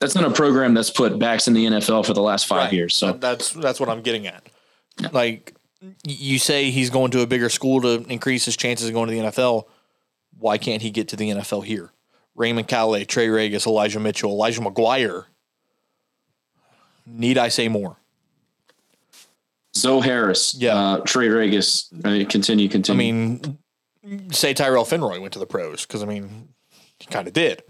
[0.00, 2.72] That's not a program that's put backs in the NFL for the last five Right.
[2.72, 2.94] years.
[2.94, 4.46] So that's that's what I'm getting at.
[5.12, 5.54] Like
[6.04, 9.14] you say, he's going to a bigger school to increase his chances of going to
[9.14, 9.64] the NFL.
[10.38, 11.90] Why can't he get to the NFL here?
[12.34, 15.24] Raymond Calais, Trey Ragas, Elijah Mitchell, Elijah McGuire.
[17.06, 17.96] Need I say more?
[19.76, 20.74] Zoe Harris, Yeah.
[20.76, 21.88] uh, Trey Ragas.
[22.04, 23.58] I mean, continue, I mean,
[24.32, 26.48] say Tyrell Fenroy went to the pros because I mean,
[26.98, 27.62] he kind of did.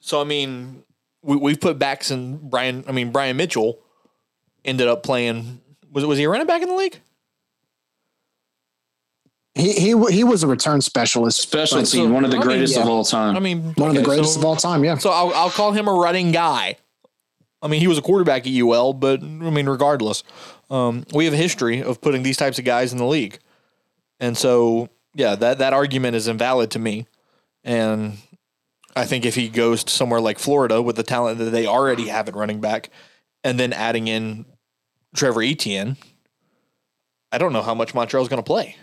[0.00, 0.84] So I mean,
[1.22, 2.84] we we've put backs in Brian.
[2.86, 3.80] I mean, Brian Mitchell
[4.64, 5.60] ended up playing.
[5.92, 6.98] Was was he a running back in the league?
[9.58, 12.46] He he he was a return specialist, special but- team, one of the I mean,
[12.48, 13.36] greatest of all time.
[13.36, 14.84] I mean, one of the greatest so- of all time.
[14.84, 16.76] Yeah, So I'll, I'll call him a running guy.
[17.60, 20.22] I mean, he was a quarterback at UL, but I mean, regardless,
[20.70, 23.40] um, we have a history of putting these types of guys in the league,
[24.20, 27.06] and so yeah, that that argument is invalid to me,
[27.64, 28.16] and
[28.94, 32.06] I think if he goes to somewhere like Florida with the talent that they already
[32.08, 32.90] have at running back,
[33.42, 34.44] and then adding in
[35.16, 35.96] Trevor Etienne,
[37.32, 38.76] I don't know how much Montrell's going to play.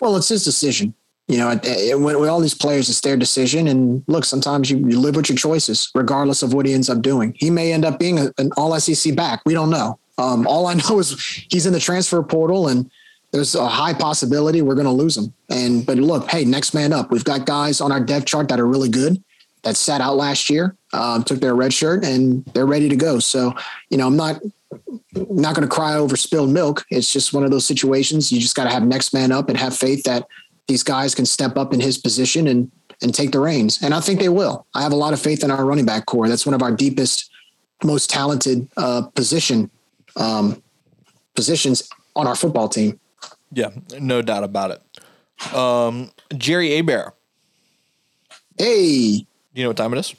[0.00, 0.94] Well, it's his decision.
[1.28, 1.60] You know,
[1.98, 3.68] when, with all these players, it's their decision.
[3.68, 7.02] And look, sometimes you, you live with your choices, regardless of what he ends up
[7.02, 7.34] doing.
[7.36, 9.40] He may end up being a, an all SEC back.
[9.46, 9.98] We don't know.
[10.18, 12.90] Um, all I know is he's in the transfer portal and
[13.32, 15.32] there's a high possibility we're going to lose him.
[15.48, 17.12] And, but look, hey, next man up.
[17.12, 19.22] We've got guys on our depth chart that are really good
[19.62, 23.18] that sat out last year, um, took their red shirt and they're ready to go.
[23.18, 23.54] So,
[23.88, 24.40] you know, I'm not,
[25.14, 26.84] not going to cry over spilled milk.
[26.90, 28.30] It's just one of those situations.
[28.30, 30.26] You just got to have next man up and have faith that
[30.68, 32.70] these guys can step up in his position and
[33.02, 33.82] and take the reins.
[33.82, 34.66] And I think they will.
[34.74, 36.28] I have a lot of faith in our running back core.
[36.28, 37.30] That's one of our deepest,
[37.82, 39.70] most talented uh, position
[40.16, 40.62] um,
[41.34, 43.00] positions on our football team.
[43.52, 45.54] Yeah, no doubt about it.
[45.54, 47.12] Um, Jerry Abair.
[48.58, 49.26] Hey.
[49.52, 50.14] Do you know what time it is?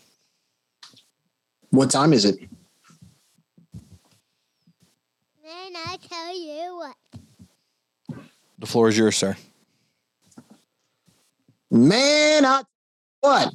[1.70, 2.40] What time is it?
[5.44, 6.96] Then I tell you what.
[8.62, 9.36] The floor is yours, sir.
[11.72, 12.62] Man, I,
[13.22, 13.54] what?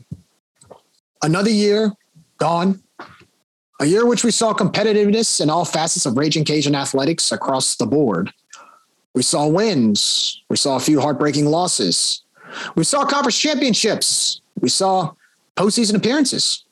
[1.22, 1.92] Another year
[2.38, 2.82] gone.
[3.78, 7.86] A year which we saw competitiveness in all facets of Ragin' Cajun athletics across the
[7.86, 8.32] board.
[9.14, 10.42] We saw wins.
[10.50, 12.22] We saw a few heartbreaking losses.
[12.74, 14.40] We saw conference championships.
[14.60, 15.12] We saw
[15.56, 16.64] postseason appearances.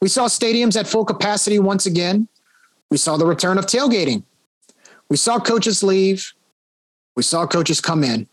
[0.00, 2.28] We saw stadiums at full capacity once again.
[2.90, 4.22] We saw the return of tailgating.
[5.08, 6.32] We saw coaches leave.
[7.18, 8.28] We saw coaches come in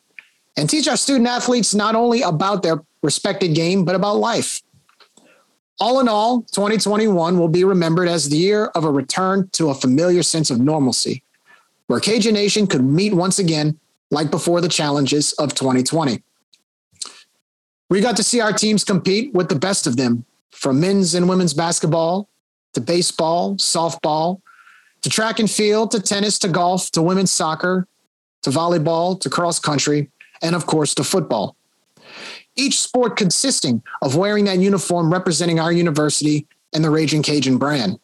[0.56, 4.62] and teach our student athletes not only about their respected game, but about life.
[5.80, 9.74] All in all, 2021 will be remembered as the year of a return to a
[9.74, 11.24] familiar sense of normalcy,
[11.88, 13.80] where Cajun Nation could meet once again
[14.12, 16.22] like before the challenges of 2020.
[17.90, 21.28] We got to see our teams compete with the best of them, from men's and
[21.28, 22.30] women's basketball
[22.74, 24.42] to baseball, softball,
[25.02, 27.88] to track and field, to tennis, to golf, to women's soccer,
[28.46, 30.08] to volleyball, to cross country,
[30.44, 31.56] and of course, to football.
[32.56, 38.00] Each sport consisting of wearing that uniform representing our university and the Ragin' Cajun brand.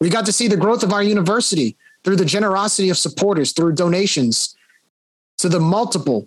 [0.00, 3.74] We got to see the growth of our university through the generosity of supporters, through
[3.74, 4.56] donations,
[5.38, 6.26] to the multiple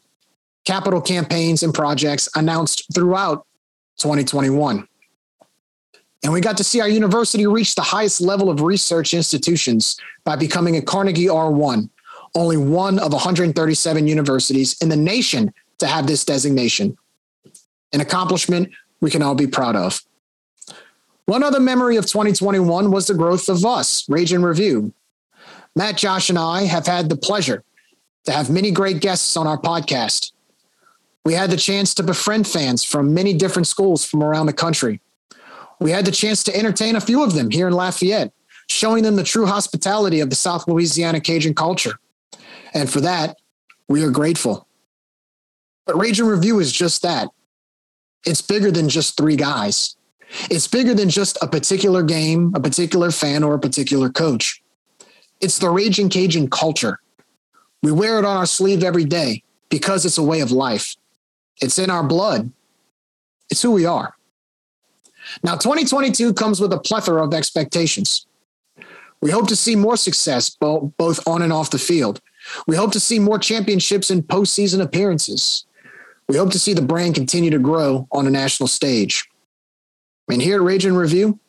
[0.63, 3.45] capital campaigns and projects announced throughout
[3.97, 4.87] 2021.
[6.23, 10.37] And we got to see our university reach the highest level of research institutions by
[10.37, 11.89] becoming a Carnegie R1,
[12.38, 16.95] only one of 137 universities in the nation to have this designation.
[17.91, 18.69] An accomplishment
[19.01, 20.01] we can all be proud of.
[21.26, 24.93] One other memory of 2021 was the growth of us, Ragin' Review.
[25.76, 27.64] Matt, Josh, and I have had the pleasure
[28.26, 30.31] to have many great guests on our podcast.
[31.26, 35.01] We had the chance to befriend fans from many different schools from around the country.
[35.80, 38.31] We had the chance to entertain a few of them here in Lafayette,
[38.68, 41.99] showing them the true hospitality of the South Louisiana Cajun culture.
[42.77, 43.37] And for that,
[43.89, 44.67] we are grateful.
[45.87, 47.29] But Ragin' Review is just that.
[48.23, 49.95] It's bigger than just three guys.
[50.51, 54.61] It's bigger than just a particular game, a particular fan, or a particular coach.
[55.41, 56.99] It's the Ragin' Cajun culture.
[57.81, 60.95] We wear it on our sleeve every day because it's a way of life.
[61.59, 62.51] It's in our blood.
[63.49, 64.13] It's who we are.
[65.41, 68.27] Now, 2022 comes with a plethora of expectations.
[69.19, 72.21] We hope to see more success both on and off the field.
[72.68, 75.65] We hope to see more championships and postseason appearances.
[76.28, 79.30] We hope to see the brand continue to grow on a national stage.
[80.30, 81.40] And here at Ragin' Review,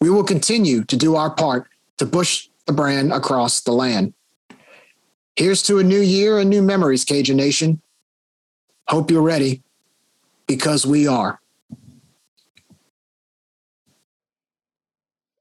[0.00, 4.12] we will continue to do our part to push the brand across the land.
[5.34, 7.80] Here's to a new year and new memories, Cajun Nation.
[8.88, 9.62] Hope you're ready
[10.46, 11.40] because we are.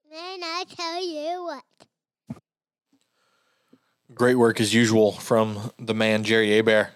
[0.10, 1.75] Then I tell you what.
[4.16, 6.92] Great work as usual from the man Jerry Abair.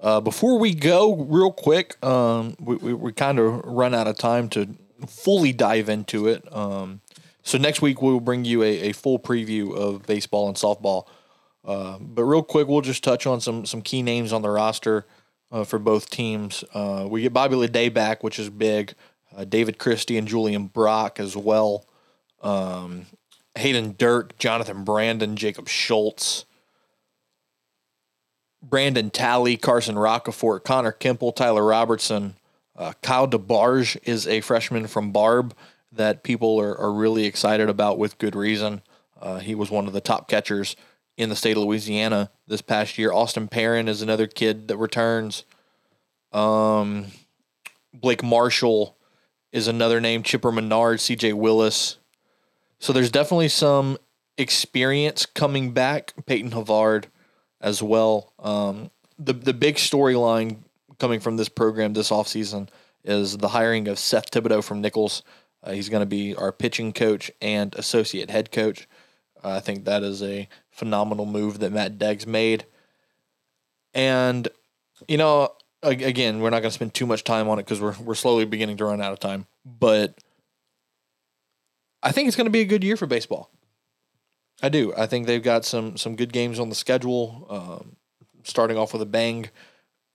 [0.00, 4.16] Uh, before we go, real quick, um, we, we, we kind of run out of
[4.16, 4.74] time to
[5.06, 6.42] fully dive into it.
[6.54, 7.02] Um,
[7.42, 11.06] so next week we'll bring you a, a full preview of baseball and softball.
[11.66, 15.06] Uh, but real quick, we'll just touch on some some key names on the roster
[15.52, 16.64] uh, for both teams.
[16.72, 18.94] Uh, we get Bobby Leday back, which is big.
[19.36, 21.86] Uh, David Christie and Julian Brock as well.
[22.42, 23.06] Um,
[23.56, 26.46] Hayden Dirk, Jonathan Brandon, Jacob Schultz.
[28.64, 32.36] Brandon Talley, Carson Roccaforte, Connor Kimple, Tyler Robertson.
[32.76, 35.54] Uh, Kyle DeBarge is a freshman from Barbe
[35.92, 38.82] that people are, are really excited about with good reason.
[39.20, 40.74] Uh, he was one of the top catchers
[41.16, 43.12] in the state of Louisiana this past year.
[43.12, 45.44] Austin Perrin is another kid that returns.
[46.32, 47.06] Um,
[47.92, 48.96] Blake Marshall
[49.52, 50.22] is another name.
[50.22, 51.34] Chipper Menard, C.J.
[51.34, 51.98] Willis.
[52.80, 53.98] So there's definitely some
[54.36, 56.12] experience coming back.
[56.26, 57.06] Peyton Havard
[57.64, 58.32] as well.
[58.38, 60.58] Um, the the big storyline
[61.00, 62.68] coming from this program this offseason
[63.02, 65.22] is the hiring of Seth Thibodeaux from Nicholls.
[65.62, 68.86] Uh, he's going to be our pitching coach and associate head coach.
[69.42, 72.66] Uh, I think that is a phenomenal move that Matt Deggs made.
[73.94, 74.48] And,
[75.08, 77.94] you know, again, we're not going to spend too much time on it because we're,
[78.02, 79.46] we're slowly beginning to run out of time.
[79.64, 80.18] But
[82.02, 83.50] I think it's going to be a good year for baseball.
[84.64, 84.94] I do.
[84.96, 87.46] I think they've got some some good games on the schedule.
[87.50, 87.96] Um,
[88.44, 89.50] starting off with a bang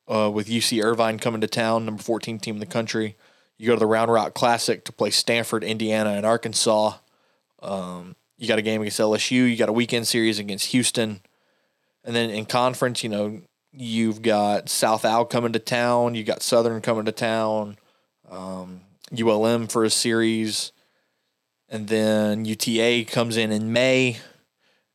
[0.07, 3.15] uh, with UC Irvine coming to town, number 14 team in the country.
[3.59, 6.93] You go to the Round Rock Classic to play Stanford, Indiana, and Arkansas.
[7.61, 9.47] Um, you got a game against LSU.
[9.47, 11.21] You got a weekend series against Houston.
[12.03, 16.15] And then in conference, you know, you've got South Al coming to town.
[16.15, 17.77] You got Southern coming to town.
[18.27, 18.81] Um,
[19.15, 20.71] ULM for a series.
[21.67, 24.17] And then UTA comes in in May.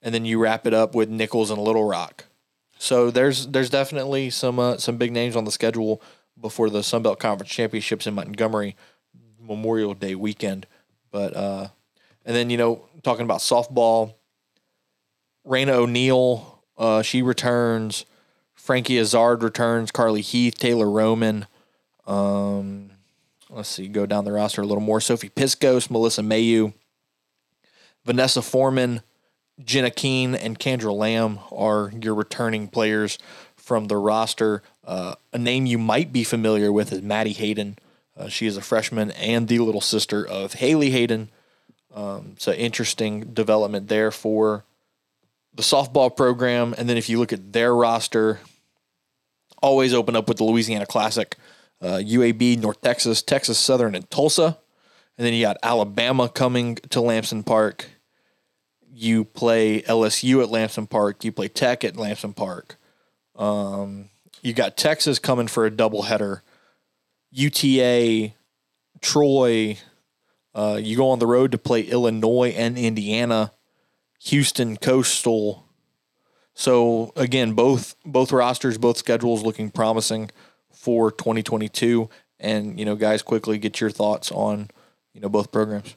[0.05, 2.27] And then you wrap it up with Nicholls and Little Rock.
[2.79, 6.03] So there's there's definitely some uh, some big names on the schedule
[6.41, 8.77] before the Sun Belt Conference Championships in Montgomery
[9.41, 10.67] Memorial Day weekend.
[11.11, 11.69] But uh,
[12.25, 14.15] and then you know talking about softball,
[15.47, 18.05] Raina O'Neal, uh, she returns.
[18.55, 19.91] Frankie Azard returns.
[19.91, 21.47] Carly Heath, Taylor Roman.
[22.07, 22.91] Um,
[23.51, 25.01] let's see, go down the roster a little more.
[25.01, 26.73] Sophie Piscos, Melissa Mayeux,
[28.05, 29.03] Vanessa Foreman,
[29.63, 33.19] Jenna Keene and Kendra Lamb are your returning players
[33.57, 34.63] from the roster.
[34.85, 37.79] Uh, a name you might be familiar with is Maddie Hayden.
[38.17, 41.31] Uh, she is a freshman and the little sister of Haley Hayden.
[41.95, 44.65] Um, so interesting development there for
[45.55, 46.75] the softball program.
[46.77, 48.41] And then if you look at their roster,
[49.63, 51.37] always open up with the Louisiana Classic,
[51.81, 54.59] uh, UAB, North Texas, Texas Southern, and Tulsa.
[55.17, 57.87] And then you got Alabama coming to Lamson Park
[58.95, 62.77] you play LSU at Lamson Park, you play Tech at Lamson Park.
[63.37, 64.11] Um,
[64.43, 66.43] you got Texas coming for a doubleheader,
[67.33, 68.35] UTA,
[69.01, 69.79] Troy.
[70.55, 73.51] Uh, you go on the road to play Illinois and Indiana,
[74.21, 75.65] Houston Coastal.
[76.55, 80.31] So again, both both rosters, both schedules looking promising
[80.71, 82.09] for 2022.
[82.39, 84.71] And you know, guys, quickly get your thoughts on
[85.13, 85.97] you know both programs.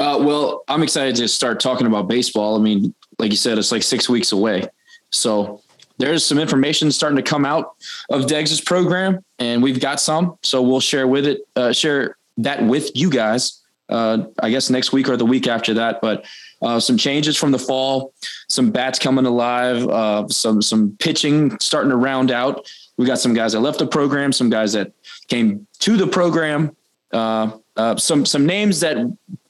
[0.00, 2.56] Uh, well, I'm excited to start talking about baseball.
[2.56, 4.66] I mean, like you said, it's like six weeks away.
[5.10, 5.60] So
[5.98, 7.74] there's some information starting to come out
[8.08, 10.38] of Deggs's program, and we've got some.
[10.42, 13.60] So we'll share with it, uh, share that with you guys.
[13.90, 16.00] Uh, I guess next week or the week after that.
[16.00, 16.24] But
[16.62, 18.14] uh, some changes from the fall,
[18.48, 22.66] some bats coming alive, uh, some some pitching starting to round out.
[22.96, 24.92] We got some guys that left the program, some guys that
[25.28, 26.74] came to the program.
[27.12, 28.96] Uh, uh, some some names that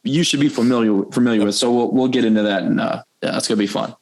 [0.04, 1.54] you should be familiar familiar with.
[1.54, 3.94] So we'll we'll get into that, and uh, yeah, that's gonna be fun.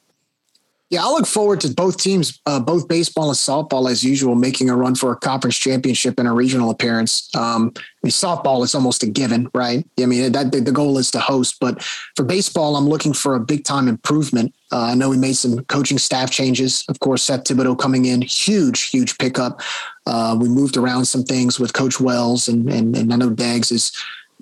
[0.91, 4.71] Yeah, I look forward to both teams, uh, both baseball and softball, as usual, making
[4.71, 7.29] a run for a conference championship and a regional appearance.
[7.35, 9.85] Um, I mean, softball is almost a given, right?
[9.99, 11.83] I mean, that the goal is to host, but
[12.15, 14.55] for baseball, I'm looking for a big time improvement.
[14.71, 16.83] Uh, I know we made some coaching staff changes.
[16.89, 19.61] Of course, Seth Thibodeaux coming in, huge, huge pickup.
[20.07, 23.71] Uh, we moved around some things with Coach Wells, and and, and I know Deggs
[23.71, 23.91] is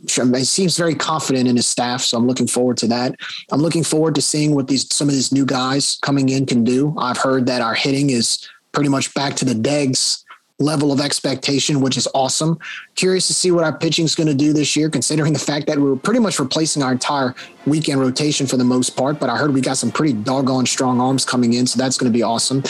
[0.05, 3.15] he seems very confident in his staff, so I'm looking forward to that.
[3.51, 6.63] I'm looking forward to seeing what these some of these new guys coming in can
[6.63, 6.95] do.
[6.97, 10.23] I've heard that our hitting is pretty much back to the Deggs
[10.59, 12.57] level of expectation, which is awesome.
[12.95, 15.67] Curious to see what our pitching is going to do this year, considering the fact
[15.67, 17.35] that we are pretty much replacing our entire
[17.67, 19.19] weekend rotation for the most part.
[19.19, 22.11] But I heard we got some pretty doggone strong arms coming in, so that's going
[22.11, 22.63] to be awesome.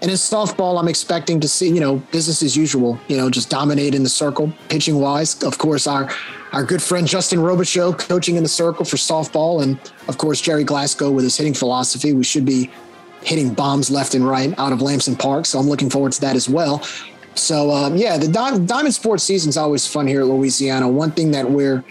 [0.00, 3.50] And in softball, I'm expecting to see, you know, business as usual, you know, just
[3.50, 5.42] dominate in the circle, pitching wise.
[5.42, 6.10] Of course, our
[6.52, 10.62] our good friend Justin Robichaux coaching in the circle for softball, and of course Gerry
[10.64, 12.12] Glasco with his hitting philosophy.
[12.12, 12.70] We should be
[13.24, 16.36] hitting bombs left and right out of Lamson Park, so I'm looking forward to that
[16.36, 16.82] as well.
[17.34, 20.88] So um, yeah, the Diamond Sports season is always fun here at Louisiana.
[20.88, 21.84] One thing that we're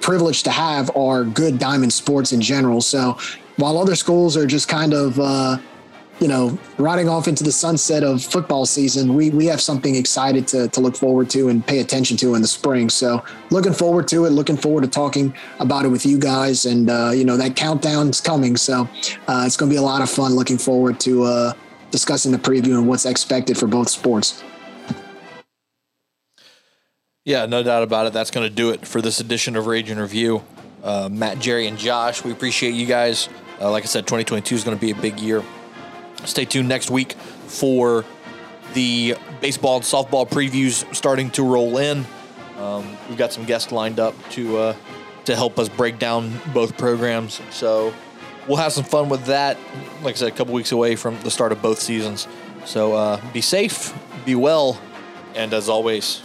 [0.00, 2.80] privileged to have are good Diamond Sports in general.
[2.80, 3.18] So
[3.56, 5.58] while other schools are just kind of uh,
[6.20, 10.46] you know, riding off into the sunset of football season, we we have something excited
[10.48, 12.88] to to look forward to and pay attention to in the spring.
[12.88, 14.30] So looking forward to it.
[14.30, 16.66] Looking forward to talking about it with you guys.
[16.66, 18.88] And uh, you know that countdown's coming, so
[19.26, 20.34] uh, it's going to be a lot of fun.
[20.34, 21.52] Looking forward to uh,
[21.90, 24.42] discussing the preview and what's expected for both sports.
[27.26, 28.12] Yeah, no doubt about it.
[28.12, 30.44] That's going to do it for this edition of Ragin' Review.
[30.82, 33.30] Uh, Matt, Jerry, and Josh, we appreciate you guys.
[33.58, 35.42] Uh, like I said, 2022 is going to be a big year.
[36.26, 37.14] Stay tuned next week
[37.46, 38.04] for
[38.74, 42.04] the baseball and softball previews starting to roll in.
[42.58, 44.76] Um, we've got some guests lined up to uh,
[45.24, 47.40] to help us break down both programs.
[47.50, 47.94] So
[48.46, 49.56] we'll have some fun with that.
[50.02, 52.28] Like I said, a couple weeks away from the start of both seasons.
[52.66, 53.94] So uh, be safe,
[54.26, 54.78] be well,
[55.34, 56.22] and as always,